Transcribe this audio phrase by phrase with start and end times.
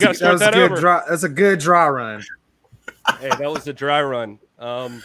[0.00, 0.80] That was a that good over.
[0.80, 1.02] dry.
[1.08, 2.22] That's a good dry run.
[3.20, 4.38] Hey, that was a dry run.
[4.58, 5.02] Um,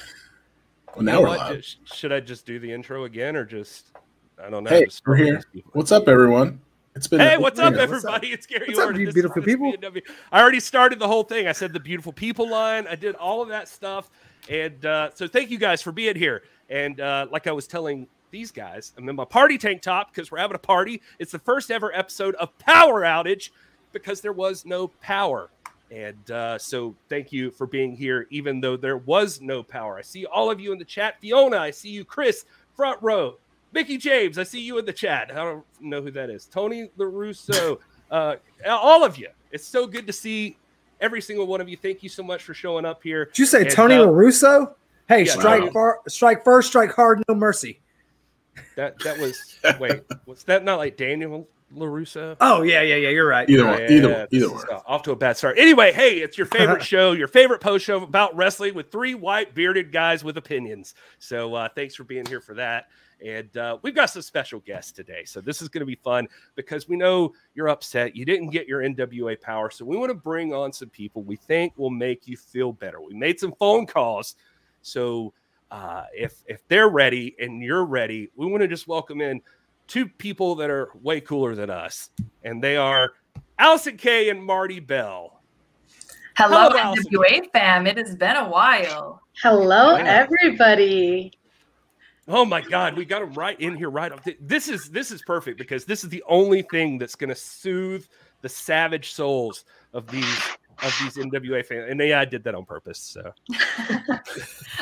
[0.96, 1.64] Well, now we're live.
[1.64, 3.92] Sh- Should I just do the intro again, or just
[4.44, 4.70] I don't know?
[4.72, 5.36] Hey, we're here.
[5.36, 5.72] with these people?
[5.76, 6.60] What's up, everyone?
[6.96, 8.28] It's been Hey, what's up, Yeah, what's everybody?
[8.30, 9.72] It's Gary What's up, you beautiful people?
[9.72, 10.02] B&W.
[10.32, 11.48] I already started the whole thing.
[11.48, 12.88] I said the beautiful people line.
[12.88, 14.10] I did all of that stuff,
[14.50, 16.44] and uh, so thank you guys for being here.
[16.70, 20.32] And uh, like I was telling these guys, I'm in my party tank top because
[20.32, 21.02] we're having a party.
[21.20, 23.52] It's the first ever episode of Power Outage
[23.92, 25.50] because there was no power.
[25.92, 29.98] And uh, so thank you for being here, even though there was no power.
[29.98, 31.20] I see all of you in the chat.
[31.20, 32.06] Fiona, I see you.
[32.06, 33.38] Chris, front row.
[33.72, 35.32] Mickie James, I see you in the chat.
[35.32, 36.46] I don't know who that is.
[36.46, 37.80] Tony LaRusso,
[38.12, 38.36] uh,
[38.68, 39.30] all of you.
[39.52, 40.58] It's so good to see
[41.02, 41.78] every single one of you.
[41.78, 43.26] Thank you so much for showing up here.
[43.26, 44.74] Did you say And, Tony uh, LaRusso?
[45.08, 45.72] Hey, yeah, strike Tony.
[45.72, 47.80] far, strike first, strike hard, no mercy.
[48.76, 49.38] That that was
[49.80, 52.38] wait, was that not like Daniel LaRusso?
[52.42, 53.10] Oh yeah, yeah, yeah.
[53.10, 53.50] You're right.
[53.50, 53.92] Either You're one, right.
[53.92, 54.82] either Yeah, one, either is, one.
[54.86, 55.58] Off to a bad start.
[55.58, 59.54] Anyway, hey, it's your favorite show, your favorite post show about wrestling with three white
[59.54, 60.96] bearded guys with opinions.
[61.20, 62.88] So uh, thanks for being here for that.
[63.26, 65.26] And uh, we've got some special guests today.
[65.26, 68.16] So this is going to be fun because we know you're upset.
[68.16, 69.70] You didn't get your NWA power.
[69.70, 73.02] So we want to bring on some people we think will make you feel better.
[73.02, 74.36] We made some phone calls.
[74.82, 75.34] So
[75.72, 79.42] uh, if if they're ready and you're ready, we want to just welcome in
[79.90, 82.10] two people that are way cooler than us,
[82.44, 83.12] and they are
[83.58, 85.42] Allison Kay and Marti Belle.
[86.38, 87.86] Hello, Hello, NWA fam.
[87.86, 89.22] It has been a while.
[89.44, 90.26] Hello, Yeah.
[90.26, 91.34] everybody.
[92.30, 94.12] Oh my God, we got them right in here, right.
[94.12, 94.22] Up.
[94.40, 98.06] This is this is perfect because this is the only thing that's going to soothe
[98.42, 100.38] the savage souls of these
[100.84, 101.88] of these NWA fans.
[101.90, 103.00] And yeah, I did that on purpose.
[103.00, 103.34] So,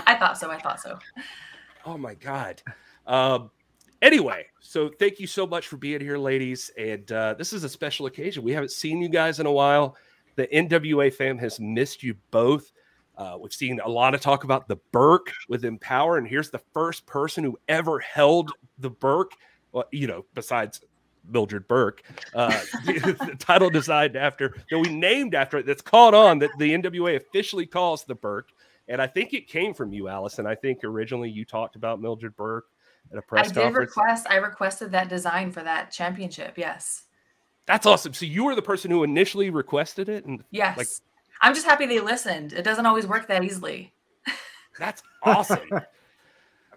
[0.05, 0.51] I thought so.
[0.51, 0.99] I thought so.
[1.85, 2.61] oh my God.
[3.07, 3.49] Um,
[4.01, 6.71] anyway, so thank you so much for being here, ladies.
[6.77, 8.43] And uh, this is a special occasion.
[8.43, 9.95] We haven't seen you guys in a while.
[10.35, 12.71] The NWA fam has missed you both.
[13.17, 16.61] Uh, we've seen a lot of talk about the Burke with Empower, and here's the
[16.73, 19.31] first person who ever held the Burke.
[19.71, 20.81] Well, you know, besides
[21.27, 22.03] Mildred Burke,
[22.35, 22.49] uh,
[22.85, 25.65] the title designed after that we named after it.
[25.65, 28.49] That's caught on that the NWA officially calls the Burke,
[28.87, 30.45] and I think it came from you, Allison.
[30.45, 32.67] I think originally you talked about Mildred Burke
[33.11, 33.95] at a I press did conference.
[33.95, 34.27] request.
[34.29, 36.57] I requested that design for that championship.
[36.57, 37.03] Yes.
[37.65, 38.13] That's awesome.
[38.13, 40.77] So you were the person who initially requested it, and Yes.
[40.77, 40.87] Like-
[41.41, 42.53] I'm just happy they listened.
[42.53, 43.93] It doesn't always work that easily.
[44.79, 45.69] That's awesome.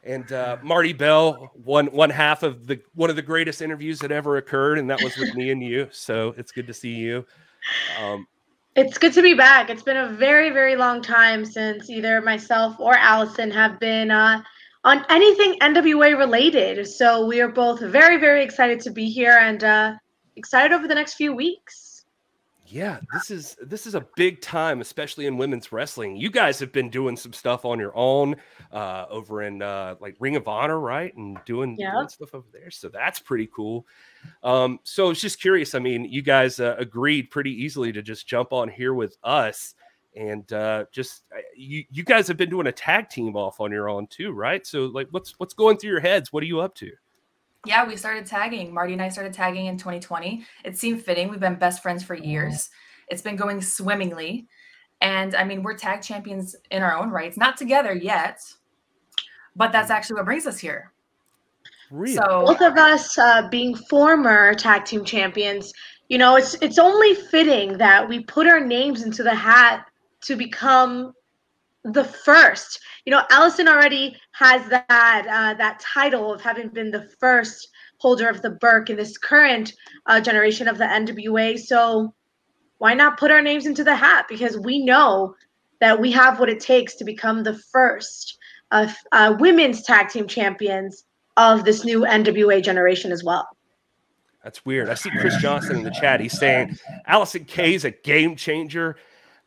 [0.04, 4.12] and uh, Marti Belle, one one half of the one of the greatest interviews that
[4.12, 5.88] ever occurred, and that was with me and you.
[5.92, 7.24] So it's good to see you.
[8.00, 8.26] Um,
[8.76, 9.70] It's good to be back.
[9.70, 14.42] It's been a very, very long time since either myself or Allison have been uh,
[14.84, 16.86] on anything NWA related.
[16.86, 19.94] So we are both very, very excited to be here and uh,
[20.36, 22.04] excited over the next few weeks.
[22.66, 26.16] yeah, this is this is a big time, especially in women's wrestling.
[26.16, 28.36] You guys have been doing some stuff on your own
[28.72, 31.92] uh, over in uh, like Ring of Honor, right, and doing, Yeah.
[31.92, 32.70] doing stuff over there.
[32.70, 33.86] So that's pretty cool.
[34.44, 35.74] Um, so I was just curious.
[35.74, 39.74] I mean, you guys uh, agreed pretty easily to just jump on here with us,
[40.16, 43.70] and uh, just uh, you you guys have been doing a tag team off on
[43.70, 44.66] your own too, right?
[44.66, 46.32] So like, what's what's going through your heads?
[46.32, 46.90] What are you up to?
[47.66, 48.72] Yeah, we started tagging.
[48.72, 50.44] Marty and I started tagging in 2020.
[50.64, 51.28] It seemed fitting.
[51.28, 52.70] We've been best friends for years.
[53.08, 54.46] It's been going swimmingly.
[55.02, 58.40] And I mean, we're tag champions in our own rights, not together yet,
[59.56, 60.92] but that's actually what brings us here.
[61.90, 62.14] Really?
[62.14, 65.72] So, Both of us uh, being former tag team champions,
[66.08, 69.89] you know, it's it's only fitting that we put our names into the hat
[70.22, 71.12] to become
[71.84, 72.80] the first.
[73.04, 78.28] You know, Allison already has that uh, that title of having been the first holder
[78.28, 79.74] of the Burke in this current
[80.06, 81.58] uh, generation of the NWA.
[81.58, 82.14] So
[82.78, 84.26] why not put our names into the hat?
[84.28, 85.34] Because we know
[85.80, 88.38] that we have what it takes to become the first
[88.70, 91.04] of uh, women's tag team champions
[91.36, 93.48] of this new NWA generation as well.
[94.44, 94.88] That's weird.
[94.88, 96.20] I see Chris Johnson in the chat.
[96.20, 98.96] He's saying Allison Kay is a game changer.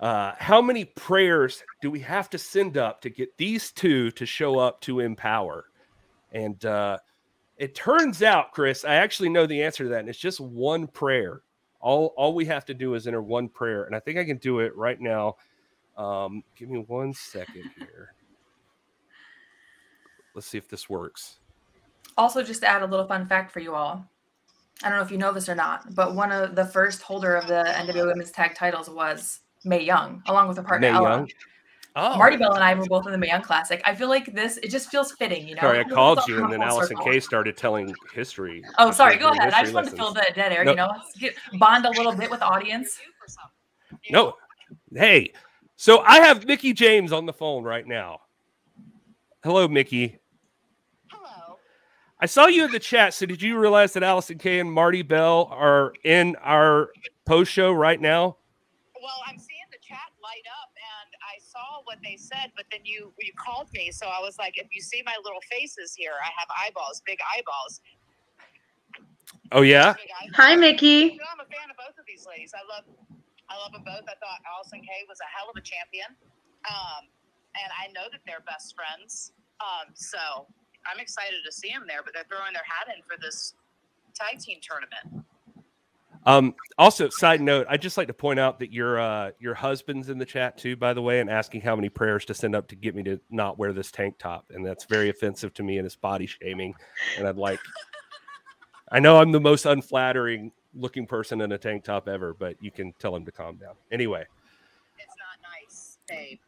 [0.03, 4.25] Uh, how many prayers do we have to send up to get these two to
[4.25, 5.67] show up to empower?
[6.33, 6.97] And uh,
[7.55, 10.88] it turns out, Chris, I actually know the answer to that, and it's just one
[10.88, 11.44] prayer.
[11.79, 14.35] All all we have to do is enter one prayer, and I think I can
[14.39, 15.38] do it right now.
[15.95, 18.13] Um, give me one second here.
[20.35, 21.39] Let's see if this works.
[22.17, 24.06] also, just to add a little fun fact for you all.
[24.83, 27.38] I don't know if you know this or not, but one of the first holder
[27.38, 31.10] of the NWA Women's Tag titles was Mae Young, along with her partner Mae Ella.
[31.10, 31.30] Young?
[31.95, 33.80] Oh, Marti Belle and I were both in the Mae Young Classic.
[33.86, 35.62] I feel like this, it just feels fitting, you know?
[35.62, 37.12] Sorry, I called you, and then Allison circle.
[37.12, 38.63] Kay started telling history.
[38.80, 39.54] Oh, sorry, go ahead.
[39.54, 40.71] I just wanted to fill the dead air, No.
[40.71, 43.00] you know, get, bond a little bit with the audience.
[44.10, 44.36] No.
[44.92, 45.33] Hey,
[45.75, 48.21] so I have Mickie James on the phone right now.
[49.44, 50.18] Hello, Mickey.
[51.12, 51.57] Hello.
[52.19, 53.13] I saw you in the chat.
[53.13, 56.89] So did you realize that Allison Kay and Marti Belle are in our
[57.25, 58.38] post show right now?
[58.95, 62.81] Well, I'm seeing the chat light up, and I saw what they said, but then
[62.84, 66.18] you you called me, so I was like, if you see my little faces here,
[66.18, 67.81] I have eyeballs, big eyeballs.
[69.54, 69.94] Oh yeah.
[69.94, 70.34] Eyeballs.
[70.34, 71.13] Hi, Mickey.
[71.22, 72.51] No, I'm a fan of both of these ladies.
[72.57, 72.90] I love,
[73.45, 74.10] I love them both.
[74.10, 76.10] I thought Allison Kay was a hell of a champion,
[76.66, 77.06] um,
[77.62, 79.38] and I know that they're best friends.
[79.62, 80.50] Um, so
[80.90, 82.01] I'm excited to see them there.
[82.01, 83.54] But they're throwing their hat in for this
[84.18, 85.22] tag team tournament.
[86.25, 90.09] Um, also, side note, I'd just like to point out that your uh, your husband's
[90.09, 92.67] in the chat too, by the way, and asking how many prayers to send up
[92.69, 95.77] to get me to not wear this tank top, and that's very offensive to me
[95.77, 96.73] and it's body shaming.
[97.17, 97.59] And I'd like,
[98.91, 102.71] I know I'm the most unflattering looking person in a tank top ever, but you
[102.71, 103.73] can tell him to calm down.
[103.91, 104.25] Anyway,
[104.97, 106.39] It's not nice, babe.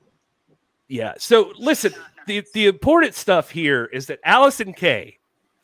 [0.88, 1.14] yeah.
[1.18, 1.94] So listen,
[2.28, 5.18] the the important stuff here is that Allison Kay,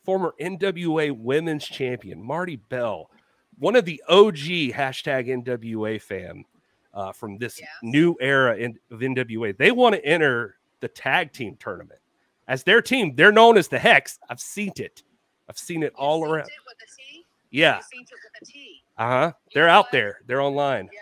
[0.03, 3.09] former NWA Women's Champion, Marti Belle,
[3.61, 4.35] one of the OG
[4.73, 6.43] hashtag NWA fam
[6.95, 7.69] uh, from this Yes.
[7.83, 11.99] new era in, of NWA, they want to enter the tag team tournament
[12.47, 13.13] as their team.
[13.15, 14.17] They're known as the Hex.
[14.29, 15.03] I've seen it.
[15.47, 16.45] I've seen it You all synced around.
[16.47, 17.25] It with a T?
[17.51, 17.75] Yeah.
[17.77, 18.83] You synced it with a T.
[18.97, 19.31] Uh huh.
[19.53, 20.21] They're out there.
[20.25, 20.89] They're online.
[20.91, 20.99] Yeah,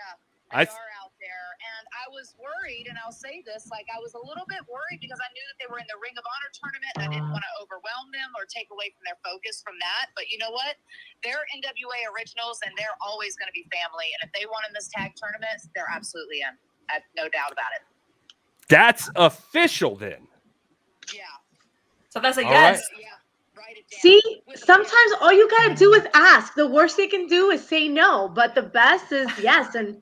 [0.51, 1.29] I they th- are out there,
[1.63, 5.00] and I was worried, and I'll say this: like I was a little bit worried
[5.00, 7.31] because I knew that they were in the Ring of Honor tournament, and I didn't
[7.31, 7.63] want to uh-huh.
[7.63, 10.12] overwhelm them or take away from their focus from that.
[10.19, 10.75] But you know what?
[11.24, 14.12] They're NWA originals, and they're always going to be family.
[14.19, 16.54] And if they want in this tag tournament, they're absolutely in.
[16.92, 17.88] I have no doubt about it.
[18.68, 20.27] That's official then.
[21.16, 21.24] Yeah,
[22.10, 22.83] So that's a All yes.
[23.00, 23.07] yeah.
[23.57, 24.00] Write it down.
[24.00, 24.21] See,
[24.56, 26.54] sometimes all you gotta do is ask.
[26.54, 30.01] The worst they can do is say no, but the best is yes, and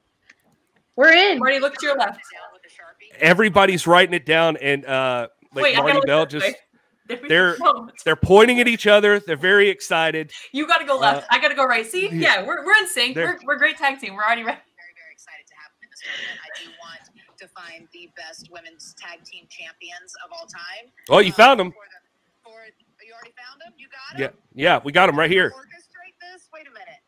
[0.97, 1.39] we're in.
[1.39, 2.17] Marty, look to your left.
[2.33, 3.17] down with a Sharpie.
[3.19, 6.55] Everybody's writing it down, and uh, like Wait, Marti Belle just way.
[7.07, 7.87] There we they're- go.
[8.03, 9.21] they're pointing at each other.
[9.21, 10.29] They're very excited.
[10.51, 11.23] You got to go left.
[11.23, 11.85] Uh, I got to go right.
[11.85, 12.41] See, yeah.
[12.41, 13.15] yeah, we're, we're in sync.
[13.15, 14.13] We're, we're a great tag team.
[14.13, 14.59] We're already ready.
[14.75, 16.35] very, very excited to have them in this tournament.
[16.43, 16.99] I do want
[17.39, 20.91] to find the best women's tag team champions of all time.
[21.07, 21.71] Oh, you Uh, found them.
[21.71, 21.99] For the,
[22.43, 22.59] for,
[23.07, 23.71] you already found them?
[23.79, 24.37] You got Yeah, them?
[24.51, 25.55] yeah, we got them right here.
[25.55, 26.49] Orchestrate this?
[26.51, 26.99] Wait a minute.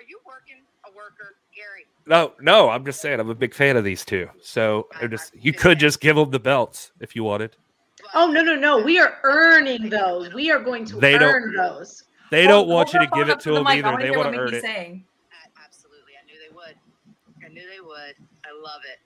[0.00, 1.84] Are you working a worker, Gary?
[2.06, 4.28] No, no, I'm just saying I'm a big fan of these two.
[4.42, 7.56] So I'm just you could just give them the belts if you wanted.
[8.14, 8.78] Oh no no no!
[8.82, 10.34] We are earning those.
[10.34, 12.04] We are going to They don't- earn those.
[12.30, 13.84] They don't want hold you to give it up to them mic.
[13.84, 14.02] Either.
[14.02, 14.62] They want what to earn it.
[14.62, 15.04] Saying.
[15.64, 16.12] Absolutely.
[16.20, 16.76] I knew they would.
[17.44, 18.14] I knew they would.
[18.46, 18.98] I love it.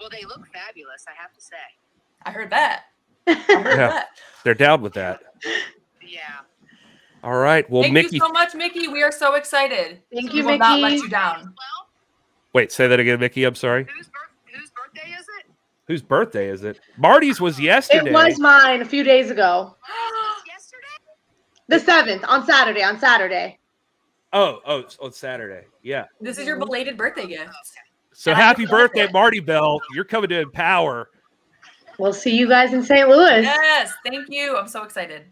[0.00, 1.56] Well, they look fabulous, I have to say.
[2.24, 2.84] I heard that.
[3.28, 3.76] I heard Yeah.
[3.76, 4.06] that.
[4.44, 5.20] They're down with that.
[6.02, 6.20] Yeah.
[7.22, 7.68] All right.
[7.70, 8.88] Well, Thank Mickey, you so much, Mickey.
[8.88, 10.00] We are so excited.
[10.12, 11.42] Thank We you, will not let you down.
[11.44, 11.88] Well,
[12.52, 13.44] wait, say that again, Mickey.
[13.44, 13.86] I'm sorry.
[13.96, 15.52] whose, bir- whose birthday is it?
[15.86, 16.80] Whose birthday is it?
[16.96, 18.10] Marty's was yesterday.
[18.10, 19.76] It was mine a few days ago.
[20.46, 20.86] Yesterday?
[21.68, 22.82] The seventh on Saturday.
[22.82, 23.58] On Saturday.
[24.32, 25.66] Oh, oh, it's on Saturday.
[25.82, 26.04] Yeah.
[26.20, 27.50] This is your belated birthday gift.
[28.12, 29.12] So And happy birthday, it.
[29.12, 29.80] Marti Belle.
[29.94, 31.10] You're coming to Empower.
[31.98, 33.08] We'll see you guys in St.
[33.08, 33.42] Louis.
[33.42, 34.56] Yes, thank you.
[34.56, 35.24] I'm so excited.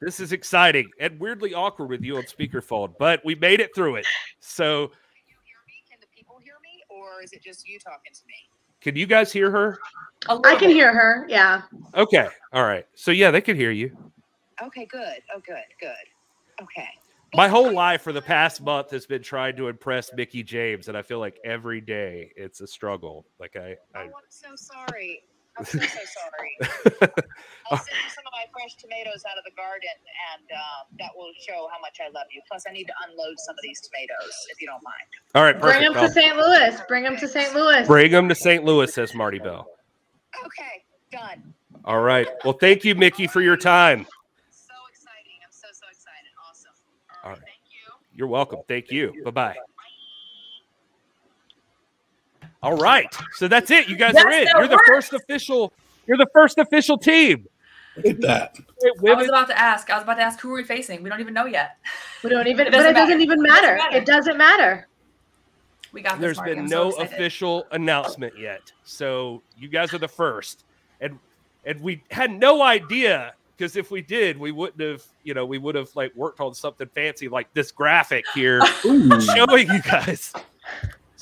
[0.00, 3.96] This is exciting and weirdly awkward with you on speakerphone, but we made it through
[3.96, 4.06] it.
[4.40, 5.74] So Can you hear me?
[5.90, 6.82] Can the people hear me?
[6.88, 8.34] Or is it just you talking to me?
[8.80, 9.80] can you guys hear her?
[10.28, 10.70] I can bit.
[10.70, 11.26] hear her.
[11.28, 11.62] Yeah.
[11.96, 12.28] Okay.
[12.52, 12.86] All right.
[12.94, 13.96] So yeah, they can hear you.
[14.62, 15.18] Okay, good.
[15.34, 16.62] Oh, good, good.
[16.62, 16.88] Okay.
[17.34, 20.96] My whole life for the past month has been trying to impress Mickie James, and
[20.96, 23.26] I feel like every day it's a struggle.
[23.40, 25.22] Like I, Oh, I'm so sorry.
[25.58, 26.52] I'm so, so sorry.
[27.70, 29.96] I'll send you some of my fresh tomatoes out of the garden,
[30.34, 32.40] and um, that will show how much I love you.
[32.48, 35.08] Plus, I need to unload some of these tomatoes, if you don't mind.
[35.34, 35.92] all right, perfect.
[35.94, 36.36] Bring them to St.
[36.36, 36.80] Louis.
[36.88, 37.54] Bring them to St.
[37.54, 37.86] Louis.
[37.86, 38.64] bring them to St.
[38.64, 39.66] Louis, says Marti Belle.
[40.44, 41.54] Okay, done.
[41.84, 42.28] All right.
[42.44, 44.06] Well, thank you, Mickey, for your time.
[44.50, 45.38] So exciting.
[45.44, 46.30] I'm so, so excited.
[46.48, 46.72] Awesome.
[47.10, 47.38] All All right.
[47.38, 47.92] right, thank you.
[48.12, 48.60] You're welcome.
[48.68, 49.14] Thank you.
[49.24, 49.56] Bye bye.
[52.66, 53.14] All right.
[53.34, 53.86] So that's it.
[53.88, 54.48] You guys are in.
[54.58, 54.88] You're the works.
[54.88, 55.72] first official.
[56.08, 57.46] You're the first official team.
[57.96, 58.58] Look at that.
[59.08, 59.88] I was about to ask.
[59.88, 61.00] I was about to ask who we're we facing.
[61.00, 61.76] We don't even know yet.
[62.24, 62.66] We don't even.
[62.66, 63.22] It but doesn't it doesn't matter.
[63.22, 63.76] even It doesn't matter.
[63.76, 63.96] matter.
[63.96, 64.88] It doesn't matter.
[65.92, 66.20] We got this.
[66.20, 66.54] There's Marty.
[66.54, 68.72] been I'm no so official announcement yet.
[68.82, 70.64] So you guys are the first.
[71.00, 71.20] And
[71.64, 75.58] and we had no idea because if we did, we wouldn't have, you know, we
[75.58, 80.32] would have like worked on something fancy like this graphic here showing you guys.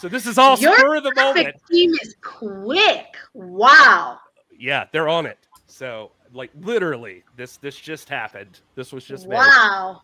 [0.04, 1.56] So this is all Your spur of the moment.
[1.72, 3.16] Team is quick.
[3.32, 4.18] Wow.
[4.54, 5.38] Yeah, they're on it.
[5.66, 8.60] So like literally, this this just happened.
[8.74, 9.36] This was just made.
[9.36, 10.02] Wow.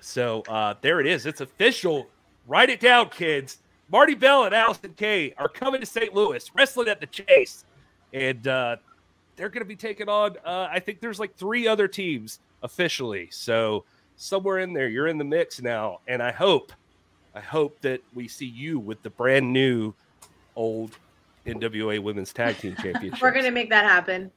[0.00, 1.24] So uh there it is.
[1.24, 2.08] It's official.
[2.48, 3.58] Write it down, kids.
[3.92, 6.12] Marti Belle and Allison Kay are coming to St.
[6.12, 7.64] Louis, wrestling at the Chase,
[8.12, 8.74] and uh,
[9.36, 10.34] they're going to be taking on.
[10.44, 13.84] Uh, I think there's like three other teams officially, so
[14.16, 16.72] somewhere in there, you're in the mix now, and I hope,
[17.38, 19.94] I hope that we see you with the brand new,
[20.56, 20.98] old
[21.46, 23.22] NWA Women's Tag Team Championship.
[23.22, 24.32] We're gonna make that happen.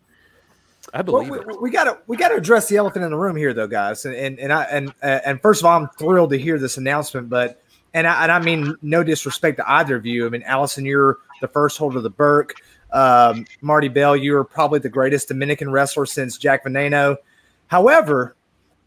[0.94, 1.62] I Well, believe we, it.
[1.64, 4.06] we gotta we gotta address the elephant in the room here, though, guys.
[4.06, 6.78] And and and I and uh, and first of all, I'm thrilled to hear this
[6.78, 7.64] announcement, but
[7.96, 10.28] and I, and I mean no disrespect to either of you.
[10.28, 12.54] I mean, Allison, you're the first holder of the Burke.
[12.92, 17.18] Um, Marti Belle, you are probably the greatest Dominican wrestler since Jack Veneno.
[17.66, 18.36] However,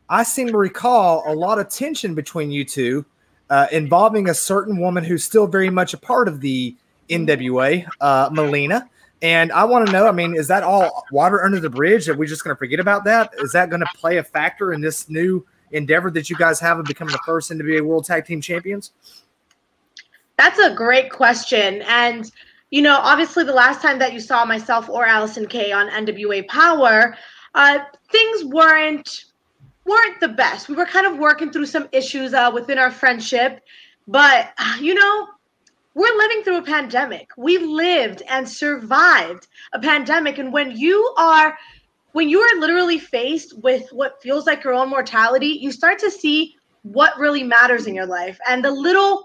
[0.08, 3.04] I seem to recall a lot of tension between you two
[3.50, 6.74] uh, involving a certain woman who's still very much a part of the
[7.08, 8.88] NWA, uh, Melina.
[9.22, 12.08] And I want to know, I mean, is that all water under the bridge?
[12.08, 13.30] Are we just going to forget about that?
[13.38, 16.78] Is that going to play a factor in this new endeavor that you guys have
[16.78, 18.92] of becoming the first NWA World Tag Team Champions?
[20.36, 21.82] That's a great question.
[21.82, 22.30] And,
[22.70, 26.46] you know, obviously the last time that you saw myself or Allison Kay on NWA
[26.48, 27.16] Power,
[27.54, 27.78] uh,
[28.10, 29.24] things weren't
[29.84, 30.68] weren't the best.
[30.68, 33.60] We were kind of working through some issues uh, within our friendship,
[34.06, 35.28] but you know,
[35.94, 37.30] we're living through a pandemic.
[37.36, 41.56] We lived and survived a pandemic, and when you are
[42.12, 46.10] when you are literally faced with what feels like your own mortality, you start to
[46.10, 49.24] see what really matters in your life, and the little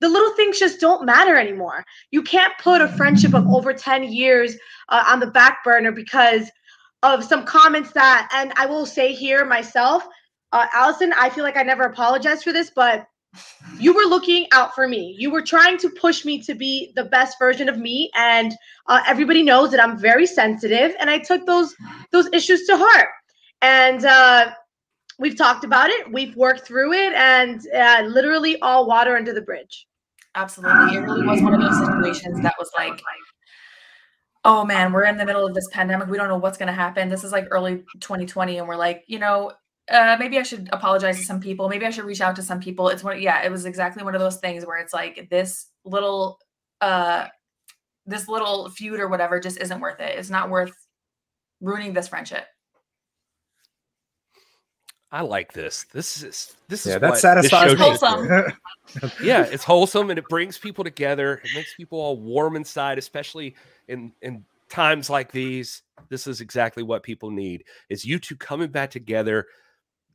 [0.00, 1.84] the little things just don't matter anymore.
[2.10, 4.54] You can't put a friendship of over 10 years
[4.90, 6.50] uh, on the back burner because
[7.04, 10.04] of some comments that, and I will say here myself,
[10.52, 13.06] uh, Allison, I feel like I never apologized for this, but
[13.78, 15.14] you were looking out for me.
[15.18, 18.54] You were trying to push me to be the best version of me, and
[18.86, 21.74] uh, everybody knows that I'm very sensitive, and I took those
[22.10, 23.08] those issues to heart.
[23.60, 24.52] And uh,
[25.18, 29.42] we've talked about it, we've worked through it, and uh, literally all water under the
[29.42, 29.86] bridge.
[30.36, 30.96] Absolutely.
[30.96, 33.00] It really was one of those situations that was like,
[34.44, 36.08] oh man, we're in the middle of this pandemic.
[36.08, 37.08] We don't know what's going to happen.
[37.08, 38.58] This is like early 2020.
[38.58, 39.52] And we're like, you know,
[39.90, 41.68] uh, maybe I should apologize to some people.
[41.68, 42.88] Maybe I should reach out to some people.
[42.88, 46.38] It's one, yeah, it was exactly one of those things where it's like this little,
[46.80, 47.26] uh,
[48.06, 50.18] this little feud or whatever just isn't worth it.
[50.18, 50.72] It's not worth
[51.60, 52.44] ruining this friendship.
[55.14, 55.84] I like this.
[55.92, 57.84] This is this Yeah, is that what satisfies this me.
[57.86, 59.12] show should Wholesome.
[59.22, 61.40] yeah, it's wholesome and it brings people together.
[61.44, 63.54] It makes people all warm inside, especially
[63.86, 65.82] in in times like these.
[66.08, 67.62] This is exactly what people need.
[67.88, 69.46] Is you two coming back together,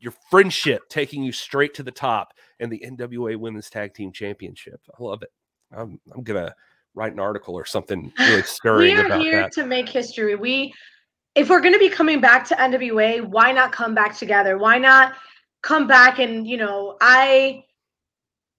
[0.02, 4.82] your friendship taking you straight to the top, and the NWA Women's Tag Team Championship.
[5.00, 5.32] I love it.
[5.72, 6.54] I'm I'm gonna
[6.94, 9.54] write an article or something really we stirring are about here that.
[9.54, 10.36] to make history.
[10.36, 10.74] We,
[11.36, 14.58] if we're going to be coming back to NWA, why not come back together?
[14.58, 15.14] Why not
[15.62, 17.64] come back and you know, I,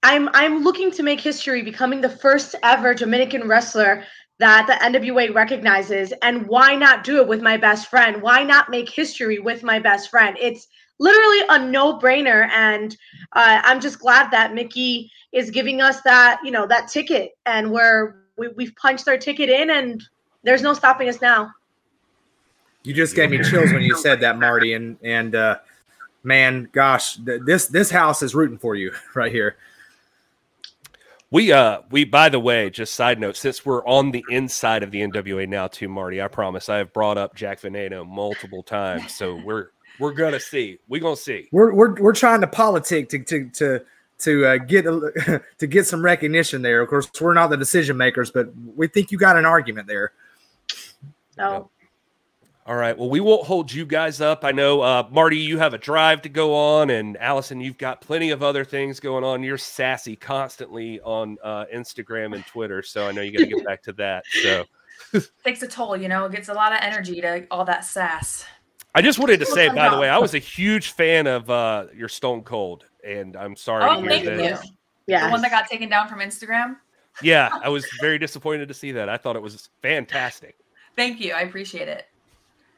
[0.03, 4.03] I'm I'm looking to make history, becoming the first ever Dominican wrestler
[4.39, 8.21] that the NWA recognizes, and why not do it with my best friend?
[8.21, 10.35] Why not make history with my best friend?
[10.41, 12.97] It's literally a no-brainer, and
[13.33, 17.71] uh, I'm just glad that Mickey is giving us that you know that ticket, and
[17.71, 20.03] we're we, we've punched our ticket in, and
[20.43, 21.51] there's no stopping us now.
[22.83, 24.73] You just gave me chills when you said that, Marty.
[24.73, 25.59] And and uh,
[26.23, 29.57] man, gosh, th- this this house is rooting for you right here.
[31.29, 34.91] We uh we by the way, just side note, since we're on the inside of
[34.91, 39.13] the NWA now too, Marty, I promise I have brought up Jack Veneno multiple times.
[39.13, 39.69] So we're
[39.99, 40.79] we're gonna see.
[40.89, 41.47] We're gonna see.
[41.51, 43.81] We're we're we're trying to politic to to to
[44.19, 46.81] to uh, get a, to get some recognition there.
[46.81, 50.11] Of course, we're not the decision makers, but we think you got an argument there.
[51.35, 51.69] So
[52.67, 52.95] All right.
[52.97, 54.45] Well, we won't hold you guys up.
[54.45, 58.01] I know, uh, Marty, you have a drive to go on, and Allison, you've got
[58.01, 59.41] plenty of other things going on.
[59.41, 63.65] You're sassy constantly on uh, Instagram and Twitter, so I know you got to get
[63.65, 64.23] back to that.
[64.43, 64.65] So
[65.43, 68.45] Takes a toll, you know, it gets a lot of energy to all that sass.
[68.93, 71.85] I just wanted to say, by the way, I was a huge fan of uh,
[71.95, 74.63] your Stone Cold, and I'm sorry Oh, to hear thank that.
[74.65, 74.71] you.
[75.07, 76.75] yeah, The one that got taken down from Instagram.
[77.23, 79.09] Yeah, I was very disappointed to see that.
[79.09, 80.57] I thought it was fantastic.
[80.95, 81.33] Thank you.
[81.33, 82.05] I appreciate it.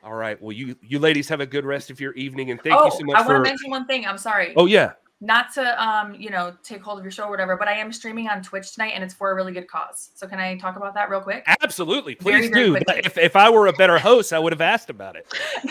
[0.03, 0.41] All right.
[0.41, 2.91] Well, you you ladies have a good rest of your evening, and thank oh, you
[2.91, 4.05] so much for Oh, I want to mention one thing.
[4.05, 4.53] I'm sorry.
[4.57, 7.69] Oh yeah, Not to um, you know, take hold of your show or whatever, but
[7.69, 10.09] I am streaming on Twitch tonight and it's for a really good cause.
[10.15, 11.45] So can I talk about that real quick?
[11.61, 12.15] absolutely.
[12.15, 12.71] Please very do.
[12.71, 13.01] quickly.
[13.05, 15.25] If if I were a better host, I would have asked about it.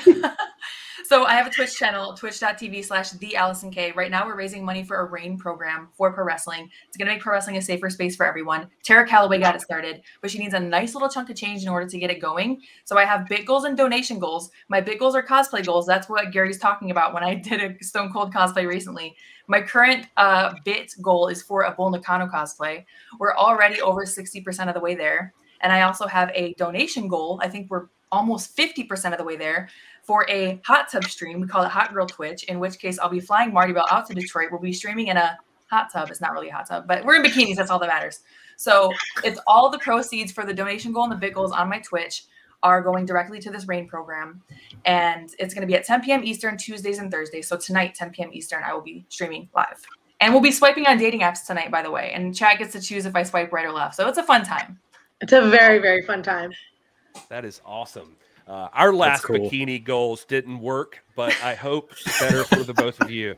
[1.04, 3.92] So I have a Twitch channel, twitch.tv slash the Allison K.
[3.92, 6.68] Right now we're raising money for a RAIN program for pro wrestling.
[6.88, 8.68] It's gonna make pro wrestling a safer space for everyone.
[8.82, 11.68] Tara Calloway got it started, but she needs a nice little chunk of change in
[11.68, 12.60] order to get it going.
[12.84, 14.50] So I have bit goals and donation goals.
[14.68, 15.86] My bit goals are cosplay goals.
[15.86, 19.16] That's what Gary's talking about when I did a Stone Cold cosplay recently.
[19.48, 22.84] My current uh, bit goal is for a Bull Nakano cosplay.
[23.18, 25.32] We're already over 60% of the way there.
[25.60, 27.40] And I also have a donation goal.
[27.42, 29.68] I think we're almost 50% of the way there
[30.02, 31.40] for a hot tub stream.
[31.40, 34.06] We call it Hot Girl Twitch, in which case I'll be flying Marti Belle out
[34.08, 34.48] to Detroit.
[34.50, 35.38] We'll be streaming in a
[35.70, 36.10] hot tub.
[36.10, 37.56] It's not really a hot tub, but we're in bikinis.
[37.56, 38.20] That's all that matters.
[38.56, 38.92] So
[39.24, 42.24] it's all the proceeds for the donation goal and the big goals on my Twitch
[42.62, 44.42] are going directly to this rain program.
[44.84, 46.22] And it's going to be at 10 p.m.
[46.24, 47.48] Eastern, Tuesdays and Thursdays.
[47.48, 48.30] So tonight, 10 p.m.
[48.32, 49.80] Eastern, I will be streaming live.
[50.20, 52.12] And we'll be swiping on dating apps tonight, by the way.
[52.14, 53.96] And Chad gets to choose if I swipe right or left.
[53.96, 54.78] So it's a fun time.
[55.20, 56.52] It's a very, very fun time.
[57.28, 58.16] That is awesome.
[58.48, 59.36] Uh, our last cool.
[59.36, 63.34] bikini goals didn't work, but I hope better for the both of you.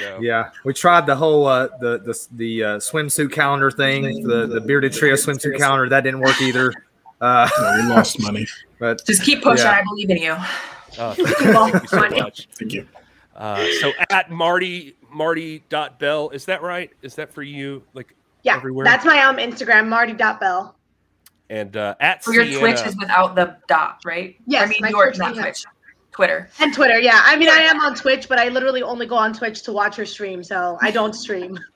[0.00, 4.46] So, Yeah, we tried the whole uh, the the the uh, swimsuit calendar thing, the
[4.46, 5.88] the bearded trio swimsuit calendar.
[5.88, 6.72] That didn't work either.
[7.20, 8.46] Uh, No, we lost money.
[8.78, 9.66] but Just keep pushing.
[9.66, 9.72] Yeah.
[9.80, 10.32] I believe in you.
[10.98, 12.48] uh, thank you so much.
[12.58, 12.86] Thank you.
[13.36, 16.90] Uh, so at Marty Marty dot Bell, is that right?
[17.02, 17.82] Is that for you?
[17.94, 18.84] Like Yeah, Everywhere?
[18.84, 20.76] that's my um Instagram, Marty.bell.
[21.50, 24.36] and uh, at For your Sienna- Twitch is without the dot, right?
[24.46, 25.64] Yes, I mean, my your Twitch not Twitch,
[26.12, 26.48] Twitter.
[26.60, 27.20] And Twitter, yeah.
[27.24, 29.96] I mean, I am on Twitch, but I literally only go on Twitch to watch
[29.96, 31.58] her stream, so I don't stream.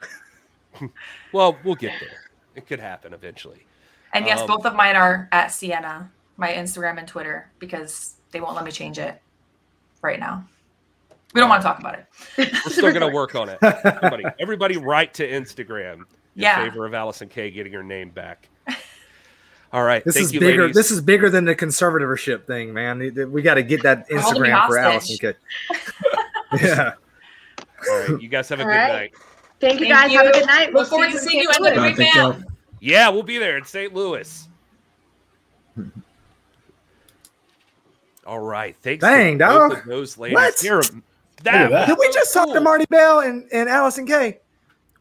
[1.33, 2.21] Well, we'll get there.
[2.55, 3.67] It could happen eventually.
[4.15, 8.41] And yes, Um, both of mine are at Sienna, my Instagram and Twitter, because they
[8.41, 9.21] won't let me change it
[10.01, 10.45] right now.
[11.35, 12.07] We don't want to talk about it.
[12.39, 13.59] We're still gonna work on it.
[13.63, 16.05] Everybody, everybody write to Instagram in
[16.37, 16.65] Yeah.
[16.65, 18.49] favor of Allison Kay getting her name back.
[19.73, 20.03] All right.
[20.05, 20.63] this thank is you, bigger.
[20.63, 20.77] ladies.
[20.77, 23.31] This is bigger than the conservatorship thing, man.
[23.31, 24.79] We got to get that They're holding me Instagram for.
[24.79, 25.19] Allison.
[25.19, 25.35] K.
[26.63, 26.93] yeah.
[27.91, 28.23] All right.
[28.23, 28.89] You guys have a All good right.
[28.89, 29.15] night.
[29.61, 30.13] Thank you Thank guys.
[30.13, 30.73] Have a good night.
[30.73, 31.67] Look forward to seeing you St.
[31.67, 31.95] at the Louis.
[31.97, 32.47] Big Man.
[32.81, 33.93] Yeah, we'll be there in St.
[33.93, 34.49] Louis.
[38.27, 38.77] All right.
[38.83, 39.03] Thanks.
[39.05, 39.79] to Dang, both dog.
[39.79, 40.35] of Those ladies.
[40.35, 40.61] What?
[40.61, 40.81] Here,
[41.43, 41.87] that, that.
[41.89, 42.61] Did we just talk to.
[42.61, 44.39] Marti Belle and, and Allison Kay?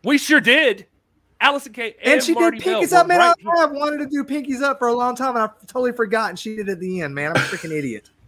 [0.03, 0.87] We sure did.
[1.39, 1.95] Allison Kay.
[2.03, 3.19] And, And, she Marty did Bell pinkies were up, man.
[3.19, 5.91] right I, I've wanted to do pinkies up for a long time, and I totally
[5.91, 6.29] forgot.
[6.31, 7.31] And she did it at the end, man.
[7.31, 8.09] I'm a freaking idiot.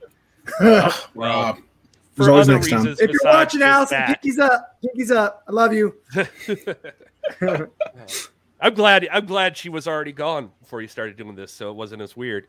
[0.61, 1.57] Well, Rob.
[1.57, 1.61] for
[2.25, 2.79] There's always other next time.
[2.79, 4.23] reasons if you're watching just Allison, that.
[4.23, 5.43] pinkies up, pinkies up.
[5.47, 5.95] I love you.
[8.61, 9.07] I'm glad.
[9.11, 12.17] I'm glad she was already gone before you started doing this, so it wasn't as
[12.17, 12.47] weird.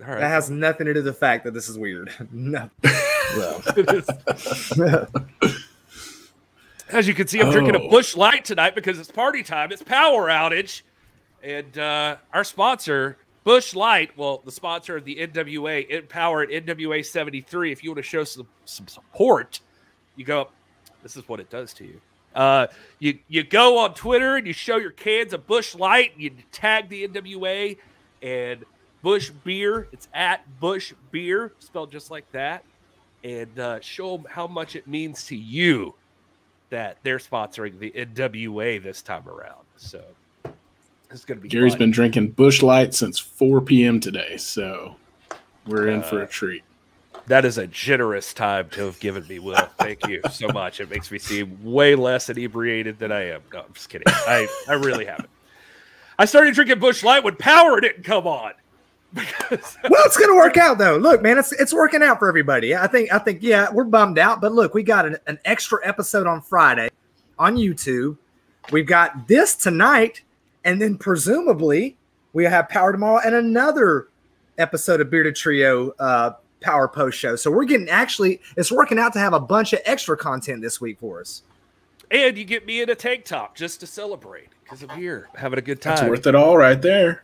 [0.00, 0.20] All right.
[0.20, 2.12] That has nothing to do with the fact that this is weird.
[2.32, 2.70] no.
[6.90, 7.88] As you can see, I'm drinking a Oh.
[7.90, 9.72] Busch Light tonight because it's party time.
[9.72, 10.82] It's power outage,
[11.42, 17.04] and uh, our sponsor, Busch Light, well, the sponsor of the NWA Empower at NWA
[17.04, 17.72] 73.
[17.72, 19.60] If you want to show some some support,
[20.16, 20.48] you go.
[21.02, 22.00] This is what it does to you.
[22.34, 22.66] Uh,
[22.98, 26.12] you you go on Twitter and you show your cans of Busch Light.
[26.14, 27.76] And You tag the NWA
[28.22, 28.64] and
[29.02, 29.88] Busch Beer.
[29.92, 32.64] It's at Busch Beer, spelled just like that,
[33.24, 35.94] and uh, show them how much it means to you
[36.70, 39.64] that they're sponsoring the NWA this time around.
[39.76, 40.02] So
[41.10, 41.48] it's going to be.
[41.48, 41.78] Gary's fun.
[41.80, 44.00] been drinking Busch Light since 4 p.m.
[44.00, 44.96] today, so
[45.66, 46.62] we're in for Uh, a treat.
[47.26, 49.56] That is a generous time to have given me, Will.
[49.78, 50.80] Thank you so much.
[50.80, 53.42] It makes me seem way less inebriated than I am.
[53.52, 54.06] No, I'm just kidding.
[54.08, 55.28] I, I really haven't.
[56.18, 58.52] I started drinking Busch Light when power didn't come on.
[59.14, 60.96] Because well, it's gonna work out though.
[60.96, 62.74] Look, man, it's it's working out for everybody.
[62.76, 65.78] I think I think yeah, we're bummed out, but look, we got an, an extra
[65.86, 66.90] episode on Friday
[67.38, 68.18] on YouTube.
[68.70, 70.22] We've got this tonight,
[70.64, 71.96] and then presumably
[72.32, 74.08] we have Power tomorrow and another
[74.58, 77.36] episode of Bearded Trio uh, Power Post Show.
[77.36, 80.80] So we're getting actually it's working out to have a bunch of extra content this
[80.80, 81.42] week for us.
[82.10, 85.58] and you get me in a tank top just to celebrate because I'm here having
[85.58, 85.94] a good time.
[85.94, 87.22] It's worth it all right there.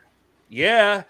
[0.48, 1.02] Yeah,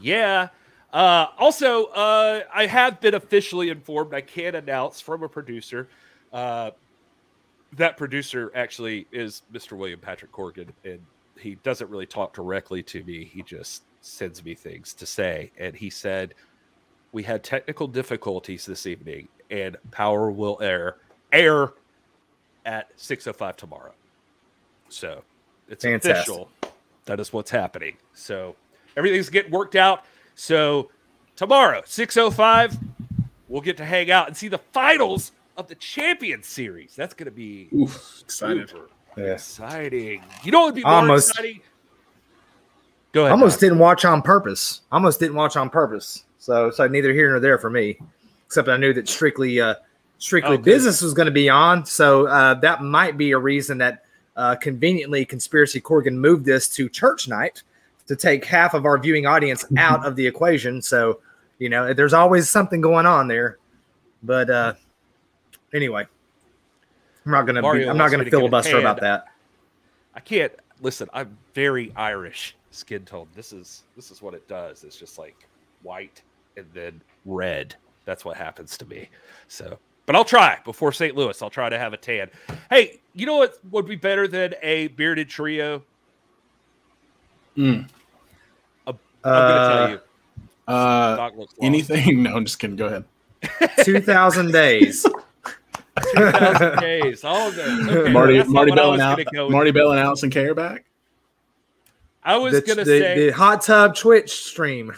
[0.00, 0.48] yeah.
[0.92, 4.14] Uh, also, uh, I have been officially informed.
[4.14, 5.88] I can announce from a producer.
[6.32, 6.70] Uh,
[7.72, 9.72] that producer actually is Mr.
[9.72, 11.00] William Patrick Corgan, and
[11.38, 13.24] he doesn't really talk directly to me.
[13.24, 15.50] He just sends me things to say.
[15.58, 16.34] And he said,
[17.12, 20.96] "We had technical difficulties this evening, and power will air
[21.32, 21.72] air
[22.64, 23.92] at six o five tomorrow."
[24.88, 25.22] So
[25.68, 26.16] it's Fantastic.
[26.16, 26.50] official.
[27.04, 27.96] That is what's happening.
[28.14, 28.56] So
[28.96, 30.04] everything's getting worked out.
[30.34, 30.90] So
[31.36, 32.78] tomorrow, 605,
[33.48, 36.94] we'll get to hang out and see the finals of the Champions Series.
[36.96, 38.68] That's gonna be Oof, excited.
[38.68, 39.58] super Yes.
[39.58, 40.22] exciting.
[40.42, 41.30] You know what would be more Almost.
[41.30, 41.60] exciting?
[43.12, 43.32] Go ahead.
[43.32, 43.60] Almost Doc.
[43.60, 44.82] didn't watch on purpose.
[44.92, 46.24] Almost didn't watch on purpose.
[46.38, 47.98] So it's so neither here nor there for me.
[48.44, 49.76] Except I knew that strictly uh
[50.18, 51.84] strictly Oh, business was going to be on.
[51.86, 54.04] So uh that might be a reason that
[54.36, 57.62] uh conveniently conspiracy Corgan moved this to church night
[58.06, 60.80] to take half of our viewing audience out of the equation.
[60.80, 61.20] So,
[61.58, 63.58] you know, there's always something going on there.
[64.22, 64.74] But uh
[65.74, 66.06] anyway.
[67.24, 69.26] I'm not gonna be, I'm not gonna me to filibuster about that.
[70.14, 71.08] I can't listen.
[71.12, 73.26] I'm very Irish skin tone.
[73.34, 74.84] This is this is what it does.
[74.84, 75.48] It's just like
[75.82, 76.22] white
[76.56, 77.74] and then red.
[78.04, 79.08] That's what happens to me.
[79.48, 81.16] So, but I'll try before St.
[81.16, 81.40] Louis.
[81.42, 82.30] I'll try to have a tan.
[82.70, 85.82] Hey, you know what would be better than a bearded trio?
[87.56, 87.88] Mm.
[89.26, 90.00] I'm gonna Uh, tell you.
[90.68, 91.62] Uh, Doc looks lost.
[91.62, 92.22] anything?
[92.24, 92.76] No, I'm just kidding.
[92.76, 93.04] Go ahead.
[93.84, 95.06] 2000 days.
[96.14, 97.24] 2,000 days.
[97.24, 97.88] All of them.
[97.88, 99.52] Okay, Marty, that's Marty what I Bell was and Al, gonna go with.
[99.52, 100.84] Marti Belle and Allison Care back.
[102.24, 104.92] I was the, gonna the- say the hot tub Twitch stream.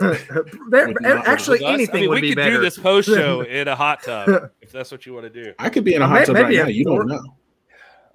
[0.00, 4.02] There- actually, anything I mean, would we could do this post show in a hot
[4.02, 5.52] tub if that's what you want to do.
[5.58, 6.68] I could be in a Uh, hot may- tub maybe right now.
[6.68, 7.22] You don't know.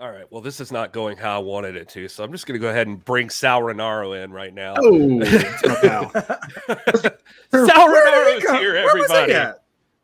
[0.03, 0.29] All right.
[0.29, 2.59] Well, this is not going how I wanted it to, so I'm just going to
[2.59, 4.73] go ahead and bring Sal Rinauro in right now.
[4.77, 7.67] Oh, it's my.
[7.67, 9.57] Sal Where he come- here, where was everybody.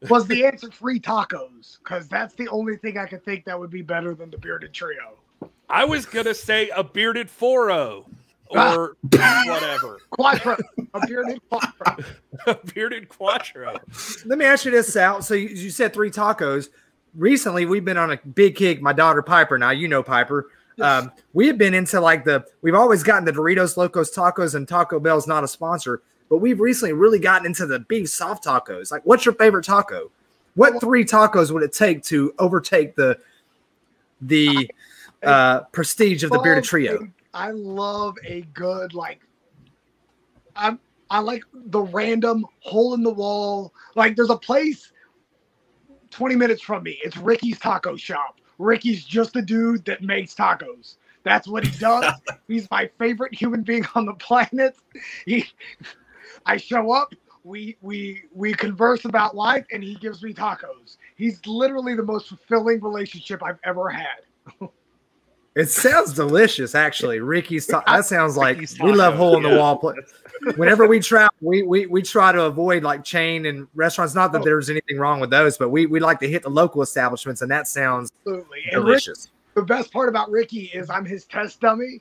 [0.10, 1.80] Was the answer free tacos?
[1.80, 4.74] Because that's the only thing I could think that would be better than the bearded
[4.74, 5.18] trio.
[5.70, 8.02] I was going to say a bearded 4 Ah.
[8.52, 9.98] or whatever.
[10.12, 10.56] Quattro,
[10.94, 11.98] a bearded quattro.
[12.48, 13.76] a bearded Quattro.
[14.26, 15.22] Let me ask you this, Sal.
[15.22, 16.70] So you, you said three tacos.
[17.16, 18.82] Recently, we've been on a big kick.
[18.82, 20.50] My daughter Piper, now you know Piper.
[20.80, 22.46] Um, we have been into like the.
[22.62, 26.60] We've always gotten the Doritos Locos Tacos, and Taco Bell's not a sponsor, but we've
[26.60, 28.92] recently really gotten into the beef soft tacos.
[28.92, 30.12] Like, what's your favorite taco?
[30.56, 33.20] What three tacos would it take to overtake the
[34.22, 34.70] the
[35.24, 37.08] uh, prestige of the bearded trio?
[37.34, 39.22] I love a good like.
[40.56, 43.74] I'm I like the random hole in the wall.
[43.96, 44.92] Like there's a place
[46.20, 47.00] 20 minutes from me.
[47.02, 48.42] It's Ricky's Taco Shop.
[48.58, 50.98] Ricky's just a dude that makes tacos.
[51.24, 52.14] That's what he does.
[52.50, 54.76] He's my favorite human being on the planet.
[55.26, 55.46] He,
[56.46, 57.14] I show up,
[57.46, 60.98] we we we converse about life, and he gives me tacos.
[61.16, 64.24] He's literally the most fulfilling relationship I've ever had.
[65.60, 67.20] It sounds delicious, actually.
[67.20, 69.78] Ricky's ta- that sounds like Ricky's we love hole in the wall.
[69.78, 69.94] Pla-
[70.56, 74.16] Whenever we travel, we, we we try to avoid like chain and restaurants.
[74.16, 74.46] Not that Oh.
[74.46, 77.52] there's anything wrong with those, but we we like to hit the local establishments, and
[77.52, 78.60] that sounds Absolutely.
[78.72, 79.32] And Rick, delicious.
[79.56, 82.00] the best part about Ricky is I'm his test dummy.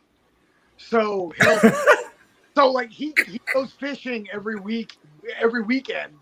[0.76, 1.72] So he'll,
[2.54, 4.98] so like he, he goes fishing every week,
[5.40, 6.12] every weekend,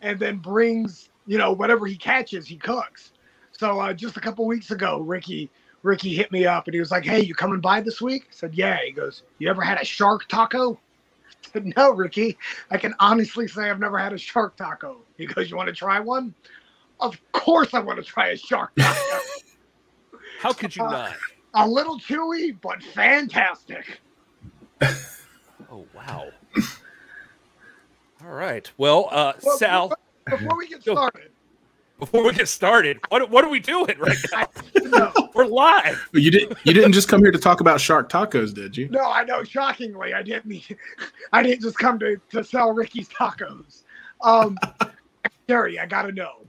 [0.00, 3.12] and then brings you know whatever he catches, he cooks.
[3.52, 5.50] So uh, just a couple weeks ago, Ricky
[5.86, 8.32] Ricky hit me up and he was like, "Hey, you coming by this week?" I
[8.34, 10.74] said, "Yeah." He goes, "You ever had a shark taco?"
[11.46, 12.36] I said, "No, Ricky.
[12.70, 15.74] I can honestly say I've never had a shark taco." He goes, "You want to
[15.74, 16.34] try one?"
[16.98, 18.98] Of course, I want to try a shark taco.
[20.40, 21.16] How could you Uh, not?
[21.54, 24.00] a little chewy, but fantastic.
[25.68, 26.32] Oh, wow.
[28.22, 28.70] All right.
[28.78, 29.92] Well, uh, Well, Sal,
[30.30, 31.32] Before we get started,
[31.98, 34.46] before we get started, what, what are we doing right now?
[34.84, 36.08] no, We're live.
[36.12, 36.58] But you didn't.
[36.64, 38.88] You didn't just come here to talk about shark tacos, did you?
[38.88, 39.42] no, I know.
[39.44, 40.46] Shockingly, I didn't.
[40.46, 40.62] Mean,
[41.32, 43.82] I didn't just come to, to sell Ricky's tacos.
[44.22, 44.56] Um,
[45.48, 46.46] Jerry, I gotta know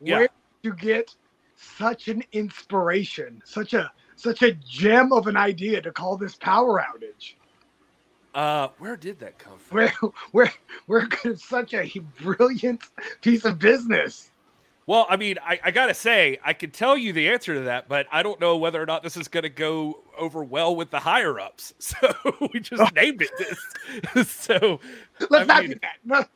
[0.00, 0.16] Yeah.
[0.18, 0.30] where did
[0.62, 1.14] you get
[1.56, 6.80] such an inspiration, such a such a gem of an idea to call this power
[6.82, 7.34] outage.
[8.34, 9.76] Uh, where did that come from?
[9.78, 9.92] Where
[10.32, 10.52] where
[10.86, 11.88] where could such a
[12.20, 12.82] brilliant
[13.22, 14.30] piece of business?
[14.86, 17.88] Well, I mean, I, I gotta say, I can tell you the answer to that,
[17.88, 20.98] but I don't know whether or not this is gonna go over well with the
[21.00, 21.72] higher ups.
[21.80, 24.28] So we just named it this.
[24.30, 24.80] so,
[25.30, 25.74] Let's I not do
[26.08, 26.28] that.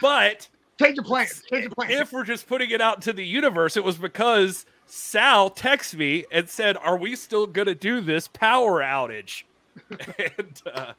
[0.00, 1.42] But change your plans.
[1.50, 1.92] Change your plans.
[1.92, 6.24] if we're just putting it out into the universe, it was because Sal texted me
[6.30, 9.44] and said, "Are we still gonna do this power outage?"
[9.90, 10.92] and, uh,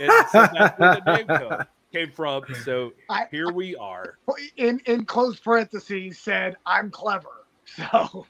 [0.00, 2.44] and so that's where the name co- came from.
[2.64, 4.18] So I- here we are.
[4.56, 7.28] in in close parentheses said I'm clever.
[7.76, 8.26] So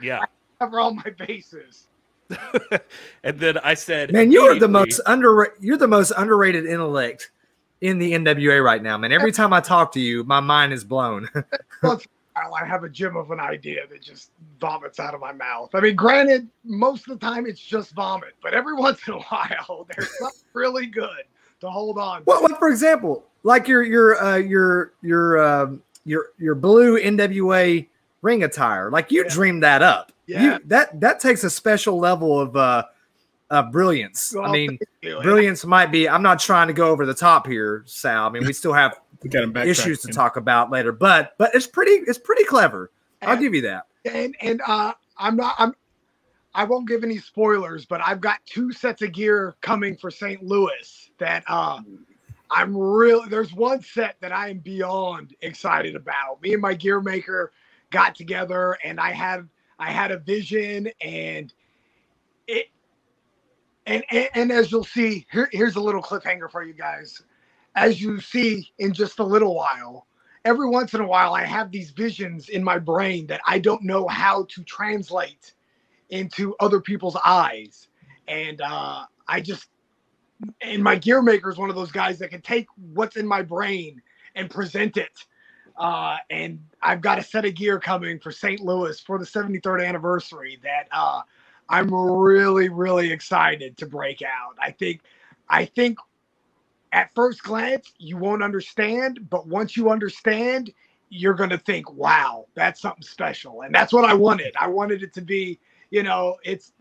[0.00, 0.20] Yeah.
[0.20, 0.26] I
[0.60, 1.88] cover all my bases.
[3.24, 7.32] and then I said, Man, you are the most under you're the most underrated intellect
[7.80, 9.10] in the NWA right now, man.
[9.10, 11.28] Every time I talk to you, my mind is blown.
[11.82, 15.70] I have a gem of an idea that just vomits out of my mouth.
[15.74, 19.18] I mean, granted, most of the time it's just vomit, but every once in a
[19.22, 21.24] while there's something really good
[21.64, 22.22] to hold on.
[22.26, 27.86] Well, like for example, like your your uh, your your um, your your blue NWA
[28.22, 29.28] ring attire, like you Yeah.
[29.28, 30.12] dreamed that up.
[30.26, 30.42] Yeah.
[30.54, 32.84] You, that that takes a special level of uh
[33.50, 34.34] uh, brilliance.
[34.34, 35.20] I mean, you.
[35.22, 36.08] brilliance might be.
[36.08, 38.26] I'm not trying to go over the top here, Sal.
[38.26, 39.66] I mean, we still have We got him back.
[39.66, 42.90] issues to talk about later, but but it's pretty it's pretty clever.
[43.22, 43.86] I'll give you that.
[44.04, 45.72] and and uh i'm not i'm
[46.54, 50.42] i won't give any spoilers but i've got two sets of gear coming for st
[50.42, 51.80] louis that uh
[52.50, 56.40] i'm really there's one set that i am beyond excited about.
[56.42, 57.52] Me and my gear maker
[57.90, 59.48] got together and i had
[59.78, 61.52] i had a vision and
[62.46, 62.66] it
[63.86, 67.22] and and, and as you'll see here, here's a little cliffhanger for you guys.
[67.76, 70.06] As you see in just a little while
[70.44, 73.82] every once in a while I have these visions in my brain that I don't
[73.82, 75.54] know how to translate
[76.10, 77.88] into other people's eyes.
[78.28, 79.68] And uh, I just,
[80.60, 83.42] and my gear maker is one of those guys that can take what's in my
[83.42, 84.02] brain
[84.34, 85.24] and present it.
[85.76, 88.60] Uh, and I've got a set of gear coming for St.
[88.60, 91.20] Louis for the 73rd anniversary that uh,
[91.68, 94.56] I'm really, really excited to break out.
[94.60, 95.00] I think,
[95.48, 95.98] I think
[96.94, 100.72] at first glance you won't understand but once you understand
[101.10, 105.02] you're going to think wow that's something special and that's what i wanted i wanted
[105.02, 105.58] it to be
[105.90, 106.72] you know it's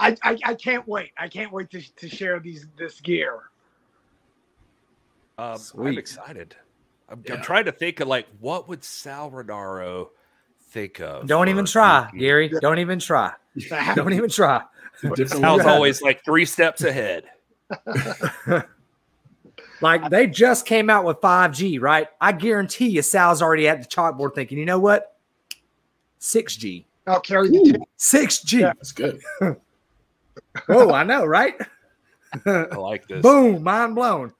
[0.00, 3.50] i i, I can't wait i can't wait to, to share these this gear
[5.38, 6.54] Um, I'm excited.
[7.08, 7.34] I'm, Yeah.
[7.34, 10.08] I'm trying to think of like what would Sal Rinauro
[10.70, 11.26] think of?
[11.26, 12.20] Don't even try, new?
[12.20, 12.52] Gary.
[12.60, 13.32] Don't even try.
[13.94, 14.62] Don't even try.
[15.02, 17.24] Different Sal's always like three steps ahead.
[19.82, 22.06] Like they just came out with 5G, right?
[22.20, 25.16] I guarantee you, Sal's already at the chalkboard thinking, you know what?
[26.20, 26.84] 6G.
[27.08, 28.60] i'll carry the 6G.
[28.60, 28.72] Yeah.
[28.76, 29.20] That's good.
[30.68, 31.54] Oh, I know, right?
[32.46, 33.22] I like this.
[33.22, 34.32] Boom, mind blown.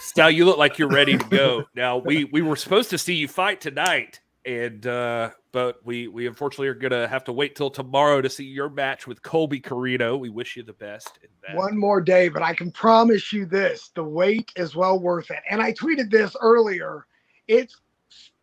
[0.00, 1.64] Sal, you look like you're ready to go.
[1.74, 6.26] Now we we were supposed to see you fight tonight, and uh, but we we
[6.26, 10.18] unfortunately are gonna have to wait till tomorrow to see your match with Colby Corino.
[10.18, 11.56] We wish you the best in that.
[11.56, 15.40] one more day but i can promise you this the wait is well worth it
[15.48, 17.06] and i tweeted this earlier
[17.48, 17.76] it's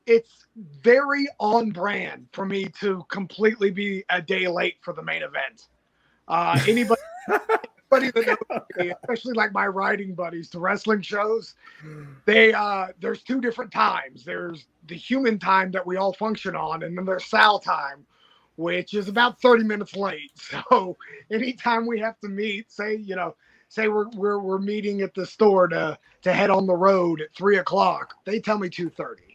[0.07, 0.45] it's
[0.81, 5.67] very on brand for me to completely be a day late for the main event
[6.27, 7.01] uh anybody
[7.93, 11.55] anybody that knows me, especially like my riding buddies to wrestling shows
[12.25, 16.83] they uh there's two different times there's the human time that we all function on
[16.83, 18.05] and then there's sal time
[18.57, 20.97] which is about 30 minutes late so
[21.31, 23.35] anytime we have to meet, say, you know,
[23.69, 27.33] say we're we're we're meeting at the store to to head on the road at
[27.35, 29.26] three o'clock, they tell me two thirty.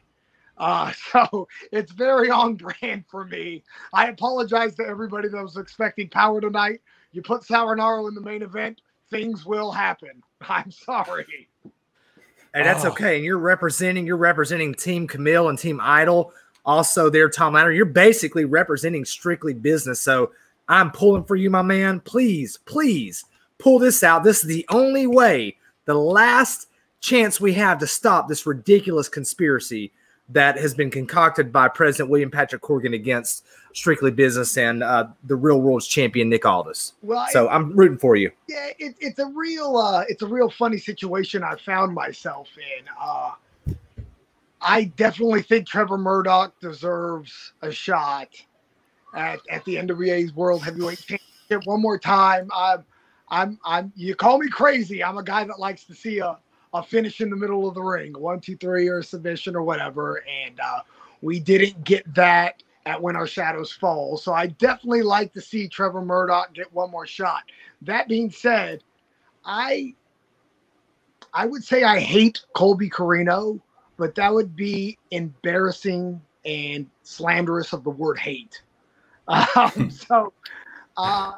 [0.59, 3.63] Uh, so it's very on brand for me.
[3.93, 6.81] I apologize to everybody that was expecting power tonight.
[7.13, 10.23] You put Sal Rinauro in the main event, things will happen.
[10.49, 11.49] I'm sorry.
[12.55, 12.91] And that's Oh.
[12.91, 13.17] okay.
[13.17, 16.33] And you're representing, you're representing Team Camille and Team Idol.
[16.65, 17.73] Also, there, Tom Lanner.
[17.73, 20.01] You're basically representing strictly business.
[20.01, 20.33] So
[20.69, 22.01] I'm pulling for you, my man.
[22.01, 23.25] Please, please
[23.59, 24.23] pull this out.
[24.23, 26.69] This is the only way, the last
[27.01, 29.93] chance we have to stop this ridiculous conspiracy
[30.29, 35.37] that has been concocted by President William Patrick Corgan against strictly business and uh, the
[35.37, 36.95] real world's champion Nick Aldis.
[37.03, 38.31] Well, So I'm rooting for you.
[38.49, 42.85] yeah, it, it's a real uh, it's a real funny situation I found myself in.
[43.01, 43.33] Uh,
[44.61, 48.29] I definitely think Trevor Murdoch deserves a shot
[49.15, 52.49] at, at the NWA's World Heavyweight Championship one more time.
[52.55, 52.85] I'm
[53.29, 55.03] I'm I'm you call me crazy.
[55.03, 56.39] I'm a guy that likes to see a,
[56.75, 59.63] a finish in the middle of the ring, one, two, three, or a submission or
[59.63, 60.25] whatever.
[60.45, 60.81] And uh,
[61.21, 64.17] we didn't get that at When Our Shadows Fall.
[64.17, 67.43] So I definitely like to see Trevor Murdoch get one more shot.
[67.83, 68.83] That being said,
[69.45, 69.95] I
[71.35, 73.61] I would say I hate Colby Corino,
[73.97, 78.63] but that would be embarrassing and slanderous of the word hate.
[79.29, 80.33] Um, so
[80.97, 81.35] uh,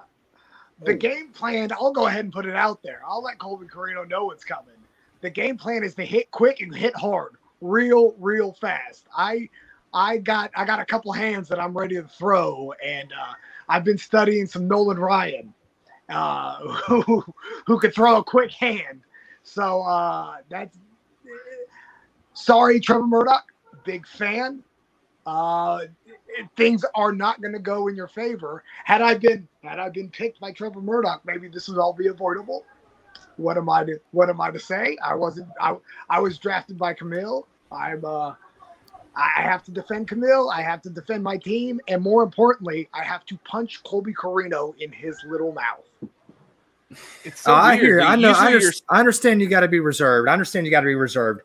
[0.82, 3.02] the game plan, I'll go ahead and put it out there.
[3.06, 4.73] I'll let Colby Corino know what's coming.
[5.24, 9.06] The game plan is to hit quick and hit hard, real, real fast.
[9.16, 9.48] I
[9.94, 13.32] I got I got a couple hands that I'm ready to throw, and uh,
[13.66, 15.54] I've been studying some Nolan Ryan,
[16.10, 16.58] uh,
[16.88, 17.24] who
[17.66, 19.00] who could throw a quick hand.
[19.44, 20.76] So uh, that's
[22.34, 23.46] sorry, Trevor Murdoch,
[23.82, 24.62] big fan.
[25.24, 25.86] Uh,
[26.54, 28.62] things are not going to go in your favor.
[28.84, 32.08] Had I been had I been picked by Trevor Murdoch, maybe this would all be
[32.08, 32.66] avoidable.
[33.36, 34.96] What am I to What am I to say?
[35.04, 35.48] I wasn't.
[35.60, 35.76] I
[36.10, 37.46] I was drafted by Camille.
[37.72, 38.04] I'm.
[38.04, 38.34] Uh,
[39.16, 40.50] I have to defend Camille.
[40.50, 44.74] I have to defend my team, and more importantly, I have to punch Colby Corino
[44.80, 46.10] in his little mouth.
[47.22, 48.00] It's so Oh, I hear.
[48.00, 48.32] You- I know.
[48.32, 49.40] I, under- I understand.
[49.40, 50.28] You got to be reserved.
[50.28, 50.66] I understand.
[50.66, 51.42] You got to be reserved.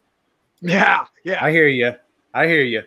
[0.61, 1.43] Yeah, yeah.
[1.43, 1.93] I hear you.
[2.33, 2.81] I hear you.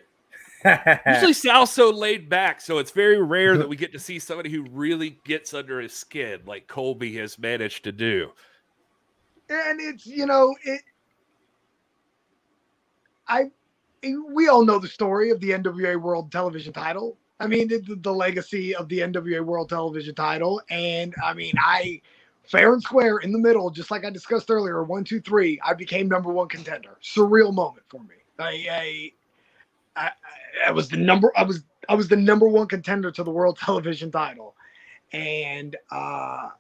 [1.07, 4.51] Usually Sal's so laid back, so it's very rare that we get to see somebody
[4.51, 8.31] who really gets under his skin, like Colby has managed to do.
[9.53, 10.83] And it's you know it
[13.29, 13.51] i
[14.35, 17.17] we all know the story of the nwa world television title.
[17.41, 20.61] I mean the, the legacy of the nwa world television title.
[20.71, 22.01] And i mean i
[22.45, 25.75] fair and square in the middle just like i discussed earlier one two three i
[25.75, 26.99] became number one contender.
[27.03, 28.17] Surreal moment for me.
[28.39, 29.13] I i
[29.95, 30.11] I,
[30.67, 33.59] I was the number I was I was the number one contender to the world
[33.63, 34.57] television title.
[35.13, 36.51] And uh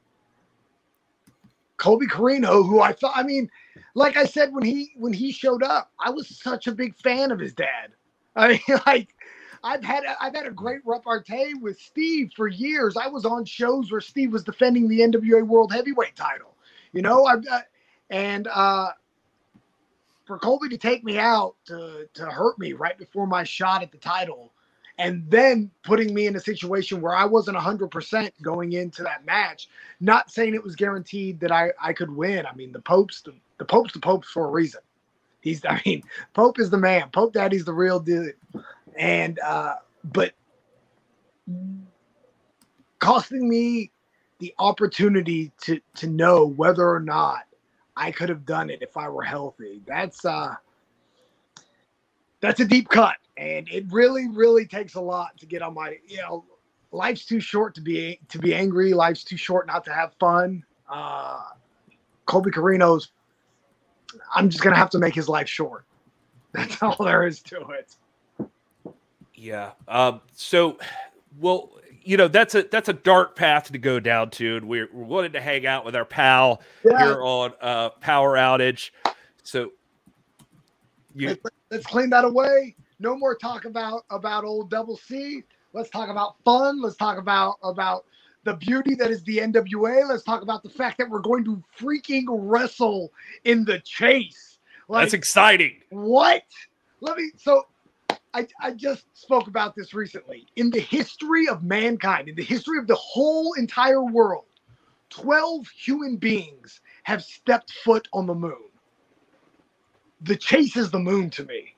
[1.82, 3.50] Colby Corino, who I thought, I mean,
[3.94, 7.32] like I said when he when he showed up, I was such a big fan
[7.32, 7.90] of his dad.
[8.36, 9.16] I mean, like
[9.64, 12.96] I've had I've had a great repartee with Steve for years.
[12.96, 16.56] I was on shows where Steve was defending the NWA World Heavyweight Title.
[16.92, 17.62] You know, I, I
[18.10, 18.90] and uh,
[20.24, 23.90] for Colby to take me out to to hurt me right before my shot at
[23.90, 24.52] the title,
[25.02, 29.68] and then putting me in a situation where I wasn't 100% going into that match,
[29.98, 32.46] not saying it was guaranteed that I, I could win.
[32.46, 34.80] I mean, the Pope's the, the Pope's the Pope's for a reason.
[35.40, 37.10] He's, I mean, Pope is the man.
[37.10, 38.36] Pope Daddy's the real dude.
[38.96, 40.34] And, uh, but
[43.00, 43.90] costing me
[44.38, 47.40] the opportunity to, to know whether or not
[47.96, 49.82] I could have done it if I were healthy.
[49.84, 50.54] That's, uh,
[52.42, 55.96] that's a deep cut and it really really takes a lot to get on my
[56.06, 56.44] you know
[56.90, 60.62] life's too short to be to be angry life's too short not to have fun
[60.90, 61.40] uh
[62.26, 63.12] colby corino's
[64.34, 65.86] i'm just gonna have to make his life short
[66.52, 67.96] that's all there is to it
[69.34, 69.72] Yeah.
[69.88, 70.78] Um, so,
[71.40, 71.70] well,
[72.04, 75.04] you know, that's a that's a dark path to go down to, and we're, we're
[75.04, 78.90] wanting to hang out with our pal yeah here on uh, Power Outage.
[79.42, 79.72] So,
[81.16, 81.36] you
[81.72, 86.36] let's, clean that away no more talk about about old double c let's talk about
[86.44, 88.04] fun let's talk about about
[88.44, 91.62] the beauty that is the nwa let's talk about the fact that we're going to
[91.78, 93.12] freaking wrestle
[93.44, 94.52] in the chase
[94.92, 95.80] like that's exciting.
[95.88, 96.42] What?
[97.00, 97.30] Let me.
[97.36, 97.66] So,
[98.34, 100.46] I I just spoke about this recently.
[100.56, 104.44] In the history of mankind, in the history of the whole entire world,
[105.08, 108.68] twelve human beings have stepped foot on the moon.
[110.22, 111.74] The chase is the moon to me.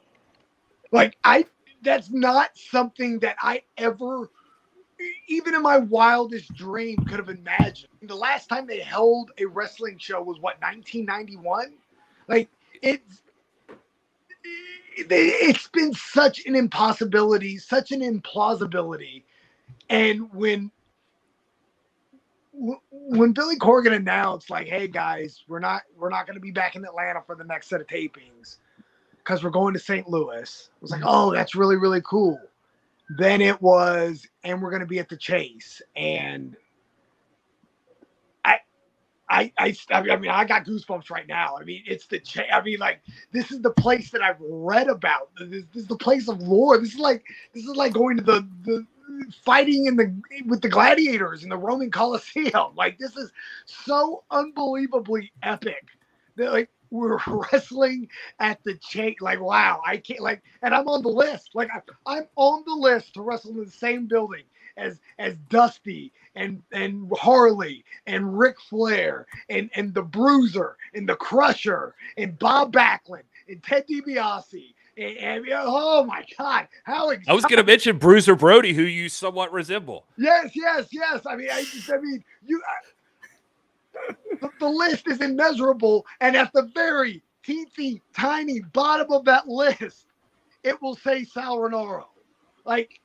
[0.92, 1.46] Like I,
[1.82, 4.30] that's not something that I ever.
[5.28, 7.90] Even in my wildest dream, could have imagined.
[8.02, 11.74] The last time they held a wrestling show was what 1991.
[12.28, 12.48] Like
[12.82, 13.22] it's
[14.96, 19.24] it's been such an impossibility, such an implausibility.
[19.90, 20.70] And when
[22.90, 26.76] when Billy Corgan announced, like, "Hey guys, we're not we're not going to be back
[26.76, 28.56] in Atlanta for the next set of tapings
[29.18, 30.08] because we're going to St.
[30.08, 31.08] Louis," I was like, mm-hmm.
[31.10, 32.40] "Oh, that's really really cool."
[33.18, 36.56] Then it was, and we're going to be at the Chase, and
[39.28, 41.56] I, I, I mean, I got goosebumps right now.
[41.60, 43.00] I mean, it's the, cha- I mean, like,
[43.32, 45.30] this is the place that I've read about.
[45.38, 46.78] This, this is the place of lore.
[46.78, 48.86] This is like, this is like going to the, the
[49.42, 50.14] fighting in the,
[50.46, 52.52] with the gladiators in the Roman Colosseum.
[52.76, 53.32] Like, this is
[53.66, 55.86] so unbelievably epic
[56.36, 57.18] that, like, we're
[57.52, 59.16] wrestling at the chain.
[59.20, 61.50] Like, wow, I can't, like, and I'm on the list.
[61.54, 64.44] Like, I, I'm on the list to wrestle in the same building
[64.76, 71.16] as as Dusty and and Harley and Ric Flair and and the Bruiser and the
[71.16, 74.73] Crusher and Bob Backlund and Ted DiBiase.
[74.96, 77.30] And, and oh my God, how exciting.
[77.30, 80.04] I was going to mention Bruiser Brody, who you somewhat resemble.
[80.16, 81.20] Yes, yes, yes.
[81.26, 82.62] I mean, I just, I mean, you.
[82.68, 89.48] I, the, the list is immeasurable, and at the very teensy tiny bottom of that
[89.48, 90.06] list,
[90.62, 92.06] it will say Sal Rinauro.
[92.64, 93.00] Like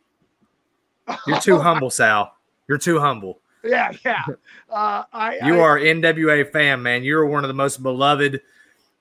[1.28, 2.34] You're too humble, Sal.
[2.68, 3.40] You're too humble.
[3.64, 4.24] Yeah, yeah.
[4.70, 7.04] Uh, I, You I, are NWA fan, man.
[7.04, 8.42] You're one of the most beloved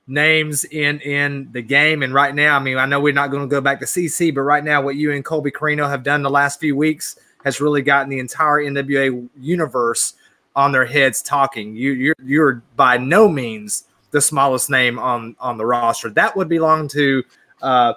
[0.08, 2.02] names in in the game.
[2.02, 4.34] And right now, I mean, I know we're not going to go back to CC,
[4.34, 7.60] but right now, what you and Colby Corino have done the last few weeks has
[7.60, 10.14] really gotten the entire NWA universe
[10.56, 11.76] on their heads talking.
[11.76, 16.10] You you're you're by no means the smallest name on on the roster.
[16.10, 17.22] That would belong to
[17.62, 17.94] uh,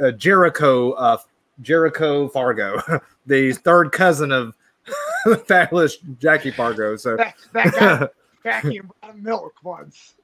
[0.00, 1.18] uh, Jericho uh,
[1.62, 2.80] Jericho Fargo,
[3.26, 4.54] the third cousin of
[5.46, 6.96] fabulous Jackie Fargo.
[6.96, 8.08] So that, that guy
[8.44, 10.14] Jackie and brought milk once.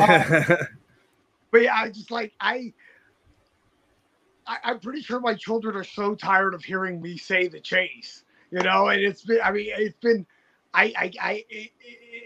[0.00, 0.46] Um,
[1.50, 2.72] but yeah, I just like I,
[4.46, 8.24] I I'm pretty sure my children are so tired of hearing me say the chase,
[8.50, 10.26] you know, and it's been I mean it's been
[10.74, 11.70] I I, I it,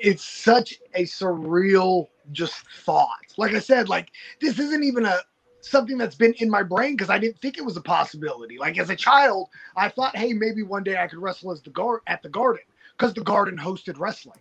[0.03, 3.09] it's such a surreal just thought.
[3.37, 4.11] Like I said, like
[4.41, 5.19] this isn't even a
[5.63, 8.59] something that's been in my brain because I didn't think it was a possibility.
[8.59, 11.71] Like as a child, I thought, hey, maybe one day I could wrestle as the
[11.71, 12.65] guard at the Garden
[12.97, 14.41] because the Garden hosted wrestling.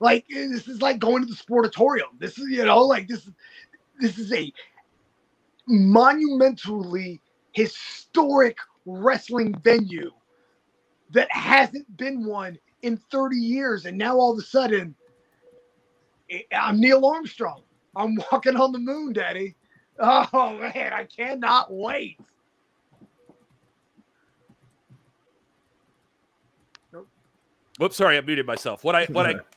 [0.00, 2.18] Like this is like going to the sportatorium.
[2.18, 3.28] This is you know like this
[4.00, 4.52] this is a
[5.66, 7.20] monumentally
[7.52, 10.10] historic wrestling venue
[11.10, 14.94] that hasn't been one in 30 years and now all of a sudden
[16.52, 17.62] I'm Neil Armstrong.
[17.96, 19.56] I'm walking on the moon, Daddy.
[19.98, 22.20] Oh man, I cannot wait.
[27.78, 28.84] Whoops, sorry, I muted myself.
[28.84, 29.34] What I what I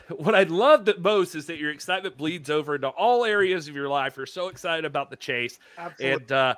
[0.16, 3.74] what I love the most is that your excitement bleeds over into all areas of
[3.74, 4.16] your life.
[4.16, 5.58] You're so excited about the chase.
[5.78, 6.12] Absolutely.
[6.12, 6.54] And uh,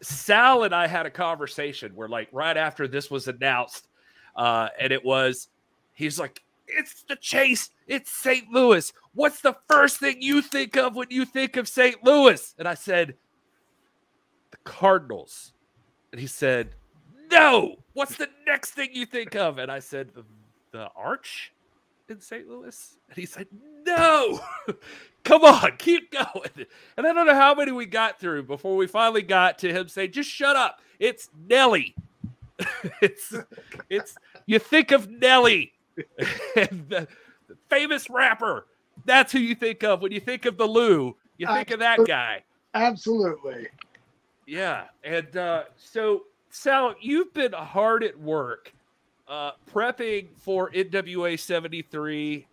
[0.00, 3.88] Sal and I had a conversation where, like, right after this was announced,
[4.36, 5.48] uh, and it was,
[5.92, 7.70] he's like, it's the chase.
[7.86, 8.50] It's St.
[8.50, 8.92] Louis.
[9.14, 12.04] What's the first thing you think of when you think of St.
[12.04, 12.54] Louis?
[12.58, 13.14] And I said,
[14.50, 15.52] the Cardinals.
[16.12, 16.74] And he said,
[17.30, 17.76] no.
[17.94, 19.58] What's the next thing you think of?
[19.58, 20.24] And I said, the,
[20.72, 21.52] the Arch
[22.10, 22.48] in St.
[22.48, 22.96] Louis?
[23.08, 23.46] And he said,
[23.84, 24.40] no.
[25.24, 26.66] Come on, keep going.
[26.96, 29.88] And I don't know how many we got through before we finally got to him
[29.88, 30.80] saying, just shut up.
[30.98, 31.94] It's Nelly.
[33.02, 33.34] it's,
[33.90, 35.72] it's, you think of Nelly
[36.56, 37.08] and the,
[37.48, 38.66] the famous rapper.
[39.04, 41.16] That's who you think of when you think of the Lou.
[41.36, 42.42] You think of that guy.
[42.74, 43.68] Absolutely.
[44.46, 44.84] Yeah.
[45.04, 48.72] And uh, so, Sal, you've been hard at work
[49.28, 52.46] uh, prepping for NWA 73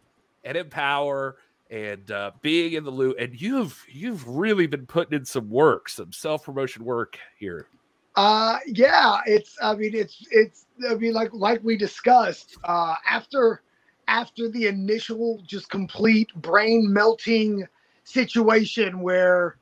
[0.44, 1.38] and Empower
[1.72, 3.16] and uh, being in the loop.
[3.20, 7.68] And you've you've really been putting in some work, some self promotion work here.
[8.16, 13.62] Uh yeah, it's I mean it's it's I mean like like we discussed, uh after
[14.08, 17.68] after the initial just complete brain melting
[18.04, 19.58] situation where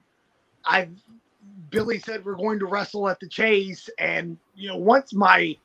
[0.65, 0.89] I
[1.69, 5.57] Billy said we're going to wrestle at the chase and you know once my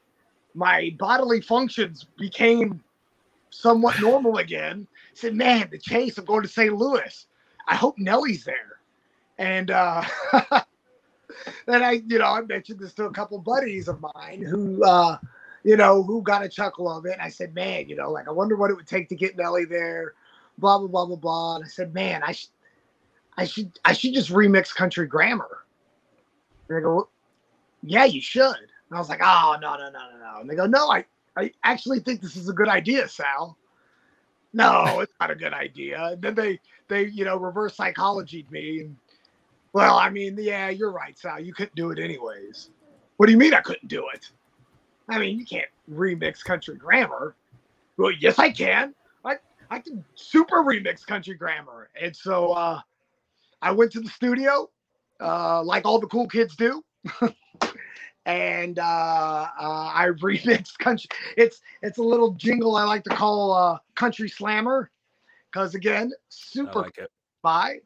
[0.55, 2.83] my bodily functions became
[3.51, 6.75] somewhat normal again, I said, man, the chase, I'm going to St.
[6.75, 7.27] Louis.
[7.67, 8.81] I hope Nelly's there.
[9.39, 10.03] And uh
[11.67, 15.19] then I, you know, I mentioned this to a couple buddies of mine who, uh,
[15.65, 17.13] you know, who got a chuckle of it.
[17.13, 19.37] And I said, man, you know, like I wonder what it would take to get
[19.37, 20.15] Nelly there,
[20.59, 21.57] blah blah blah blah blah.
[21.57, 22.51] And I said, man, I should,
[23.37, 25.65] I should, I should just remix country grammar.
[26.69, 27.09] And they go,
[27.83, 28.57] yeah, you should.
[28.91, 30.41] And I was like, oh no no no no no.
[30.41, 31.05] And they go, no, I,
[31.36, 33.57] I actually think this is a good idea, Sal.
[34.53, 36.03] No, it's not a good idea.
[36.03, 38.97] And then they, they, you know, reverse psychology me and
[39.72, 41.41] well, I mean, yeah, you're right, Sal.
[41.41, 42.70] You couldn't do it anyways.
[43.16, 44.30] What do you mean I couldn't do it?
[45.09, 47.34] I mean, you can't remix country grammar.
[47.97, 48.95] Well, yes, I can.
[49.24, 49.36] I
[49.70, 51.91] I can super remix country grammar.
[52.01, 52.80] And so uh,
[53.61, 54.70] I went to the studio,
[55.20, 56.82] uh, like all the cool kids do.
[58.29, 58.83] and uh,
[59.61, 61.09] uh, I remixed country.
[61.37, 64.91] It's it's a little jingle I like to call uh, country slammer,
[65.51, 66.99] because again, super like
[67.43, 67.79] by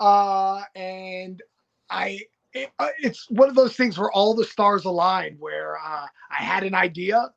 [0.00, 1.42] uh and
[1.90, 2.20] i
[2.52, 6.42] it, uh, it's one of those things where all the stars aligned where uh i
[6.42, 7.32] had an idea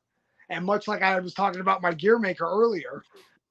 [0.50, 3.04] and much like i was talking about my gear maker earlier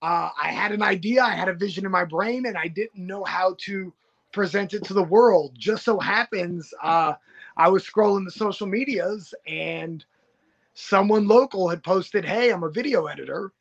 [0.03, 3.07] uh i had an idea i had a vision in my brain and i didn't
[3.07, 3.93] know how to
[4.33, 7.15] present it to the world just so happens uh
[7.57, 10.05] i was scrolling the social medias and
[10.75, 13.53] someone local had posted hey i'm a video editor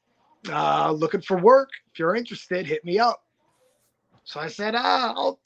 [0.50, 3.26] uh looking for work if you're interested hit me up
[4.26, 5.40] so I said, ah, I'll,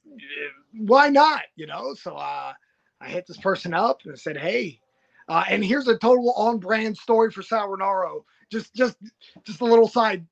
[0.74, 1.42] why not?
[1.58, 2.54] You know, so uh,
[3.02, 4.80] I hit this person up and said, hey,
[5.28, 8.24] uh, and here's a total on-brand story for Sal Rinauro.
[8.50, 8.96] Just, just,
[9.44, 10.26] just a little side.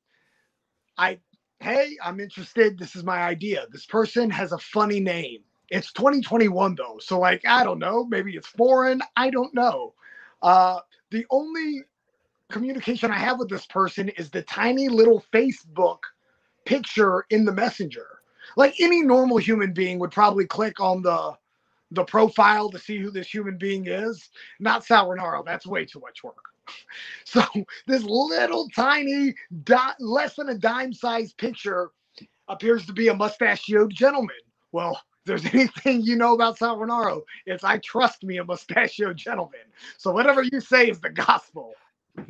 [0.97, 1.19] I,
[1.59, 2.79] hey, I'm interested.
[2.79, 3.67] This is my idea.
[3.69, 5.41] This person has a funny name.
[5.69, 8.05] It's 2021 though, so like I don't know.
[8.05, 9.01] Maybe it's foreign.
[9.15, 9.93] I don't know.
[10.41, 11.83] Uh, the only
[12.49, 15.99] communication I have with this person is the tiny little Facebook
[16.65, 18.17] picture in the messenger
[18.55, 21.33] like any normal human being would probably click on the
[21.91, 24.29] the profile to see who this human being is.
[24.59, 25.45] Not Sal Rinauro.
[25.45, 26.35] That's way too much work.
[27.23, 27.41] So
[27.85, 31.91] this little tiny dot, less than a dime sized picture
[32.49, 34.35] appears to be a mustachioed gentleman.
[34.73, 39.59] Well, there's anything you know about Sal Rinauro, it's I trust me a mustachioed gentleman.
[39.97, 41.73] So whatever you say is the gospel.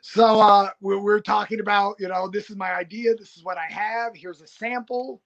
[0.00, 3.14] so uh, we're, we're talking about, you know, this is my idea.
[3.14, 4.16] This is what I have.
[4.16, 5.20] Here's a sample.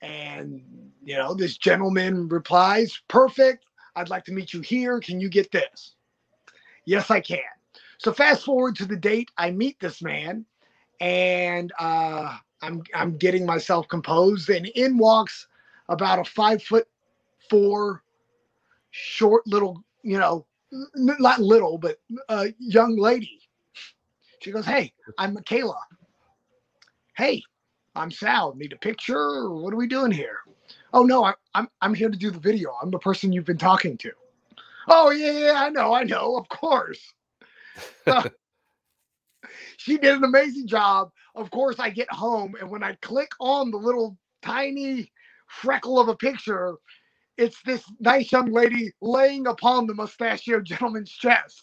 [0.00, 0.60] And,
[1.04, 3.64] you know, this gentleman replies, Perfect.
[3.94, 4.98] I'd like to meet you here.
[4.98, 5.94] Can you get this?
[6.84, 7.38] Yes, I can.
[7.98, 10.44] So fast forward to the date I meet this man,
[11.00, 15.46] and uh, I'm I'm getting myself composed, and in walks
[15.88, 16.86] about a five foot
[17.48, 18.02] four
[18.90, 20.46] short little, you know,
[20.96, 23.40] not little, but uh, young lady.
[24.40, 25.78] She goes, "Hey, I'm Michaela.
[27.16, 27.42] Hey,
[27.94, 28.54] I'm Sal.
[28.54, 29.50] Need a picture?
[29.50, 30.38] What are we doing here?
[30.92, 32.74] Oh no, I, I'm I'm here to do the video.
[32.82, 34.12] I'm the person you've been talking to.
[34.88, 37.12] Oh yeah, yeah, I know, I know, of course.
[39.76, 41.12] she did an amazing job.
[41.34, 45.11] Of course, I get home and when I click on the little tiny
[45.60, 46.74] freckle of a picture,
[47.36, 51.62] it's this nice young lady laying upon the mustachioed gentleman's chest.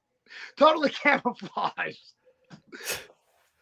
[0.56, 2.12] totally camouflaged.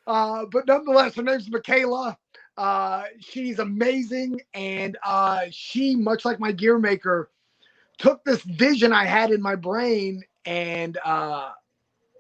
[0.07, 2.17] Uh, but nonetheless, her name's Michaela.
[2.57, 7.29] Uh, she's amazing, and uh, she, much like my gear maker,
[7.99, 11.51] took this vision I had in my brain and uh,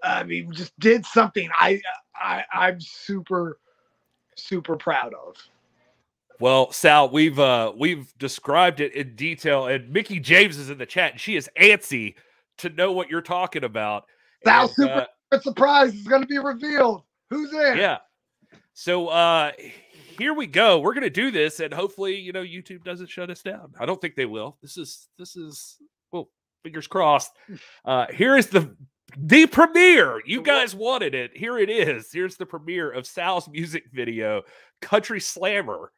[0.03, 1.80] I mean, just did something I,
[2.14, 3.59] I I'm super,
[4.36, 5.36] super proud of.
[6.41, 10.86] Well, Sal, we've uh we've described it in detail, and Mickie James is in the
[10.86, 12.14] chat, and she is antsy
[12.59, 14.05] to know what you're talking about.
[14.45, 17.03] Sal, And, super uh, surprise is going to be revealed.
[17.30, 17.76] Who's in?
[17.78, 17.99] yeah.
[18.74, 19.53] So uh
[20.18, 20.78] here we go.
[20.80, 23.72] We're gonna do this, and hopefully, you know, YouTube doesn't shut us down.
[23.78, 24.57] I don't think they will.
[24.62, 25.76] This is this is
[26.12, 26.28] well,
[26.62, 27.32] fingers crossed.
[27.84, 28.76] Uh here is the
[29.16, 30.22] the premiere.
[30.26, 31.36] You guys wanted it.
[31.36, 32.12] Here it is.
[32.12, 34.43] Here's the premiere of Sal's music video,
[34.80, 35.91] Country Slammer.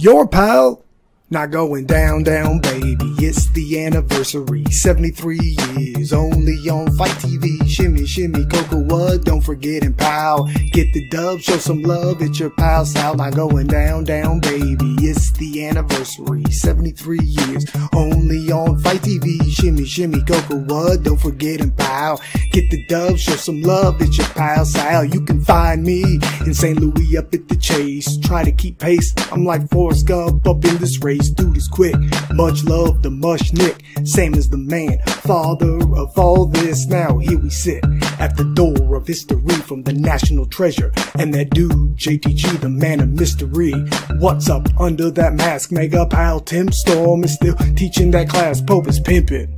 [0.00, 0.84] Your pal
[1.30, 2.96] not going down, down, baby.
[3.18, 5.38] It's the anniversary, 73
[5.76, 7.68] years, only on FITE TV.
[7.68, 9.24] Shimmy, shimmy, Cocoa, what?
[9.24, 10.44] Don't forget and pal.
[10.72, 12.22] Get the dub, show some love.
[12.22, 14.96] It's your pal Sal, not going down, down, baby.
[15.00, 19.50] It's the anniversary, 73 years, only on FITE TV.
[19.50, 21.02] Shimmy, shimmy, Cocoa, what?
[21.02, 22.22] Don't forget and pal.
[22.52, 24.00] Get the dub, show some love.
[24.00, 25.04] It's your pal Sal.
[25.04, 26.80] You can find me in St.
[26.80, 28.16] Louis up at the chase.
[28.18, 29.12] Try to keep pace.
[29.30, 31.17] I'm like Forrest Gump up in this race.
[31.18, 31.96] Dude is quick.
[32.32, 33.84] Much love to Mush Nick.
[34.04, 36.86] Same as the man, father of all this.
[36.86, 37.84] Now here we sit
[38.18, 40.92] at the door of history from the national treasure.
[41.18, 43.72] And that dude, JTG, the man of mystery.
[44.18, 45.72] What's up under that mask?
[45.72, 48.60] Mega pile Tim Storm is still teaching that class.
[48.60, 49.57] Pope is pimping.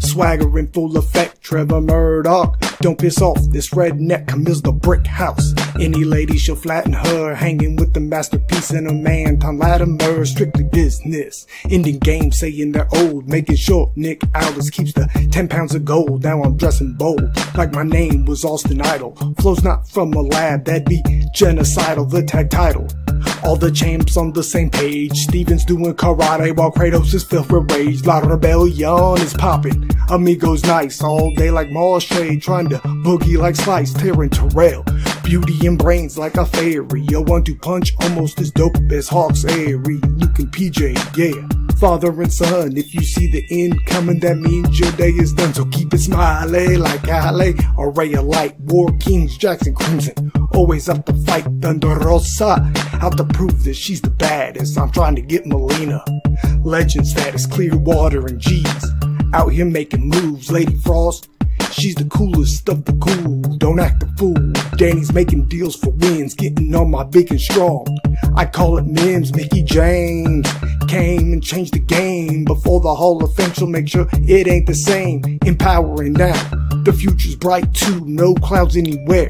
[0.00, 2.60] Swagger in full effect, Trevor Murdoch.
[2.80, 5.54] Don't piss off this redneck Kamille's the brick house.
[5.80, 9.38] Any lady she'll flatten her, hanging with the masterpiece and her man.
[9.38, 11.46] Tom Latimer, strictly business.
[11.70, 16.24] Ending game saying they're old, making sure Nick Aldis keeps the 10 pounds of gold.
[16.24, 19.16] Now I'm dressing bold, like my name was Austin Idol.
[19.40, 21.02] Flows not from a lab, that'd be
[21.34, 22.86] genocidal, the tag title.
[23.42, 25.24] All the champs on the same page.
[25.24, 28.04] Steven's doing karate while Kratos is filled with rage.
[28.06, 29.73] La Rebellion is popping.
[30.10, 32.40] Amigos nice all day like Marshe.
[32.42, 34.84] Trying to boogie like Slice, tearing Terrell.
[35.22, 37.06] Beauty and brains like a fairy.
[37.14, 40.00] A one two punch almost as dope as Hawx Aerie.
[40.18, 41.48] Luke and PJ, yeah.
[41.78, 45.52] Father and son, if you see the end coming, that means your day is done.
[45.54, 50.30] So keep it smiley like Ale, Array of Light, War Kings, Jackson Crimson.
[50.52, 52.72] Always up to fight Thunder Rosa.
[53.00, 54.78] Out to prove that she's the baddest.
[54.78, 56.04] I'm trying to get Melina.
[56.62, 58.84] Legend status, clear water and G's.
[59.34, 61.28] Out here making moves, Lady Frost.
[61.72, 63.40] She's the coolest of the cool.
[63.58, 64.52] Don't act a fool.
[64.76, 67.84] Danny's making deals for wins, getting on my big and strong.
[68.36, 69.34] I call it Mims.
[69.34, 70.46] Mickie James
[70.86, 72.44] came and changed the game.
[72.44, 75.40] Before the Hall of Fame, she'll make sure it ain't the same.
[75.44, 76.40] Empowering now.
[76.84, 79.26] The future's bright too, no clouds anywhere.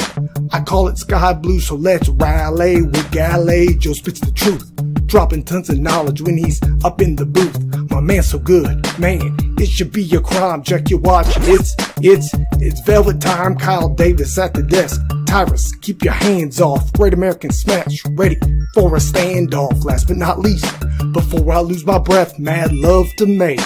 [0.52, 3.74] I call it sky blue, so let's rally with Galli.
[3.76, 4.70] Joe spits the truth,
[5.06, 7.58] dropping tons of knowledge when he's up in the booth.
[7.90, 9.43] My man's so good, man.
[9.64, 10.62] It should be a crime.
[10.62, 11.26] Check your watch.
[11.38, 13.56] It's it's it's velvet time.
[13.56, 15.00] Kyle Davis at the desk.
[15.26, 16.92] Tyrus, keep your hands off.
[16.92, 18.36] Great American Smash, ready
[18.74, 19.82] for a standoff.
[19.82, 20.66] Last but not least,
[21.14, 23.56] before I lose my breath, mad love to May,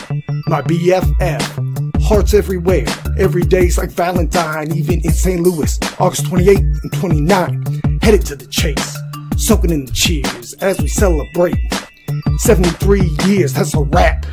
[0.47, 2.01] my BFF.
[2.01, 2.87] Hearts everywhere,
[3.19, 5.41] every day's like Valentine, even in St.
[5.41, 7.99] Louis, August 28 and 29.
[8.03, 8.97] Headed to the chase,
[9.37, 11.59] soaking in the cheers as we celebrate.
[12.37, 14.25] 73 years, that's a wrap.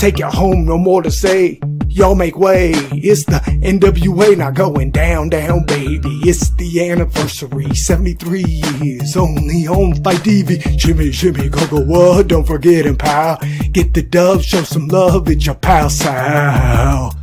[0.00, 1.60] Take it home, no more to say.
[1.88, 2.70] Y'all make way.
[2.74, 6.08] It's the NWA not going down, down, baby.
[6.22, 7.74] It's the anniversary.
[7.74, 8.42] 73
[8.80, 10.78] years only on FITE TV.
[10.78, 12.28] Jimmy, Jimmy, go, go, what?
[12.28, 13.40] Don't forget him, pal.
[13.72, 15.28] Get the dub, show some love.
[15.28, 17.14] It's your pal, Sal.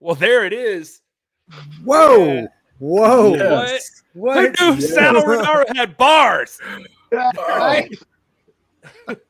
[0.00, 1.00] Well, there it is.
[1.84, 2.48] Whoa.
[2.80, 3.36] Whoa.
[3.36, 4.02] Yes.
[4.14, 4.58] What?
[4.58, 6.58] Who knew Sal Rinauro had bars?
[7.12, 7.94] Right?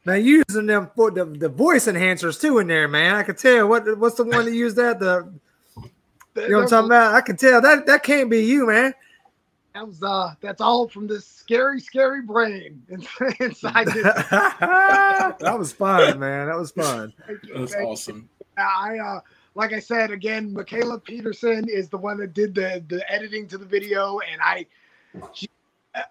[0.04, 3.14] Man, using them for the, the voice enhancers too in there, man.
[3.14, 3.68] I could tell.
[3.68, 4.98] What what's the one that used that?
[4.98, 5.32] The
[6.36, 7.14] you know what I'm talking about?
[7.14, 8.94] I can tell that that can't be you, man.
[9.74, 12.82] That was uh, that's all from this scary, scary brain
[13.40, 14.02] inside this.
[14.30, 16.48] that was fun, man.
[16.48, 17.12] That was fun.
[17.54, 18.28] That's awesome.
[18.56, 19.20] I uh,
[19.54, 23.58] like I said again, Michaela Peterson is the one that did the the editing to
[23.58, 24.66] the video, and I,
[25.32, 25.48] she,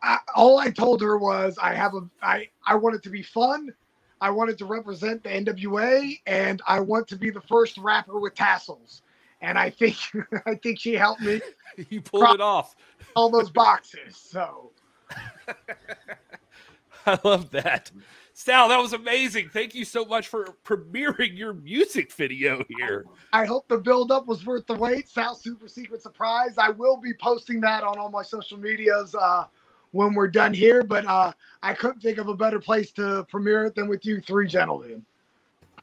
[0.01, 3.23] I all I told her was I have a I I want it to be
[3.23, 3.73] fun.
[4.19, 8.33] I wanted to represent the NWA, and I want to be the first rapper with
[8.33, 9.03] tassels.
[9.41, 9.97] And I think
[10.45, 11.41] I think she helped me
[11.89, 12.75] you pulled it off.
[13.15, 14.15] all those boxes.
[14.15, 14.71] So
[17.05, 17.91] I love that.
[18.33, 19.49] Sal, that was amazing.
[19.49, 23.05] Thank you so much for premiering your music video here.
[23.33, 25.09] I hope the build up was worth the wait.
[25.09, 26.55] Sal Super Secret Surprise.
[26.59, 29.45] I will be posting that on all my social medias uh,
[29.91, 31.31] when we're done here, but uh,
[31.63, 35.05] I couldn't think of a better place to premiere it than with you three gentlemen.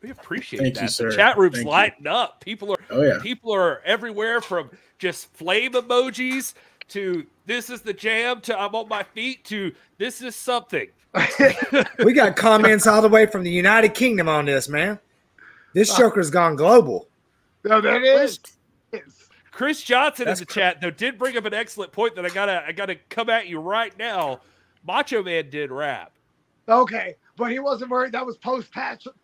[0.03, 0.81] We appreciate Thank that.
[0.83, 1.11] you, The sir.
[1.17, 2.11] chat room's Thank you.
[2.11, 2.41] up.
[2.41, 3.19] People are Oh yeah.
[3.23, 6.53] people are everywhere from just flame emojis
[6.89, 10.89] to this is the jam to I'm on my feet to this is something.
[12.05, 14.99] We got comments all the way from the United Kingdom on this, man.
[15.73, 17.09] This Joker's gone global.
[17.65, 18.39] No, that is.
[19.55, 22.29] Chris Johnson That's in the chat though did bring up an excellent point that I
[22.29, 24.41] gotta I gotta come at you right now.
[24.85, 26.11] Macho Man did rap.
[26.69, 28.13] Okay, but he wasn't worried.
[28.13, 28.73] That was post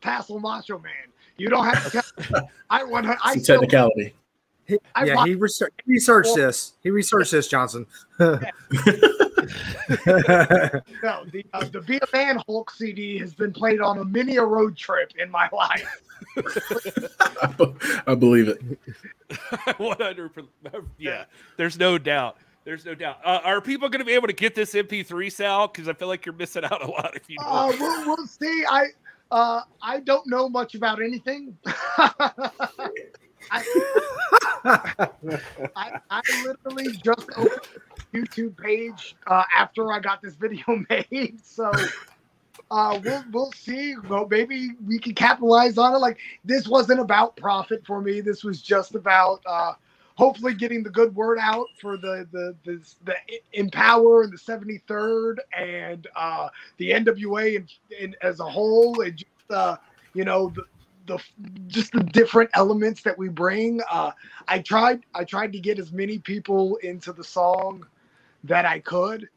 [0.00, 0.92] tassel macho man.
[1.36, 2.02] You don't have to.
[2.22, 3.06] Tell, I want.
[3.06, 4.14] I It's still, technicality.
[4.66, 6.74] He- I yeah, rock- he, research, he researched this.
[6.82, 7.86] He researched this, Johnson.
[11.03, 14.36] no, the uh, the Be a Man Hulk CD has been played on a many
[14.36, 16.03] a road trip in my life.
[18.07, 18.61] I believe it.
[19.30, 20.49] 100%.
[20.99, 21.24] yeah
[21.57, 24.57] there's no doubt there's no doubt uh, are people going to be able to get
[24.57, 27.47] this mp3 sal because i feel like you're missing out a lot if you don't
[27.49, 28.64] Uh, we'll, we'll see.
[28.68, 28.86] I
[29.30, 31.57] uh, I don't know much about anything.
[33.51, 33.64] I,
[35.76, 37.61] I, I literally just opened
[38.12, 41.38] YouTube page uh, after I got this video made.
[41.44, 41.72] So
[42.70, 43.96] uh, we'll we'll see.
[44.09, 45.98] Well, maybe we can capitalize on it.
[45.98, 48.20] Like this wasn't about profit for me.
[48.20, 49.72] This was just about uh,
[50.14, 53.14] hopefully getting the good word out for the the the, the
[53.55, 59.51] Empower and the 73rd and uh, the NWA and, in, as a whole, and just
[59.51, 59.76] uh,
[60.14, 60.64] you know the,
[61.11, 61.22] the
[61.66, 63.80] just the different elements that we bring.
[63.90, 64.12] Uh,
[64.48, 67.86] I tried I tried to get as many people into the song
[68.44, 69.28] that I could.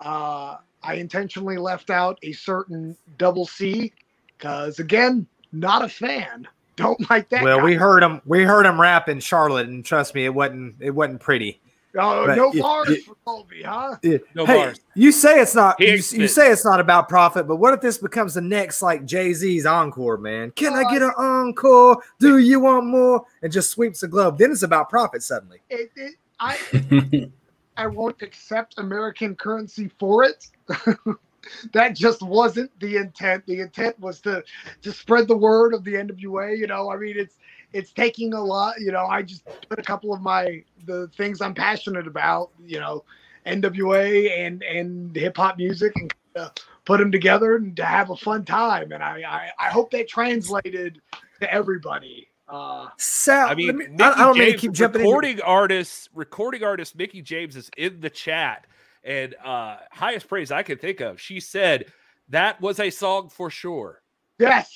[0.00, 3.92] Uh, I intentionally left out a certain double C
[4.36, 6.48] because again, not a fan.
[6.76, 7.42] Don't like that.
[7.42, 7.64] well, guy.
[7.64, 8.22] we heard him.
[8.24, 10.76] We heard him rap in Charlotte, and trust me, it wasn't.
[10.80, 11.60] It wasn't pretty.
[11.96, 13.96] Oh, but no it- bars it- for Colby, huh?
[14.34, 15.78] no hey, bars you say it's not.
[15.78, 19.04] You, you say it's not about profit, but what if this becomes the next like
[19.04, 20.16] Jay Z's encore?
[20.16, 22.02] Man, can I uh, get an encore?
[22.18, 23.24] Do you want more?
[23.42, 24.38] And just sweeps the globe.
[24.38, 25.60] Then it's about profit suddenly.
[25.70, 27.30] It, it, I
[27.76, 30.48] I won't accept American currency for it.
[31.72, 33.46] that just wasn't the intent.
[33.46, 34.42] The intent was to
[34.82, 36.58] to spread the word of the NWA.
[36.58, 37.36] You know, I mean, it's
[37.72, 38.80] it's taking a lot.
[38.80, 42.50] You know, I just put a couple of my the things I'm passionate about.
[42.64, 43.04] You know,
[43.46, 46.48] NWA and and hip hop music and uh,
[46.84, 48.92] put them together and to have a fun time.
[48.92, 49.22] And I
[49.58, 51.00] I, I hope that translated
[51.40, 52.28] to everybody.
[52.48, 55.06] Uh, Sal, I mean, let me- Mickey I, I don't mean to keep jumping in.
[55.06, 58.66] recording artist, recording artist Mickie James is in the chat,
[59.04, 61.20] and uh highest praise I can think of.
[61.20, 61.92] She said
[62.30, 64.00] that was a song for sure.
[64.38, 64.74] yes,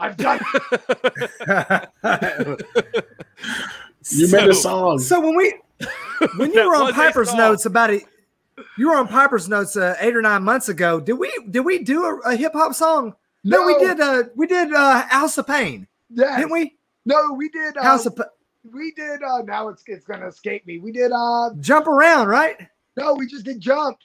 [0.00, 0.40] I've done.
[4.10, 4.98] You made a song.
[4.98, 5.54] So when we
[6.36, 8.02] when you were on Piper's notes about it,
[8.76, 11.00] you were on Piper's notes uh, eight or nine months ago.
[11.00, 13.14] Did we did we do a, a hip hop song?
[13.44, 14.00] No, we did.
[14.00, 16.36] Uh, we did uh, House of Pain, Yes.
[16.36, 16.76] didn't we?
[17.06, 17.76] No, we did.
[17.78, 18.24] Uh, House of Pa-
[18.72, 19.22] we did.
[19.22, 20.78] Uh, now it's it's gonna escape me.
[20.78, 21.10] We did.
[21.10, 22.56] Uh, Jump Around, right?
[22.96, 23.96] no, we just did jump.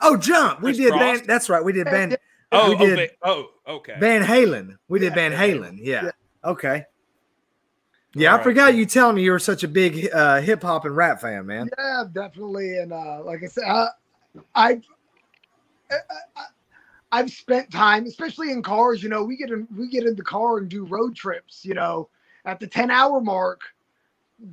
[0.00, 0.60] Oh, Jump.
[0.60, 1.18] We Chris did Cross?
[1.18, 1.26] Van.
[1.28, 1.64] That's right.
[1.64, 2.16] We did Van
[2.54, 2.92] Oh, We did.
[2.98, 3.10] okay.
[3.22, 3.96] oh, okay.
[3.98, 4.76] Van Halen.
[4.88, 5.28] We did Yeah.
[5.28, 5.78] Van Halen.
[5.80, 6.04] Yeah.
[6.04, 6.10] Yeah.
[6.44, 6.84] Okay.
[8.16, 8.44] Yeah, I Alright.
[8.44, 11.46] forgot you telling me you were such a big uh, hip hop and rap fan,
[11.46, 11.68] man.
[11.76, 12.78] Yeah, definitely.
[12.78, 13.88] And uh, like I said, uh,
[14.54, 14.80] I,
[15.90, 15.96] I,
[16.36, 16.44] I
[17.10, 19.02] I've spent time, especially in cars.
[19.02, 21.64] You know, we get in we get in the car and do road trips.
[21.64, 22.08] You know,
[22.44, 23.60] at the ten hour mark,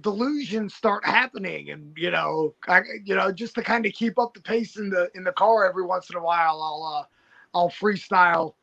[0.02, 4.34] delusions start happening, and you know, I, you know, just to kind of keep up
[4.34, 7.06] the pace in the in the car every once in a while, I'll uh,
[7.54, 8.54] I'll freestyle,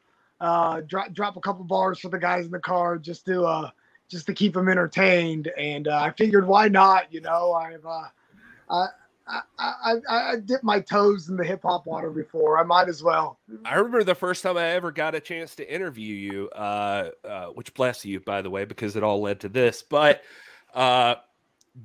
[0.40, 3.70] uh, drop drop a couple bars for the guys in the car just to uh
[4.08, 5.48] just to keep them entertained.
[5.58, 7.12] And uh, I figured, why not?
[7.12, 8.08] You know, I've uh,
[8.70, 8.86] I,
[9.58, 12.58] I, I, I dipped my toes in the hip hop water before.
[12.58, 13.38] I might as well.
[13.64, 17.46] I remember the first time I ever got a chance to interview you, uh, uh,
[17.48, 19.82] which bless you, by the way, because it all led to this.
[19.82, 20.22] But
[20.74, 21.16] uh,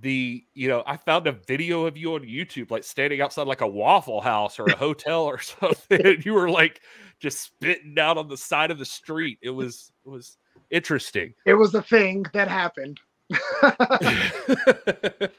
[0.02, 3.62] the you know I found a video of you on YouTube like standing outside like
[3.62, 6.06] a Waffle House or a hotel or something.
[6.06, 6.82] and you were like
[7.20, 9.38] just spitting out on the side of the street.
[9.42, 10.38] It was it was
[10.72, 11.34] interesting.
[11.46, 13.00] It was a thing that happened.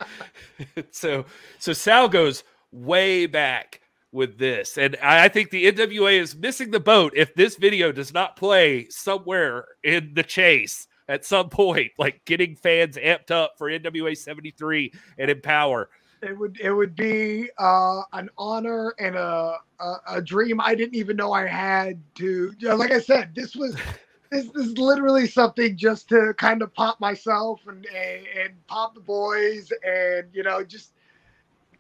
[0.91, 1.25] so
[1.59, 3.81] so Sal goes way back
[4.13, 7.93] with this, and I I think the NWA is missing the boat if this video
[7.93, 13.53] does not play somewhere in the chase at some point, like getting fans amped up
[13.59, 15.91] for NWA 73 and Empower.
[16.23, 20.95] it would it would be uh, an honor and a, a a dream I didn't
[20.95, 22.53] even know I had to.
[22.63, 23.77] like I said, this was
[24.31, 28.95] this, this is literally something just to kind of pop myself and, and and pop
[28.95, 30.93] the boys and you know just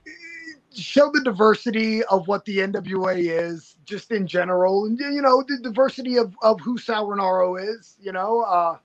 [0.06, 0.10] eh,
[0.74, 5.58] show the diversity of what the NWA is just in general and you know the
[5.62, 7.96] diversity of of who Sal Rinauro is.
[8.00, 8.76] You know, uh,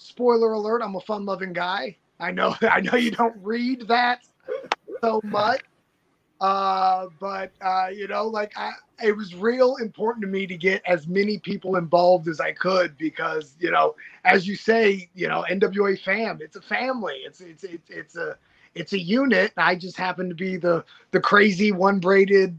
[0.00, 1.96] spoiler alert: I'm a fun-loving guy.
[2.18, 4.20] I know I know you don't read that
[5.00, 5.60] so much.
[6.40, 8.72] Uh, but uh, you know, like I,
[9.04, 12.96] it was real important to me to get as many people involved as I could
[12.96, 13.94] because you know,
[14.24, 17.16] as you say, you know, NWA fam, it's a family.
[17.26, 18.38] It's it's it's it's a
[18.74, 19.52] it's a unit.
[19.58, 22.56] I just happen to be the the crazy one braided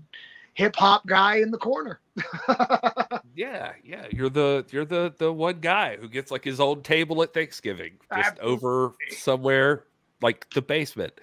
[0.53, 1.99] hip hop guy in the corner.
[3.35, 7.23] Yeah, yeah, you're the you're the the one guy who gets like his own table
[7.23, 9.85] at Thanksgiving, just over somewhere
[10.21, 11.13] like the basement.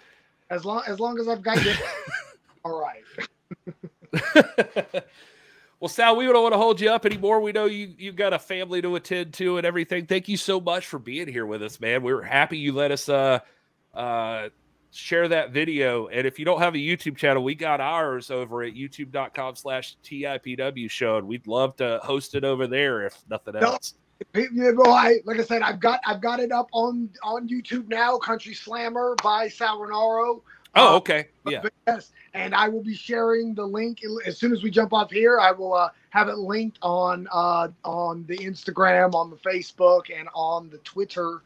[0.50, 1.74] as long as long as I've got you,
[2.64, 3.02] all right.
[5.80, 7.40] well, Sal, we don't want to hold you up anymore.
[7.40, 10.06] We know you you've got a family to attend to and everything.
[10.06, 12.02] Thank you so much for being here with us, man.
[12.02, 13.40] We're happy you let us uh
[13.92, 14.48] uh
[14.90, 16.06] share that video.
[16.08, 19.96] And if you don't have a YouTube channel, we got ours over at youtube.com slash
[20.04, 21.18] TIPW show.
[21.18, 23.60] And we'd love to host it over there if nothing No.
[23.60, 23.94] else.
[24.34, 27.86] Yeah, well, I like I said, I've got I've got it up on on YouTube
[27.88, 28.16] now.
[28.18, 30.40] Country Slammer by Sal Rinauro.
[30.74, 31.28] Oh, Uh, okay.
[31.46, 31.60] Yeah.
[31.62, 35.10] But yes, and I will be sharing the link as soon as we jump off
[35.12, 35.38] here.
[35.38, 40.28] I will uh, have it linked on uh, on the Instagram, on the Facebook, and
[40.34, 41.42] on the Twitter.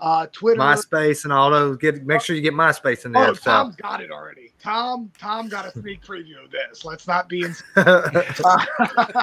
[0.00, 0.60] Uh, Twitter.
[0.60, 1.76] MySpace and all those.
[1.78, 3.34] Get make sure you get MySpace in Oh, there.
[3.34, 3.42] so.
[3.50, 4.52] Tom's got it already.
[4.62, 6.84] Tom, Tom got a sneak preview of this.
[6.84, 7.54] Let's not be in.
[7.76, 8.24] Uh,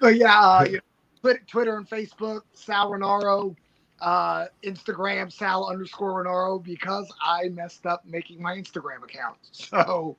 [0.00, 0.80] but yeah, uh, you know,
[1.20, 3.54] Twitter, Twitter and Facebook, Sal Rinauro,
[4.00, 9.36] uh, Instagram, Sal underscore Rinauro, because I messed up making my Instagram account.
[9.52, 10.16] So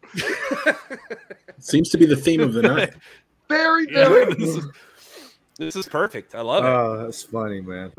[1.60, 2.94] Seems to be the theme of the night.
[3.50, 4.66] very, Yeah, very this, is,
[5.60, 6.34] this is perfect.
[6.36, 6.68] I love it.
[6.68, 7.92] oh, that's funny, man.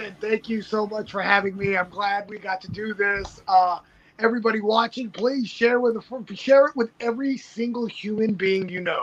[0.00, 0.18] Good.
[0.20, 1.76] Thank you so much for having me.
[1.76, 3.42] I'm glad we got to do this.
[3.46, 3.80] Uh,
[4.18, 5.96] everybody watching, please share with
[6.34, 9.02] share it with every single human being you know.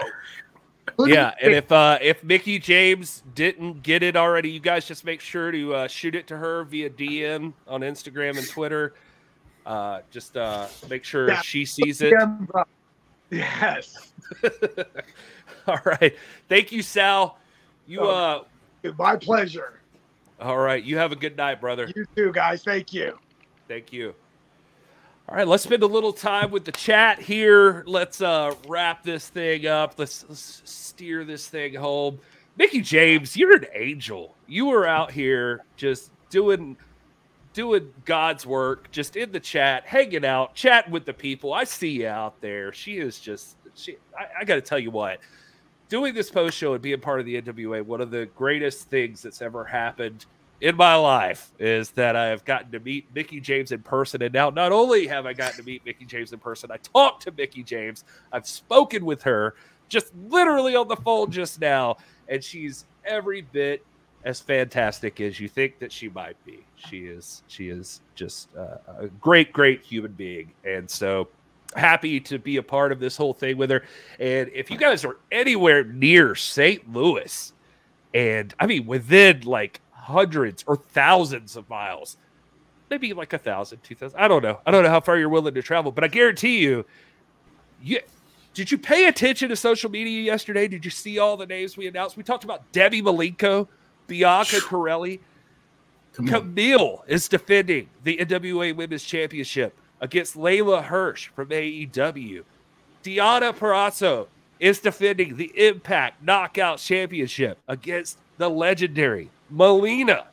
[1.00, 5.22] yeah, and if uh if Mickie James didn't get it already, you guys just make
[5.22, 8.96] sure to uh, shoot it to her via DM on Instagram and Twitter.
[9.68, 11.42] Uh, just uh, make sure Yeah.
[11.42, 12.14] she sees it.
[13.30, 14.14] Yes.
[15.68, 16.16] All right,
[16.50, 17.38] thank you, Sal.
[17.86, 18.46] You Oh.
[18.84, 19.74] uh, My pleasure.
[20.40, 20.84] All right.
[20.84, 21.92] You have a good night, brother.
[21.96, 22.64] You too, guys.
[22.64, 23.18] Thank you.
[23.68, 24.14] Thank you.
[25.30, 27.84] All right, let's spend a little time with the chat here.
[27.86, 29.96] Let's uh wrap this thing up.
[29.98, 32.20] Let's, let's steer this thing home.
[32.58, 34.36] Mickie James, you're an angel.
[34.48, 36.78] You were out here just doing
[37.52, 41.54] doing God's work, just in the chat, hanging out, chatting with the people.
[41.54, 42.72] I see you out there.
[42.72, 45.20] She is just she I, I gotta tell you what,
[45.90, 49.22] doing this post show and being part of the NWA, one of the greatest things
[49.22, 50.26] that's ever happened
[50.60, 54.22] in my life is that I have gotten to meet Mickie James in person.
[54.22, 57.24] And now, not only have I gotten to meet Mickie James in person, I talked
[57.24, 58.04] to Mickie James.
[58.32, 59.56] I've spoken with her
[59.88, 61.98] just literally on the phone just now.
[62.28, 63.86] And she's every bit
[64.24, 66.66] as fantastic as you think that she might be.
[66.76, 70.52] She is, she is just uh, a great, great human being.
[70.66, 71.30] And so
[71.78, 73.84] happy to be a part of this whole thing with her.
[74.20, 76.92] And if you guys are anywhere near St.
[76.92, 77.54] Louis,
[78.14, 82.18] and I mean within like hundreds or thousands of miles,
[82.90, 84.20] maybe like a thousand, two thousand.
[84.20, 84.60] I don't know.
[84.66, 86.86] I don't know how far you're willing to travel, but I guarantee you,
[87.82, 88.00] you
[88.54, 90.68] did you pay attention to social media yesterday?
[90.68, 92.18] Did you see all the names we announced?
[92.18, 93.68] We talked about Debbie Malenko,
[94.08, 95.20] Bianca Carelli.
[96.16, 102.44] Kamille is defending the NWA Women's Championship against Leyla Hirsch from AEW.
[103.04, 104.28] Deonna Purrazzo
[104.60, 110.26] is defending the Impact Knockout Championship against the legendary Melina.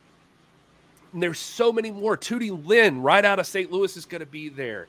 [1.13, 2.17] And there's so many more.
[2.17, 3.71] Tootie Lynn, right out of St.
[3.71, 4.89] Louis, is going to be there.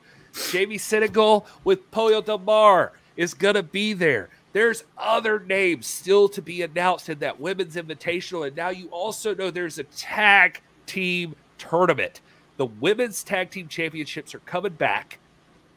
[0.50, 4.28] Jamie Senegal with Pollo Del Mar is going to be there.
[4.52, 8.46] There's other names still to be announced in that women's invitational.
[8.46, 12.20] And now you also know there's a tag team tournament
[12.56, 15.18] The women's tag team championships are coming back,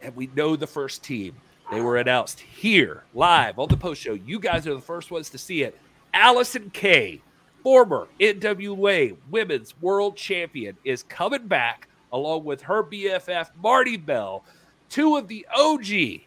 [0.01, 1.35] and we know the first team.
[1.71, 4.13] They were announced here live on the post show.
[4.13, 5.77] You guys are the first ones to see it.
[6.13, 7.21] Allison Kay,
[7.61, 14.43] former NWA Women's World Champion, is coming back along with her BFF Marti Belle,
[14.89, 16.21] two of the OG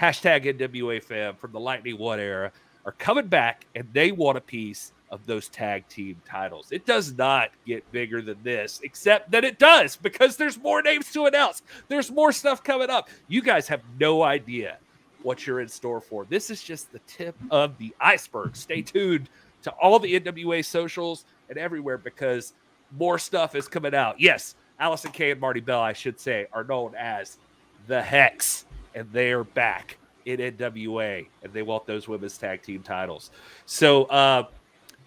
[0.00, 2.52] hashtag NWA fam from the Lightning One era
[2.84, 6.70] are coming back and they want a piece of those tag team titles.
[6.70, 11.12] It does not get bigger than this, except that it does because there's more names
[11.12, 11.62] to announce.
[11.88, 13.08] There's more stuff coming up.
[13.26, 14.78] You guys have no idea
[15.22, 16.24] what you're in store for.
[16.26, 18.54] This is just the tip of the iceberg.
[18.56, 19.28] Stay tuned
[19.62, 22.54] to all the NWA socials and everywhere because
[22.96, 24.20] more stuff is coming out.
[24.20, 27.38] Yes, Allison Kay and Marti Belle, I should say, are known as
[27.86, 32.82] the Hex, and they are back in NWA, and they want those women's tag team
[32.82, 33.30] titles.
[33.66, 34.44] So, uh,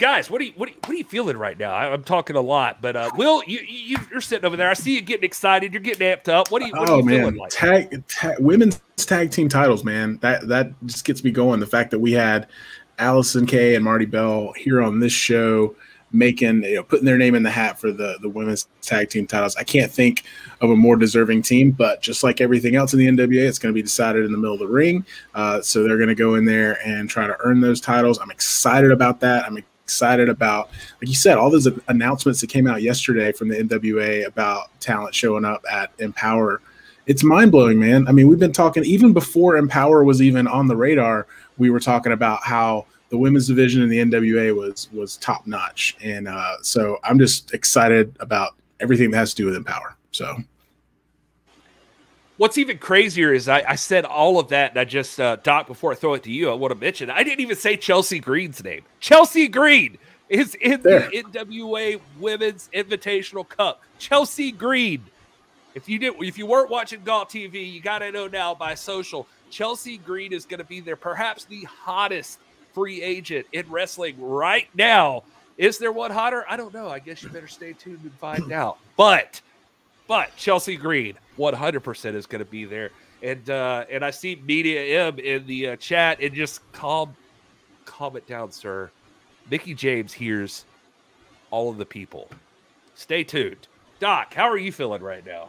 [0.02, 1.72] guys, what are you what are you, what are you feeling right now?
[1.72, 4.70] I, am talking a lot, but uh, Will, you, you are sitting over there.
[4.70, 5.72] I see you getting excited.
[5.72, 6.52] You're getting amped up.
[6.52, 6.74] What are you?
[6.74, 7.52] What oh are you man, feeling like?
[7.52, 10.18] tag, tag women's tag team titles, man.
[10.22, 11.60] That that just gets me going.
[11.60, 12.48] The fact that we had
[12.98, 15.76] Allison Kay and Marti Belle here on this show
[16.14, 19.28] making you know putting their name in the hat for the the women's tag team
[19.28, 19.56] titles.
[19.56, 20.24] I can't think
[20.62, 23.72] of a more deserving team, but just like everything else in the NWA, it's going
[23.72, 25.06] to be decided in the middle of the ring.
[25.36, 28.20] Uh, so they're going to go in there and try to earn those titles.
[28.20, 29.46] I'm excited about that.
[29.46, 29.58] I'm
[29.92, 30.70] excited about,
[31.02, 35.14] like you said, all those announcements that came out yesterday from the NWA about talent
[35.14, 36.62] showing up at Empower.
[37.08, 38.08] It's mind blowing, man.
[38.08, 41.28] I mean, we've been talking even before Empower was even on the radar.
[41.58, 45.98] We were talking about how the women's division in the NWA was was top notch,
[46.02, 49.98] and uh, so I'm just excited about everything that has to do with Empower.
[50.12, 50.38] So.
[52.42, 55.68] What's even crazier is I, I said all of that, and I just uh, Doc
[55.68, 58.18] before I throw it to you, I want to mention I didn't even say Chelsea
[58.18, 58.82] Green's name.
[59.00, 61.08] Chelsea Green is in there.
[61.12, 63.84] the NWA Women's Invitational Cup.
[64.00, 65.04] Chelsea Green.
[65.76, 68.74] If you did, if you weren't watching Golf TV, you got to know now by
[68.74, 69.28] social.
[69.52, 72.40] Chelsea Green is going to be there, perhaps the hottest
[72.74, 75.22] free agent in wrestling right now.
[75.60, 76.44] Is there one hotter?
[76.50, 76.90] I don't know.
[76.90, 78.80] I guess you better stay tuned and find out.
[78.98, 79.42] But,
[80.12, 82.90] but Chelsea Green, 100% is going to be there.
[83.24, 87.16] And uh, and I see Media M in the uh, chat and just calm,
[87.86, 88.92] calm it down, sir.
[89.50, 90.66] Mickie James hears
[91.50, 92.30] all of the people.
[92.94, 93.70] Stay tuned.
[94.02, 95.48] Doc, how are you feeling right now?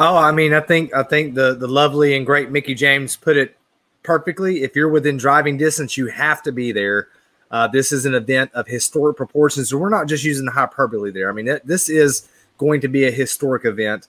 [0.00, 3.36] Oh, I mean, I think I think the the lovely and great Mickie James put
[3.36, 3.56] it
[4.02, 4.64] perfectly.
[4.64, 7.06] If you're within driving distance, you have to be there.
[7.52, 9.68] Uh, this is an event of historic proportions.
[9.68, 11.30] So we're not just using the hyperbole there.
[11.30, 12.28] I mean, it, this is
[12.58, 14.08] going to be a historic event.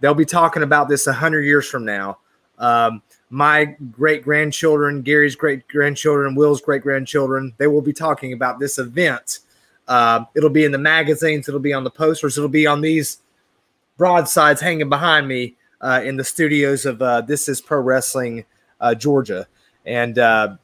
[0.00, 2.18] They'll be talking about this 100 years from now.
[2.58, 8.60] Um, my great grandchildren, Gary's great grandchildren, Will's great grandchildren, they will be talking about
[8.60, 9.40] this event.
[9.88, 13.18] Uh, it'll be in the magazines, it'll be on the posters, it'll be on these
[13.96, 18.44] broadsides hanging behind me uh, in the studios of uh, This Is Pro Wrestling
[18.80, 19.46] uh, Georgia.
[19.84, 20.56] And uh,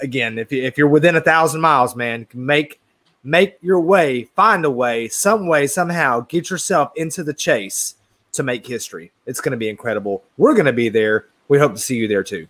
[0.00, 2.80] again, if, if you're within a thousand miles, man, make
[3.26, 7.96] make your way, find a way, some way, somehow, get yourself into the chase
[8.32, 9.10] to make history.
[9.26, 10.22] It's going to be incredible.
[10.36, 11.26] We're going to be there.
[11.48, 12.46] We hope to see you there too.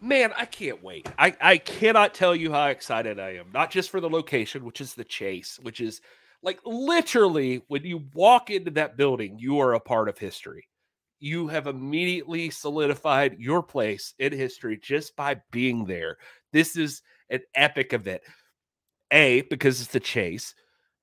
[0.00, 1.08] Man, I can't wait.
[1.18, 4.80] I, I cannot tell you how excited I am, not just for the location, which
[4.80, 6.00] is the chase, which is
[6.42, 10.68] like literally when you walk into that building, you are a part of history
[11.20, 16.16] you have immediately solidified your place in history just by being there.
[16.52, 18.22] This is an epic event.
[19.10, 20.54] A, because it's the chase,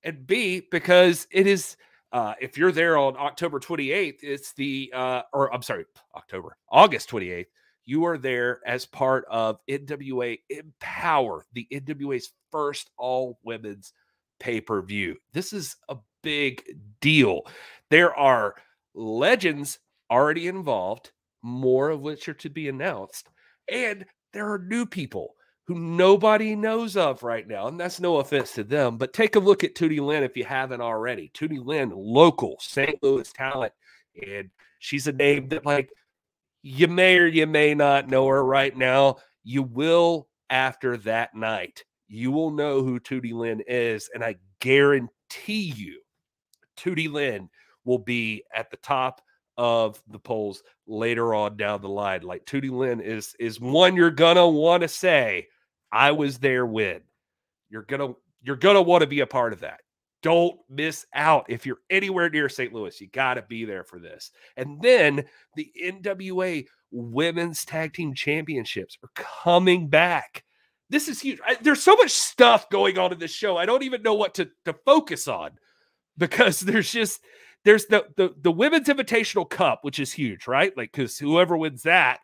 [0.04, 1.78] and B, because it is.
[2.12, 5.86] Uh, if you're there on October 28th, it's the uh, or I'm sorry,
[6.16, 7.48] October, August 28th.
[7.84, 13.92] You are there as part of NWA Empower, the NWA's first all women's
[14.40, 15.18] pay per view.
[15.34, 16.64] This is a big
[17.02, 17.42] deal.
[17.90, 18.56] There are
[18.94, 19.80] legends
[20.10, 23.30] already involved, more of which are to be announced.
[23.72, 25.36] And there are new people
[25.68, 27.68] who nobody knows of right now.
[27.68, 30.46] And that's no offense to them, but take a look at Tootie Lynn if you
[30.46, 31.32] haven't already.
[31.34, 33.02] Tootie Lynn, local St.
[33.02, 33.74] Louis talent.
[34.28, 34.50] And
[34.80, 35.90] she's a name that, like,
[36.62, 39.18] you may or you may not know her right now.
[39.44, 41.84] You will after that night.
[42.08, 44.10] You will know who Tootie Lynn is.
[44.14, 46.02] And I guarantee you,
[46.78, 47.50] Tootie Lynn
[47.84, 49.22] will be at the top
[49.58, 52.22] of the polls later on down the line.
[52.22, 55.48] Like Tootie Lynn is is one you're gonna want to say,
[55.96, 57.00] I was there when.
[57.70, 59.80] You're gonna you're gonna want to be a part of that.
[60.22, 61.46] Don't miss out.
[61.48, 62.74] If you're anywhere near St.
[62.74, 64.32] Louis, you got to be there for this.
[64.58, 65.24] And then
[65.56, 70.44] the NWA Women's Tag Team Championships are coming back.
[70.90, 71.40] This is huge.
[71.46, 73.56] I, there's so much stuff going on in this show.
[73.56, 75.52] I don't even know what to, to focus on
[76.18, 77.22] because there's just
[77.64, 80.76] there's the the the women's invitational cup, which is huge, right?
[80.76, 82.20] Like because whoever wins that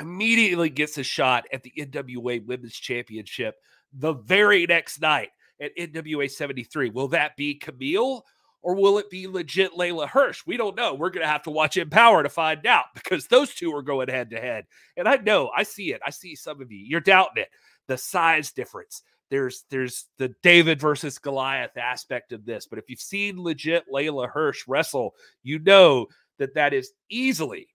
[0.00, 3.56] immediately gets a shot at the NWA Women's Championship
[3.92, 5.30] the very next night
[5.60, 6.90] at NWA 73.
[6.90, 8.22] Will that be Kamille
[8.62, 10.42] or will it be legit Leyla Hirsch?
[10.46, 10.94] We don't know.
[10.94, 14.08] We're going to have to watch Empower to find out because those two are going
[14.08, 14.66] head to head.
[14.96, 16.00] And I know, I see it.
[16.04, 16.78] I see some of you.
[16.78, 17.50] You're doubting it.
[17.88, 19.02] The size difference.
[19.30, 22.66] There's there's the David versus Goliath aspect of this.
[22.66, 26.06] But if you've seen legit Leyla Hirsch wrestle, you know
[26.38, 27.68] that that is easily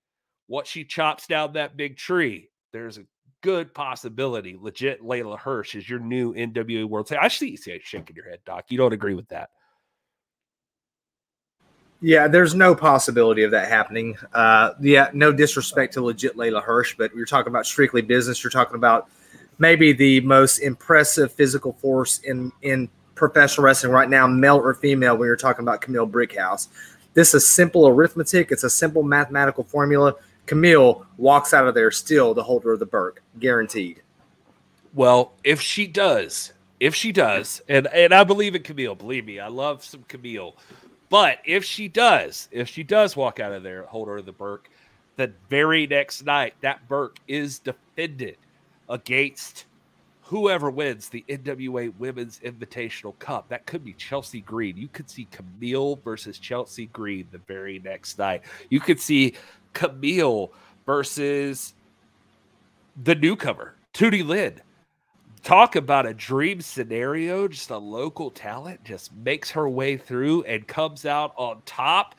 [0.48, 2.50] what she chops down that big tree.
[2.74, 3.06] There's a
[3.42, 7.24] good possibility legit Leyla Hirsch is your new NWA World Title.
[7.24, 8.66] I see you shaking your head, Doc.
[8.70, 9.50] You don't agree with that.
[12.04, 14.18] Yeah, there's no possibility of that happening.
[14.34, 18.44] Uh, yeah, no disrespect to legit Leyla Hirsch, but you're talking about strictly business.
[18.44, 19.08] You're talking about
[19.60, 25.16] maybe the most impressive physical force in in professional wrestling right now, male or female.
[25.16, 26.70] When you're talking about Kamille Brickhouse,
[27.14, 28.52] this is simple arithmetic.
[28.52, 30.16] It's a simple mathematical formula.
[30.52, 34.02] Kamille walks out of there still the holder of the Burke, guaranteed.
[34.94, 39.40] Well, if she does, if she does, and and I believe in Kamille, believe me,
[39.40, 40.56] I love some Kamille.
[41.10, 44.70] But if she does, if she does walk out of there, holder of the Burke,
[45.16, 48.36] the very next night, that Burke is defended
[48.90, 49.66] against
[50.24, 53.50] whoever wins the NWA Women's Invitational Cup.
[53.50, 54.78] That could be Chelsea Green.
[54.78, 58.44] You could see Kamille versus Chelsea Green the very next night.
[58.70, 59.36] You could see
[59.74, 60.50] Kamille
[60.86, 61.74] versus
[63.04, 64.62] the newcomer, Tootie Lynn
[65.44, 67.48] talk about a dream scenario.
[67.48, 72.16] Just a local talent just makes her way through and comes out on top.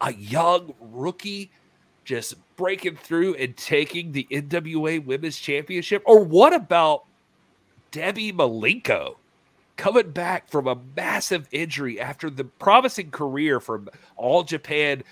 [0.00, 1.50] A young rookie
[2.04, 6.02] just breaking through and taking the NWA Women's Championship.
[6.04, 7.04] Or what about
[7.90, 9.16] Debbie Malenko
[9.76, 15.02] coming back from a massive injury after the promising career from All Japan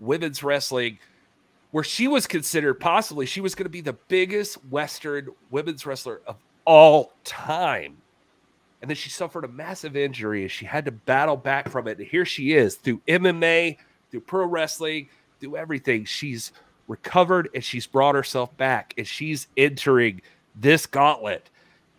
[0.00, 0.98] Women's Wrestling?
[1.70, 6.20] Where she was considered possibly she was going to be the biggest Western women's wrestler
[6.26, 7.98] of all time.
[8.80, 11.98] And then she suffered a massive injury and she had to battle back from it.
[11.98, 13.76] And here she is through MMA,
[14.10, 15.08] through pro wrestling,
[15.40, 16.04] through everything.
[16.04, 16.52] She's
[16.86, 20.22] recovered and she's brought herself back and she's entering
[20.54, 21.50] this gauntlet.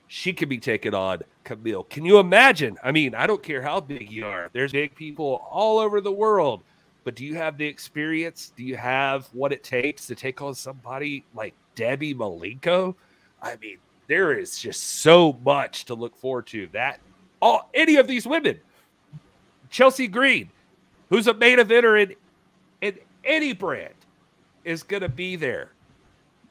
[0.07, 1.87] She can be taken on Kamille.
[1.89, 2.77] Can you imagine?
[2.83, 6.11] I mean, I don't care how big you are, there's big people all over the
[6.11, 6.63] world.
[7.09, 8.53] But do you have the experience?
[8.55, 12.93] Do you have what it takes to take on somebody like Debbie Malenko?
[13.41, 16.67] I mean, there is just so much to look forward to.
[16.71, 16.99] That
[17.41, 18.59] all any of these women,
[19.71, 20.51] Chelsea Green,
[21.09, 22.13] who's a main eventer in
[22.81, 23.95] in any brand,
[24.63, 25.71] is going to be there.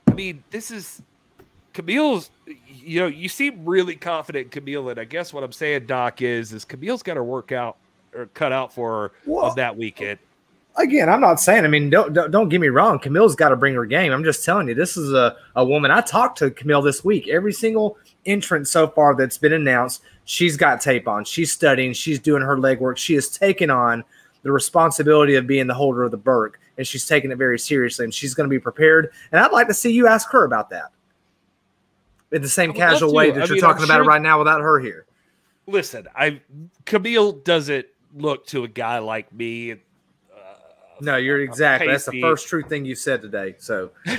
[0.09, 1.01] I mean, this is
[1.73, 2.33] Kamille's.
[2.67, 6.53] You know, you seem really confident, Kamille, and I guess what I'm saying, Doc, is
[6.53, 7.77] is Kamille's got to work out
[8.13, 10.19] or cut out for her on that weekend
[10.79, 11.65] again, I'm not saying.
[11.65, 12.99] I mean, don't don't, don't get me wrong.
[12.99, 14.13] Kamille's got to bring her game.
[14.13, 15.91] I'm just telling you, this is a, a woman.
[15.91, 17.29] I talked to Kamille this week.
[17.29, 21.25] Every single entrant so far that's been announced, she's got tape on.
[21.25, 21.93] She's studying.
[21.93, 22.97] She's doing her legwork.
[22.97, 24.05] She has taken on
[24.43, 28.05] the responsibility of being the holder of the Burke, and she's taking it very seriously.
[28.05, 29.13] And she's going to be prepared.
[29.33, 30.93] And I'd like to see you ask her about that
[32.33, 34.23] in the same casual way that I you're mean, talking I'm about sure it right
[34.23, 35.07] now without her here.
[35.67, 36.41] Listen, I
[36.85, 39.77] Kamille doesn't look to a guy like me
[41.01, 41.89] no, you're exactly.
[41.89, 43.55] That's the first true thing you said today.
[43.59, 43.91] So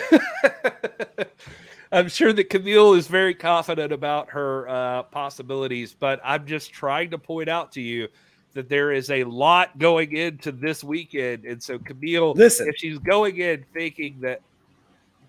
[1.92, 7.12] I'm sure that Kamille is very confident about her uh, possibilities, but I'm just trying
[7.12, 8.08] to point out to you
[8.54, 11.46] that there is a lot going into this weekend.
[11.46, 14.42] And so Kamille, listen, if she's going in thinking that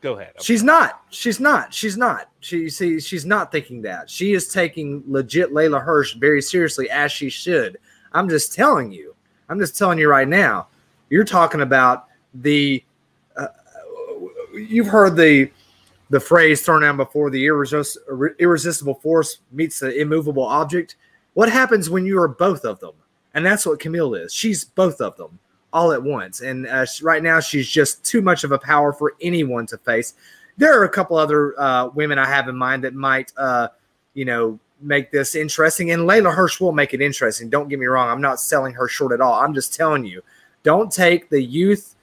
[0.01, 0.33] go ahead.
[0.37, 0.81] I'm she's sorry.
[0.81, 1.03] not.
[1.11, 1.75] She's not.
[1.75, 2.31] She's not.
[2.41, 4.11] She see she's not thinking that.
[4.11, 7.79] She is taking legit Leyla Hirsch very seriously as she should.
[8.13, 9.15] I'm just telling you.
[9.49, 10.69] I'm just telling you right now.
[11.11, 12.83] You're talking about the.
[13.37, 13.49] Uh,
[14.55, 15.51] you've heard the
[16.09, 20.97] the phrase thrown out before: the irresistible force meets the immovable object.
[21.35, 22.93] What happens when you are both of them?
[23.35, 24.33] And that's what Kamille is.
[24.33, 25.39] She's both of them
[25.73, 26.41] all at once.
[26.41, 30.15] And uh, right now, she's just too much of a power for anyone to face.
[30.57, 33.69] There are a couple other uh, women I have in mind that might, uh,
[34.15, 35.91] you know, make this interesting.
[35.93, 37.49] And Leyla Hirsch will make it interesting.
[37.49, 38.09] Don't get me wrong.
[38.09, 39.35] I'm not selling her short at all.
[39.35, 40.23] I'm just telling you
[40.63, 41.97] don't take the youth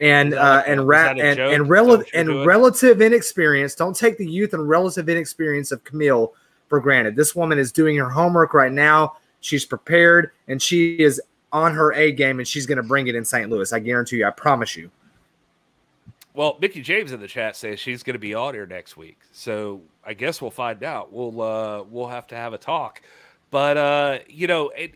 [0.00, 3.74] and uh, and ra- and and, rel- and relative inexperience.
[3.74, 6.32] Don't take the youth and relative inexperience of Kamille
[6.68, 7.16] for granted.
[7.16, 9.16] This woman is doing her homework right now.
[9.40, 11.20] She's prepared and she is
[11.52, 13.50] on her A game, and she's going to bring it in St.
[13.50, 13.72] Louis.
[13.72, 14.26] I guarantee you.
[14.26, 14.90] I promise you.
[16.34, 19.18] Well, Mickie James in the chat says she's going to be on here next week,
[19.32, 21.12] so I guess we'll find out.
[21.12, 23.02] We'll uh, we'll have to have a talk,
[23.50, 24.94] but uh, you know, it,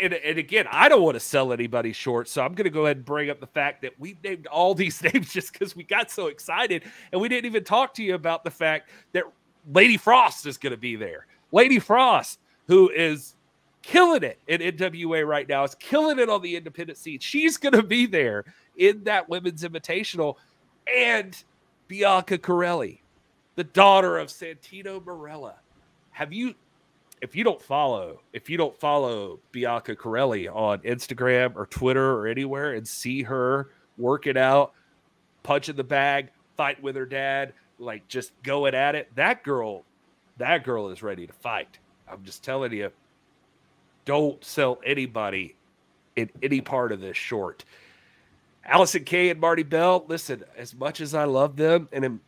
[0.00, 2.86] and, and again, I don't want to sell anybody short, so I'm going to go
[2.86, 5.84] ahead and bring up the fact that we named all these names just because we
[5.84, 9.24] got so excited, and we didn't even talk to you about the fact that
[9.72, 11.26] Lady Frost is going to be there.
[11.52, 13.34] Lady Frost, who is
[13.82, 17.18] killing it in NWA right now, is killing it on the independent scene.
[17.18, 18.44] She's going to be there
[18.76, 20.36] in that women's invitational,
[20.92, 21.40] and
[21.88, 23.00] Bianca Carelli,
[23.56, 25.54] the daughter of Santino Marella.
[26.10, 26.54] Have you
[27.24, 32.26] if you don't follow, if you don't follow Bianca Carelli on Instagram or Twitter or
[32.26, 34.74] anywhere and see her work it out,
[35.42, 39.84] punching the bag, fight with her dad, like just going at it, that girl,
[40.36, 41.78] that girl is ready to fight.
[42.06, 42.90] I'm just telling you,
[44.04, 45.56] don't sell anybody
[46.16, 47.64] in any part of this short.
[48.66, 52.20] Allison Kay and Marti Belle, listen, as much as I love them and am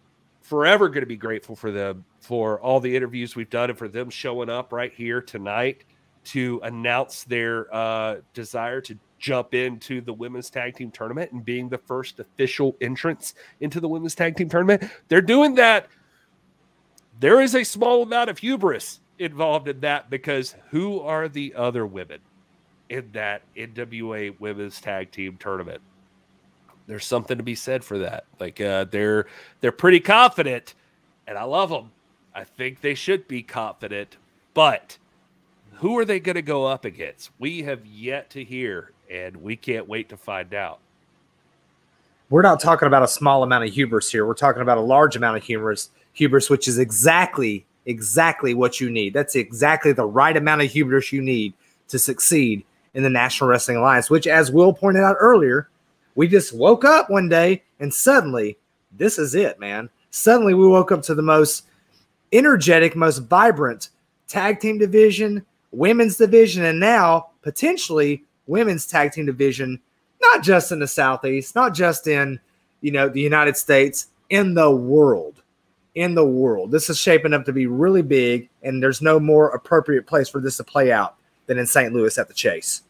[0.47, 3.88] forever going to be grateful for them for all the interviews we've done and for
[3.88, 5.82] them showing up right here tonight
[6.22, 11.68] to announce their uh, desire to jump into the women's tag team tournament and being
[11.68, 14.84] the first official entrance into the women's tag team tournament.
[15.09, 15.88] They're doing that.
[17.18, 21.86] There is a small amount of hubris involved in that because who are the other
[21.86, 22.20] women
[22.88, 25.80] in that NWA women's tag team tournament?
[26.87, 28.24] There's something to be said for that.
[28.39, 29.26] Like uh, they're
[29.61, 30.74] they're pretty confident,
[31.26, 31.91] and I love them.
[32.34, 34.16] I think they should be confident,
[34.55, 34.99] but
[35.74, 37.30] who are they going to go up against?
[37.39, 40.78] We have yet to hear, and we can't wait to find out.
[42.28, 44.26] We're not talking about a small amount of hubris here.
[44.26, 48.91] We're talking about a large amount of hubris, hubris, which is exactly exactly what you
[48.91, 49.14] need.
[49.14, 51.55] That's exactly the right amount of hubris you need
[51.89, 52.64] to succeed
[52.95, 55.68] in the National Wrestling Alliance, which, as Will pointed out earlier,
[56.16, 58.58] we just woke up one day and suddenly
[58.92, 59.88] this is it, man.
[60.10, 61.66] Suddenly we woke up to the most
[62.32, 63.90] energetic, most vibrant
[64.26, 69.80] tag team division, women's division, and now potentially women's tag team division,
[70.20, 72.40] not just in the Southeast, not just in,
[72.80, 75.42] you know, the United States, in the world.
[75.94, 76.70] In the world.
[76.70, 80.40] This is shaping up to be really big, and there's no more appropriate place for
[80.40, 81.92] this to play out than in St.
[81.92, 82.82] Louis at the Chase.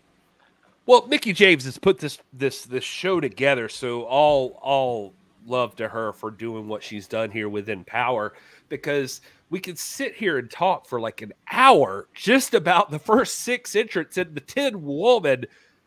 [0.86, 5.14] Well, Mickie James has put this this this show together, so all all
[5.44, 8.34] love to her for doing what she's done here within Power,
[8.68, 9.20] because
[9.50, 13.74] we could sit here and talk for like an hour just about the first six
[13.74, 15.46] entrants in the ten woman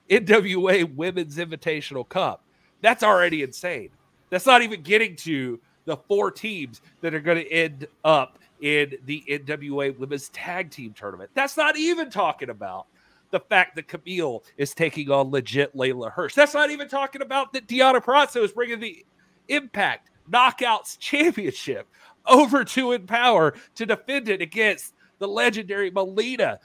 [0.10, 2.44] NWA Women's Invitational Cup.
[2.82, 3.92] That's already insane.
[4.30, 8.98] That's not even getting to the four teams that are going to end up in
[9.06, 11.30] the NWA Women's Tag Team Tournament.
[11.34, 12.88] That's not even talking about
[13.32, 16.34] the fact that Kamille is taking on legit Leyla Hirsch.
[16.34, 19.06] That's not even talking about that Deonna Purrazzo is bringing the
[19.48, 21.88] Impact Knockouts Championship
[22.26, 26.60] over to Empower to defend it against the legendary Melina.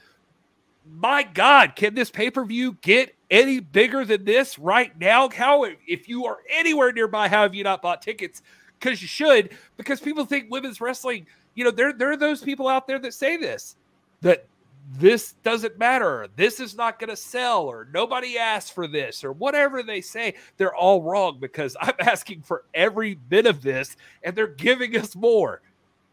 [0.87, 5.29] My God, can this pay per view get any bigger than this right now?
[5.29, 8.43] How, if you are anywhere nearby, how have you not bought tickets?
[8.79, 12.67] Because you should, because people think women's wrestling, you know, there, there are those people
[12.67, 13.77] out there that say this
[14.21, 14.45] that
[14.93, 16.27] this doesn't matter.
[16.35, 20.35] This is not going to sell, or nobody asked for this, or whatever they say.
[20.57, 25.15] They're all wrong because I'm asking for every bit of this, and they're giving us
[25.15, 25.61] more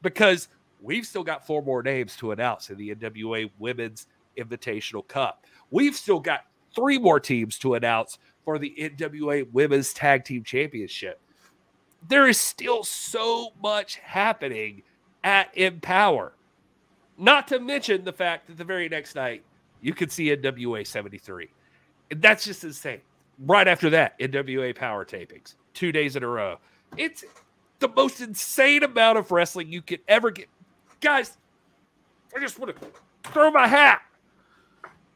[0.01, 0.49] because
[0.81, 4.07] we've still got four more names to announce in the NWA Women's
[4.39, 5.45] Invitational Cup.
[5.71, 11.21] We've still got three more teams to announce for the NWA Women's Tag Team Championship.
[12.09, 14.83] There is still so much happening
[15.23, 16.33] at Empower.
[17.19, 19.43] Not to mention the fact that the very next night
[19.81, 21.49] you could see NWA 73.
[22.11, 23.01] And that's just insane.
[23.39, 26.59] Right after that, NWA power tapings, two days in a row.
[26.97, 27.25] It's
[27.81, 30.49] the most insane amount of wrestling you could ever get.
[31.01, 31.37] Guys,
[32.35, 32.87] I just want to
[33.31, 34.03] throw my hat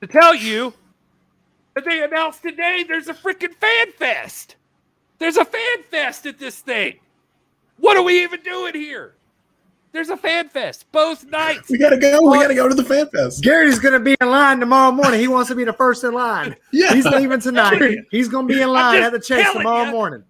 [0.01, 0.75] to tell you
[1.75, 4.57] that they announced today there's a freaking fan fest.
[5.19, 6.99] There's a fan fest at this thing.
[7.79, 9.16] What are we even doing here?
[9.97, 11.71] There's a fan fest both nights.
[11.71, 12.21] We gotta go.
[12.31, 13.43] We gotta go to the fan fest.
[13.43, 15.19] Gary's gonna be in line tomorrow morning.
[15.19, 16.55] He wants to be the first in line.
[16.71, 16.93] Yeah.
[16.93, 18.01] He's leaving tonight.
[18.11, 19.93] He's gonna be in line at the chase tomorrow you.
[19.93, 20.23] morning.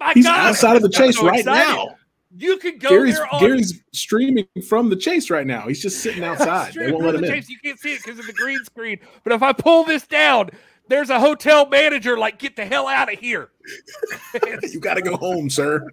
[0.00, 1.72] My He's God, outside of the chase so right excited.
[1.76, 1.94] now.
[2.36, 5.68] You could go Gary's there on Gary's streaming from the chase right now.
[5.68, 6.74] He's just sitting outside.
[6.74, 7.34] they won't let him the in.
[7.34, 7.48] chase.
[7.48, 8.98] You can't see it because of the green screen.
[9.22, 10.50] But if I pull this down,
[10.88, 13.50] there's a hotel manager like, get the hell out of here,
[14.72, 15.86] You gotta go home, sir.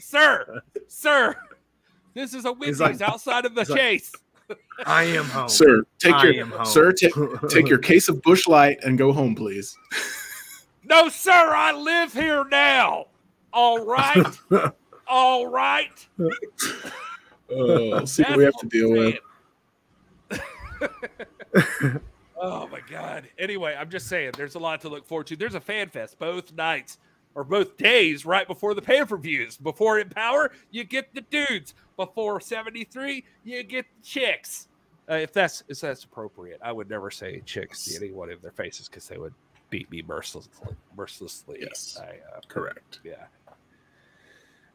[0.00, 1.36] sir, sir.
[2.14, 4.12] This is a Wendy's like- outside of the he's like- chase.
[4.86, 5.48] I am home.
[5.48, 6.66] Sir, take I your am home.
[6.66, 7.12] sir, take
[7.48, 9.76] take your case of Busch Light and go home, please.
[10.84, 13.06] No, sir, I live here now.
[13.52, 14.26] All right,
[15.08, 16.06] all right.
[17.48, 19.18] Oh, see what we have to deal with.
[22.42, 23.28] Oh my god.
[23.38, 25.36] Anyway, I'm just saying there's a lot to look forward to.
[25.36, 26.98] There's a fan fest both nights
[27.34, 29.56] or both days right before the pay-per-views.
[29.56, 31.74] Before Empower, you get the dudes.
[31.96, 34.68] Before 73, you get the chicks.
[35.10, 36.60] Uh, if that's if that's appropriate.
[36.62, 39.34] I would never say chicks to anyone in their faces because they would
[39.68, 40.76] beat me mercilessly.
[40.96, 41.58] Mercilessly.
[41.60, 41.98] Yes.
[42.00, 43.00] I, uh, Correct.
[43.04, 43.26] yeah.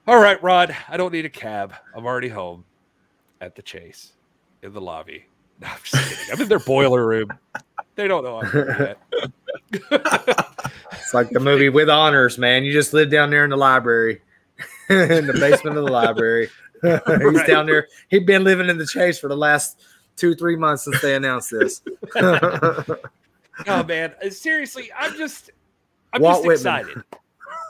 [0.08, 0.76] All right, Rod.
[0.88, 1.74] I don't need a cab.
[1.96, 2.64] I'm already home
[3.42, 4.14] at the chase
[4.62, 5.26] in the lobby.
[5.62, 6.34] No, I'm just kidding.
[6.34, 7.30] I'm in their boiler room.
[7.96, 9.32] They don't know I'm here yet.
[9.72, 12.64] It's like the movie with honors, man.
[12.64, 14.22] You just live down there in the library,
[14.90, 16.50] in the basement of the library.
[16.82, 17.48] He's Right.
[17.48, 17.88] down there.
[18.10, 19.82] He'd been living in the chase for the last
[20.18, 21.82] two, three months since they announced this.
[23.68, 25.50] Oh man, Uh, seriously, I'm just,
[26.12, 27.04] I'm Walt just Whitman.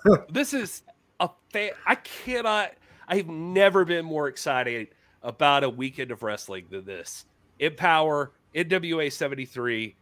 [0.07, 0.26] excited.
[0.34, 0.81] this is
[1.19, 1.72] a fan.
[1.85, 2.72] I cannot.
[3.07, 4.88] I've never been more excited
[5.22, 7.26] about a weekend of wrestling than this.
[7.59, 9.95] Empower NWA 73,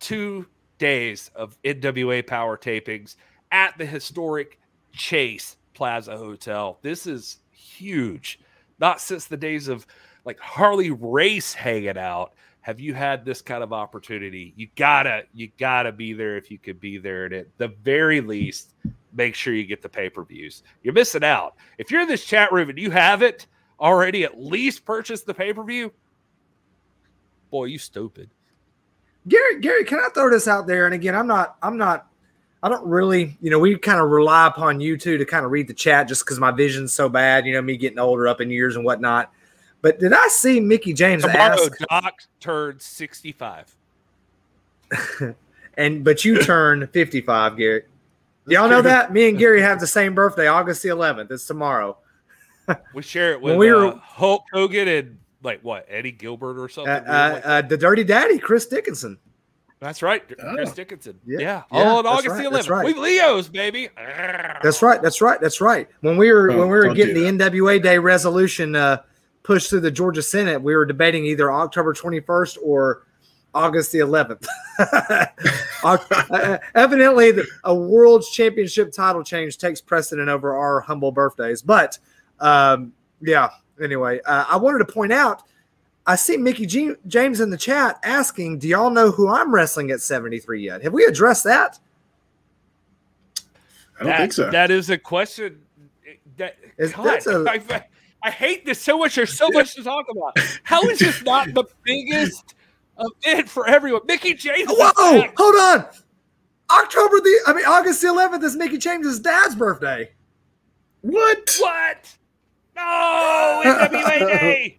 [0.00, 0.46] two
[0.78, 3.16] days of NWA Power tapings
[3.50, 4.58] at the historic
[4.92, 6.78] Chase Plaza Hotel.
[6.82, 8.40] This is huge.
[8.78, 9.86] Not since the days of
[10.24, 14.52] like Harley Race hanging out have you had this kind of opportunity.
[14.56, 17.24] You gotta, you gotta be there if you could be there.
[17.24, 18.74] And at the very least,
[19.12, 20.62] make sure you get the pay per views.
[20.82, 21.56] You're missing out.
[21.78, 23.46] If you're in this chat room and you haven't
[23.80, 25.92] already at least purchased the pay per view,
[27.50, 28.30] boy, you stupid.
[29.26, 30.86] Gary, Gary, can I throw this out there?
[30.86, 32.06] And again, I'm not, I'm not,
[32.62, 35.50] I don't really, you know, we kind of rely upon you two to kind of
[35.50, 38.40] read the chat just because my vision's so bad, you know, me getting older up
[38.40, 39.32] in years and whatnot.
[39.80, 43.74] But did I see Mickie James Tomorrow, ask, Doc turns 65.
[45.76, 47.82] and but you turn 55, Gary?
[48.46, 49.12] Y'all know that?
[49.12, 51.30] Me and Gary have the same birthday, August the 11th.
[51.30, 51.98] It's tomorrow.
[52.94, 56.58] We share it When with we were- uh, Hulk Hogan and like what Eddie Gilbert
[56.58, 56.92] or Uh, something.
[56.92, 57.00] uh,
[57.30, 59.18] weird like uh, the Dirty Daddy, Chris Dickinson.
[59.80, 60.54] That's right, Oh.
[60.54, 61.20] Chris Dickinson.
[61.24, 62.68] Yeah, Yeah, all yeah, on that's August right, the 11th.
[62.70, 62.84] right.
[62.86, 63.88] We Leos, baby.
[63.96, 65.00] That's right.
[65.00, 65.40] That's right.
[65.40, 65.88] That's right.
[66.00, 69.02] When we were Don't- when we were getting the NWA Day resolution uh,
[69.44, 73.04] pushed through the Georgia Senate, we were debating either October 21st or
[73.54, 74.44] August the 11th.
[75.84, 81.62] Uh, Evidently, the, a world championship title change takes precedent over our humble birthdays.
[81.62, 81.98] But
[82.40, 83.50] um, yeah.
[83.82, 85.42] Anyway, uh, I wanted to point out.
[86.06, 89.90] I see Mickie G- James in the chat asking, "Do y'all know who I'm wrestling
[89.90, 90.82] at 73 yet?
[90.82, 91.78] Have we addressed that?
[94.00, 94.50] I don't that, think so.
[94.50, 95.60] That is a question.
[96.36, 97.84] That Is- God, that's a- I,
[98.22, 99.16] I hate this so much.
[99.16, 100.38] There's so much to talk about.
[100.62, 102.54] How is this not the biggest
[102.98, 104.02] event for everyone?
[104.06, 104.68] Mickie James.
[104.68, 105.34] Whoa, back.
[105.36, 105.86] hold on.
[106.70, 110.10] October the I mean August the 11th is Mickie James's dad's birthday.
[111.02, 111.56] what?
[111.60, 112.17] What?
[112.78, 114.78] No, NWA Day.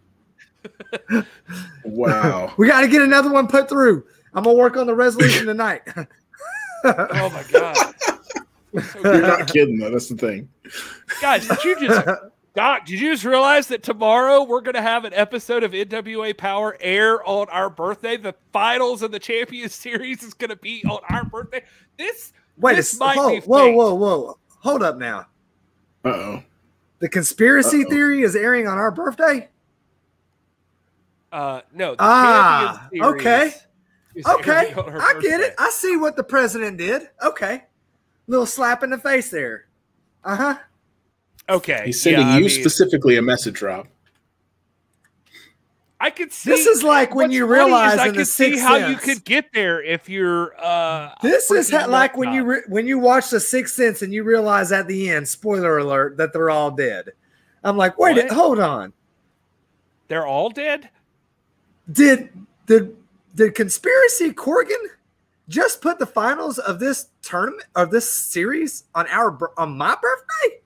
[1.83, 2.53] Wow.
[2.57, 4.05] We got to get another one put through.
[4.33, 5.81] I'm gonna work on the resolution tonight.
[6.85, 7.75] Oh my God.
[9.03, 9.89] You're not kidding though.
[9.89, 10.47] That's the thing.
[11.19, 12.07] Guys, did you just
[12.55, 16.77] Doc, did you just realize that tomorrow we're gonna have an episode of NWA Power
[16.79, 18.17] air on our birthday?
[18.17, 21.63] The finals of the Champions Series is gonna be on our birthday.
[21.97, 25.25] This Wait, This might whoa, be whoa, whoa, whoa, hold up now.
[26.05, 26.43] Uh oh.
[26.99, 27.89] The conspiracy Uh-oh.
[27.89, 29.49] theory is airing on our birthday.
[31.31, 33.53] uh no the Ah, okay.
[34.25, 35.53] Okay, airing on our I get it.
[35.57, 37.09] I see what the president did.
[37.23, 37.63] Okay,
[38.27, 39.65] little slap in the face there.
[40.23, 40.57] Uh huh.
[41.47, 41.83] Okay.
[41.85, 43.87] He's sending yeah, you mean, specifically a message, Rob.
[46.01, 49.23] I could see This is like when you realize I could see how you could
[49.25, 53.29] get there if you're uh This is ha- like when you re- when you watch
[53.29, 57.09] The Sixth Sense and you realize at the end, spoiler alert, that they're all dead.
[57.65, 58.29] I'm like, wait, What?
[58.31, 58.93] hold on.
[60.07, 60.89] they're all dead?
[61.91, 62.29] Did
[62.65, 62.95] did
[63.35, 64.81] did conspiracy Corgan
[65.49, 70.61] just put the finals of this tournament of this series on our on my birthday?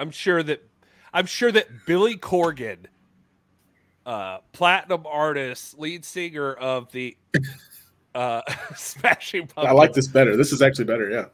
[0.00, 0.66] I'm sure that
[1.12, 2.86] I'm sure that Billy Corgan,
[4.06, 7.16] uh, platinum artist, lead singer of the
[8.14, 8.42] uh,
[8.76, 9.70] Smashing Pumpkins.
[9.70, 10.36] I like this better.
[10.36, 11.10] This is actually better.
[11.10, 11.26] Yeah.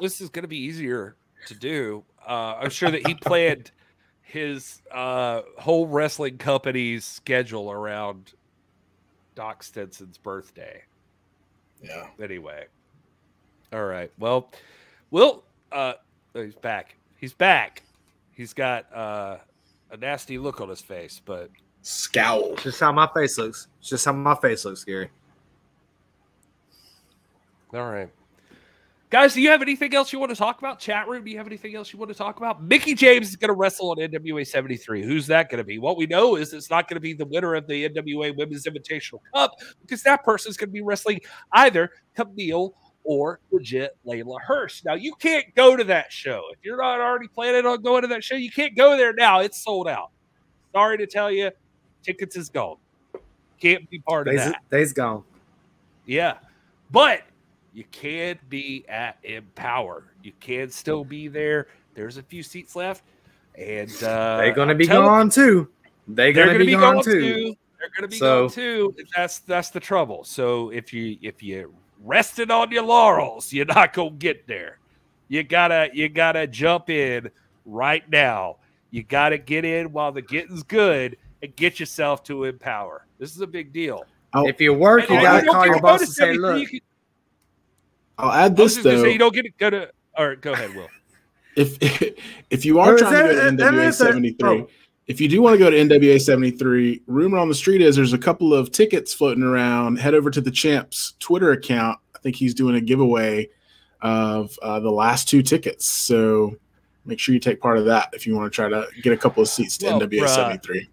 [0.00, 1.16] This is going to be easier
[1.46, 2.04] to do.
[2.26, 3.70] Uh, I'm sure that he planned
[4.20, 8.34] his uh, whole wrestling company's schedule around
[9.34, 10.82] Doc Stenson's birthday.
[11.82, 12.08] Yeah.
[12.22, 12.66] Anyway,
[13.72, 14.10] all right.
[14.18, 14.50] Well,
[15.10, 15.94] Will, uh,
[16.34, 16.96] he's back.
[17.16, 17.82] He's back.
[18.38, 19.38] He's got uh,
[19.90, 21.50] a nasty look on his face, but
[21.82, 22.52] Scowl.
[22.52, 23.66] It's just how my face looks.
[23.80, 25.10] It's just how my face looks, Gary.
[27.74, 28.08] all right.
[29.10, 30.78] Guys, do you have anything else you want to talk about?
[30.78, 32.62] Chat room, do you have anything else you want to talk about?
[32.62, 35.02] Mickie James is going to wrestle on NWA 73.
[35.02, 35.78] Who's that going to be?
[35.78, 38.66] What we know is it's not going to be the winner of the NWA Women's
[38.66, 39.50] Invitational Cup
[39.80, 41.20] because that person's going to be wrestling
[41.54, 42.70] either Kamille
[43.04, 44.84] or legit Leyla Hirsch.
[44.84, 46.42] Now, you can't go to that show.
[46.52, 49.40] If you're not already planning on going to that show, you can't go there now.
[49.40, 50.10] It's sold out.
[50.72, 51.50] Sorry to tell you,
[52.02, 52.76] tickets is gone.
[53.60, 54.60] Can't be part of that.
[54.70, 55.24] days gone.
[56.06, 56.34] Yeah.
[56.90, 57.22] But
[57.72, 60.04] you can be at Empower.
[60.22, 61.68] You can still be there.
[61.94, 63.02] There's a few seats left.
[63.56, 65.68] And uh, They're gonna be telling gone too.
[66.06, 67.20] They're they're gonna, going to be, be gone, gone too.
[67.20, 67.56] too.
[67.78, 68.94] They're going to be So- gone too.
[69.16, 70.24] That's that's the trouble.
[70.24, 74.78] So if you if you rested on your laurels, you're not going to get there.
[75.28, 77.30] You gotta you gotta jump in
[77.66, 78.56] right now.
[78.90, 83.04] You gotta get in while the getting's good and get yourself to empower.
[83.18, 84.04] This is a big deal.
[84.32, 84.48] Oh.
[84.48, 86.80] If you work, you gotta don't call your boss and say, "Look, can-
[88.16, 89.02] I'll add I was this just gonna though.
[89.04, 89.90] say you don't get to go to.
[90.16, 90.88] All right, go ahead, Will.
[91.56, 91.76] if
[92.50, 94.48] if you are Or is trying to go that- to that NWA is a- 73,
[94.48, 94.68] oh.
[95.08, 98.12] If you do want to go to NWA 73, rumor on the street is there's
[98.12, 99.98] a couple of tickets floating around.
[99.98, 101.98] Head over to the Champs Twitter account.
[102.14, 103.48] I think he's doing a giveaway
[104.02, 105.88] of uh, the last two tickets.
[105.88, 106.54] So
[107.06, 109.16] make sure you take part of that if you want to try to get a
[109.16, 110.28] couple of seats to Well, NWA bruh.
[110.28, 110.88] 73.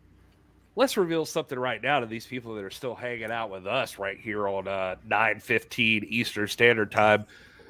[0.78, 4.00] Let's reveal something right now to these people that are still hanging out with us
[4.00, 7.26] right here on uh, nine fifteen Eastern Standard Time.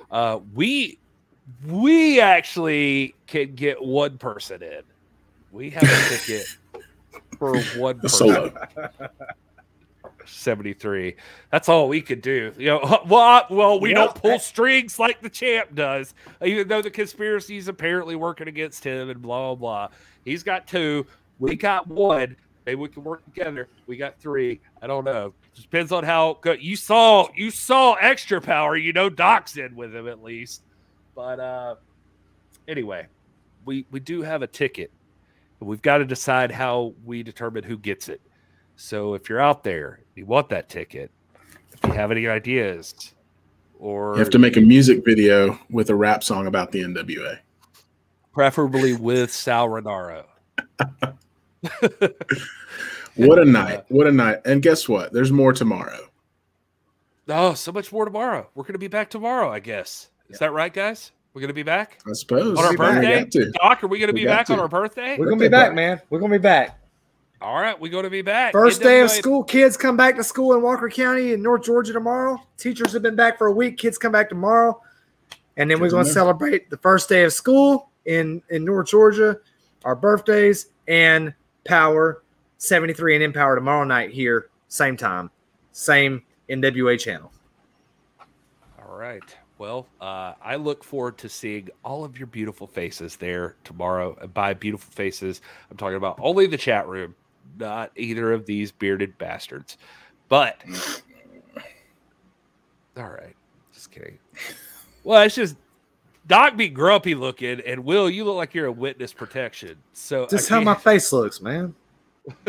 [0.09, 0.99] Uh, we
[1.67, 4.81] we actually can get one person in.
[5.55, 6.57] We have a ticket
[7.39, 8.09] for one person.
[8.27, 8.53] solo.
[10.25, 11.15] 73.
[11.49, 12.51] That's all we could do.
[12.57, 13.95] You know, well, well, we Yeah.
[13.95, 16.13] don't pull strings like the champ does,
[16.43, 19.97] even though the conspiracy is apparently working against him and blah, blah, blah.
[20.25, 21.05] He's got two.
[21.39, 22.35] We got one.
[22.65, 23.69] Maybe we can work together.
[23.87, 24.59] We got three.
[24.81, 25.33] I don't know.
[25.53, 27.29] Just depends on how good you saw.
[27.33, 28.75] You saw extra power.
[28.75, 30.63] You know, Doc's in with him at least.
[31.15, 31.75] But uh
[32.67, 33.07] anyway,
[33.63, 34.91] we we do have a ticket.
[35.59, 38.21] We've got to decide how we determine who gets it.
[38.75, 41.11] So if you're out there, you want that ticket.
[41.73, 42.93] If you have any ideas,
[43.79, 47.39] or You have to make a music video with a rap song about the NWA.
[48.33, 50.25] preferably with Sal Rinauro.
[53.15, 53.85] What a night.
[53.87, 54.39] What a night.
[54.43, 55.13] And guess what?
[55.13, 56.09] There's more tomorrow.
[57.29, 58.49] Oh, so much more tomorrow.
[58.53, 60.09] We're going to be back tomorrow, I guess.
[60.29, 61.11] Is that right, guys?
[61.35, 62.57] We're going to be back I suppose.
[62.57, 63.01] on our be back.
[63.01, 63.51] We birthday.
[63.61, 65.17] Doc, are we going to We be got back on our birthday?
[65.19, 66.01] we're gonna be back, man.
[66.09, 66.79] We're gonna be back."
[67.41, 68.53] All right, we're going to be back.
[68.53, 71.91] First day of school, kids come back to school in Walker County in North Georgia
[71.91, 72.41] tomorrow.
[72.57, 73.77] Teachers have been back for a week.
[73.77, 74.81] Kids come back tomorrow,
[75.57, 78.63] and then we're Good to going to celebrate the first day of school in in
[78.63, 79.37] North Georgia,
[79.83, 81.33] our birthdays, and
[81.65, 82.23] Power
[82.59, 85.29] seventy three and Empower tomorrow night here, same time,
[85.73, 87.29] same NWA channel.
[88.79, 89.35] All right.
[89.57, 94.17] Well, uh, I look forward to seeing all of your beautiful faces there tomorrow.
[94.21, 95.41] And by beautiful faces,
[95.71, 97.15] I'm talking about only the chat room,
[97.57, 99.77] not either of these bearded bastards.
[100.27, 100.61] But,
[102.97, 103.35] all right.
[103.73, 104.19] Just kidding.
[105.03, 105.55] Well, it's just
[106.27, 109.77] Doc be grumpy looking, and Will, you look like you're a witness protection.
[109.93, 111.75] So, Just how my face looks, man.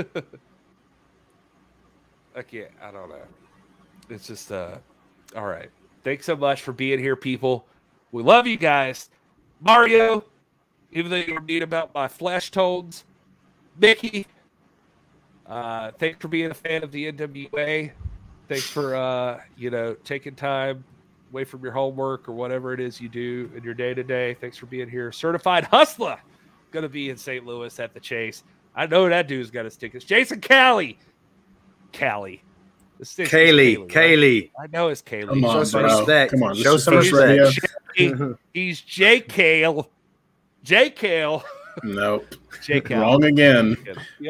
[2.37, 2.71] I can't.
[2.83, 3.23] I don't know.
[4.09, 4.77] It's just uh
[5.35, 5.71] all right.
[6.07, 7.67] Thanks so much for being here, people.
[8.13, 9.11] We love you guys.
[9.61, 10.23] Mario,
[10.93, 13.05] even though you were mean about my flesh tones,
[13.77, 14.25] Mickie,
[15.47, 17.91] uh, thanks for being a fan of the NWA.
[18.47, 20.85] Thanks for uh, you know, taking time
[21.33, 24.35] away from your homework or whatever it is you do in your day to day.
[24.35, 25.11] Thanks for being here.
[25.11, 26.21] Certified hustler,
[26.71, 27.45] gonna be in St.
[27.45, 28.45] Louis at the Chase.
[28.77, 30.05] I know that dude's got his tickets.
[30.05, 31.01] Jason Callie.
[31.93, 32.45] Callie.
[32.99, 33.89] This thing's Kaylee, right?
[33.89, 34.51] Kaylee.
[34.59, 35.29] I know it's Kaylee.
[35.29, 35.99] Come on, Show some bro.
[35.99, 36.33] respect.
[36.33, 36.55] Come on.
[36.55, 37.55] Show some respect.
[37.99, 38.39] radio.
[38.55, 39.89] He's J Kale.
[40.63, 41.45] J Kale.
[41.83, 42.35] Nope.
[42.63, 43.01] J Kale.
[43.01, 43.77] Wrong again.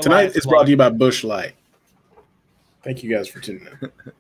[0.01, 1.55] Tonight is brought to you by Busch Light.
[2.83, 3.91] Thank you guys for tuning in.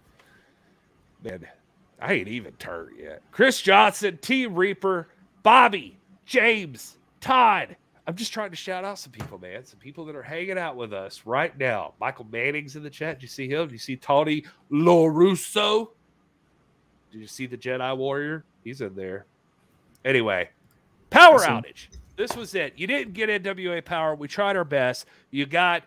[1.24, 1.46] Man,
[2.00, 3.22] I ain't even turned yet.
[3.32, 5.08] Chris Johnson, T Reaper,
[5.42, 7.76] Bobby, James, Todd.
[8.06, 9.64] I'm just trying to shout out some people, man.
[9.64, 11.94] Some people that are hanging out with us right now.
[12.00, 13.16] Michael Manning's in the chat.
[13.16, 13.66] Did you see him?
[13.66, 15.88] Did you see Tony LaRusso?
[17.10, 18.44] Did you see the Jedi Warrior?
[18.62, 19.26] He's in there.
[20.04, 20.48] Anyway,
[21.10, 21.62] power Awesome.
[21.62, 21.88] outage.
[22.16, 22.74] This was it.
[22.76, 24.14] You didn't get NWA power.
[24.14, 25.06] We tried our best.
[25.30, 25.82] You got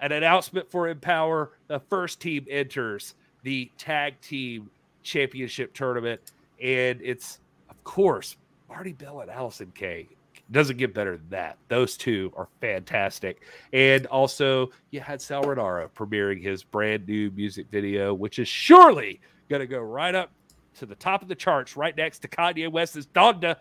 [0.00, 1.52] an announcement for Empower.
[1.68, 4.70] The first team enters the tag team
[5.02, 6.20] championship tournament.
[6.62, 7.40] And it's,
[7.70, 8.36] of course,
[8.68, 10.08] Marti Belle and Allison Kay.
[10.52, 11.58] Doesn't get better than that.
[11.68, 13.42] Those two are fantastic.
[13.72, 19.20] And also, you had Sal Rinauro premiering his brand new music video, which is surely
[19.48, 20.30] going to go right up
[20.78, 23.56] to the top of the charts, right next to Kanye West's Donda,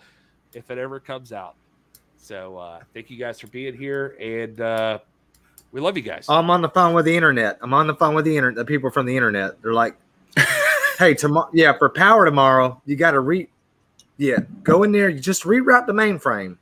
[0.53, 1.55] if it ever comes out.
[2.17, 4.99] So uh, thank you guys for being here, and uh,
[5.71, 6.27] we love you guys.
[6.29, 7.57] I'm on the phone with the internet.
[7.61, 8.57] I'm on the phone with the internet.
[8.57, 9.61] The people from the internet.
[9.61, 9.95] They're like,
[10.99, 13.49] "Hey, tomorrow, yeah, for power tomorrow, you got to re,
[14.17, 15.09] yeah, go in there.
[15.09, 16.57] You just reroute the mainframe,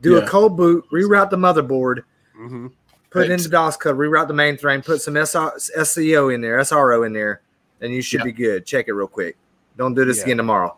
[0.00, 0.18] do Yeah.
[0.22, 2.02] a cold boot, reroute the motherboard,
[2.38, 2.72] Mhm.
[3.10, 3.30] put it Right.
[3.30, 7.40] into DOS code, reroute the mainframe, put some SR, SCO in there, SRO in there,
[7.80, 8.24] and you should Yeah.
[8.24, 8.66] be good.
[8.66, 9.36] Check it real quick.
[9.76, 10.24] Don't do this Yeah.
[10.24, 10.76] again tomorrow.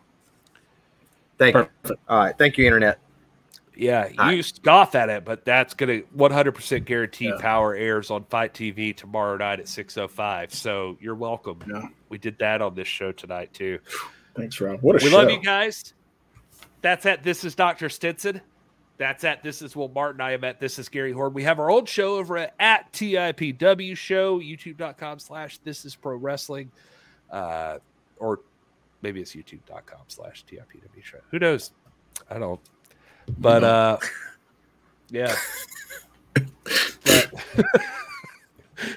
[1.38, 1.68] Thank you.
[2.09, 2.98] All right, thank you, internet.
[3.78, 7.36] Yeah, All you scoff at it, but that's going to 100% guarantee Yeah.
[7.38, 10.55] Power airs on FITE TV tomorrow night at 6:05.
[10.55, 11.59] So you're welcome.
[11.68, 11.82] Yeah.
[12.09, 13.78] We did that on this show tonight too.
[14.34, 14.80] Thanks, Rob.
[14.80, 15.16] What a we show.
[15.18, 15.93] love you guys.
[16.80, 17.22] That's it.
[17.22, 17.90] This is Dr.
[17.90, 18.40] Stinson.
[18.98, 20.20] That's at This is Will Martin.
[20.20, 21.35] I am at This is Gary Horn.
[21.35, 26.16] We have our old show over at, at TIPW Show, youtube.com slash This is Pro
[26.16, 26.70] Wrestling.
[27.31, 27.78] Uh,
[28.18, 28.40] or
[29.02, 31.18] maybe it's youtube.com slash TIPW Show.
[31.31, 31.73] Who knows?
[32.31, 32.60] I don't.
[33.39, 33.98] But uh,
[35.10, 35.35] yeah.
[36.35, 37.32] but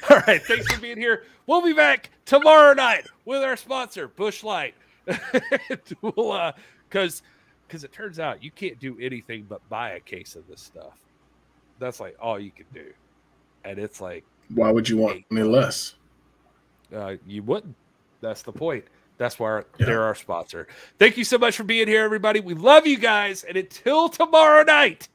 [0.10, 0.42] all right.
[0.44, 1.24] Thanks for being here.
[1.48, 4.76] We'll be back tomorrow night with our sponsor, Busch Light.
[6.02, 6.52] we'll uh
[6.88, 7.24] because
[7.70, 10.98] because it turns out you can't do anything but buy a case of this stuff.
[11.78, 12.88] That's like all you can do.
[13.64, 14.26] And it's like
[14.56, 15.94] Why would you want any less?
[16.96, 17.76] uh, you wouldn't.
[18.22, 18.84] That's the point.
[19.20, 19.86] That's why Yeah.
[19.86, 20.68] they're our sponsor.
[20.98, 22.40] Thank you so much for being here, everybody.
[22.40, 23.44] We love you guys.
[23.44, 25.08] And until tomorrow night,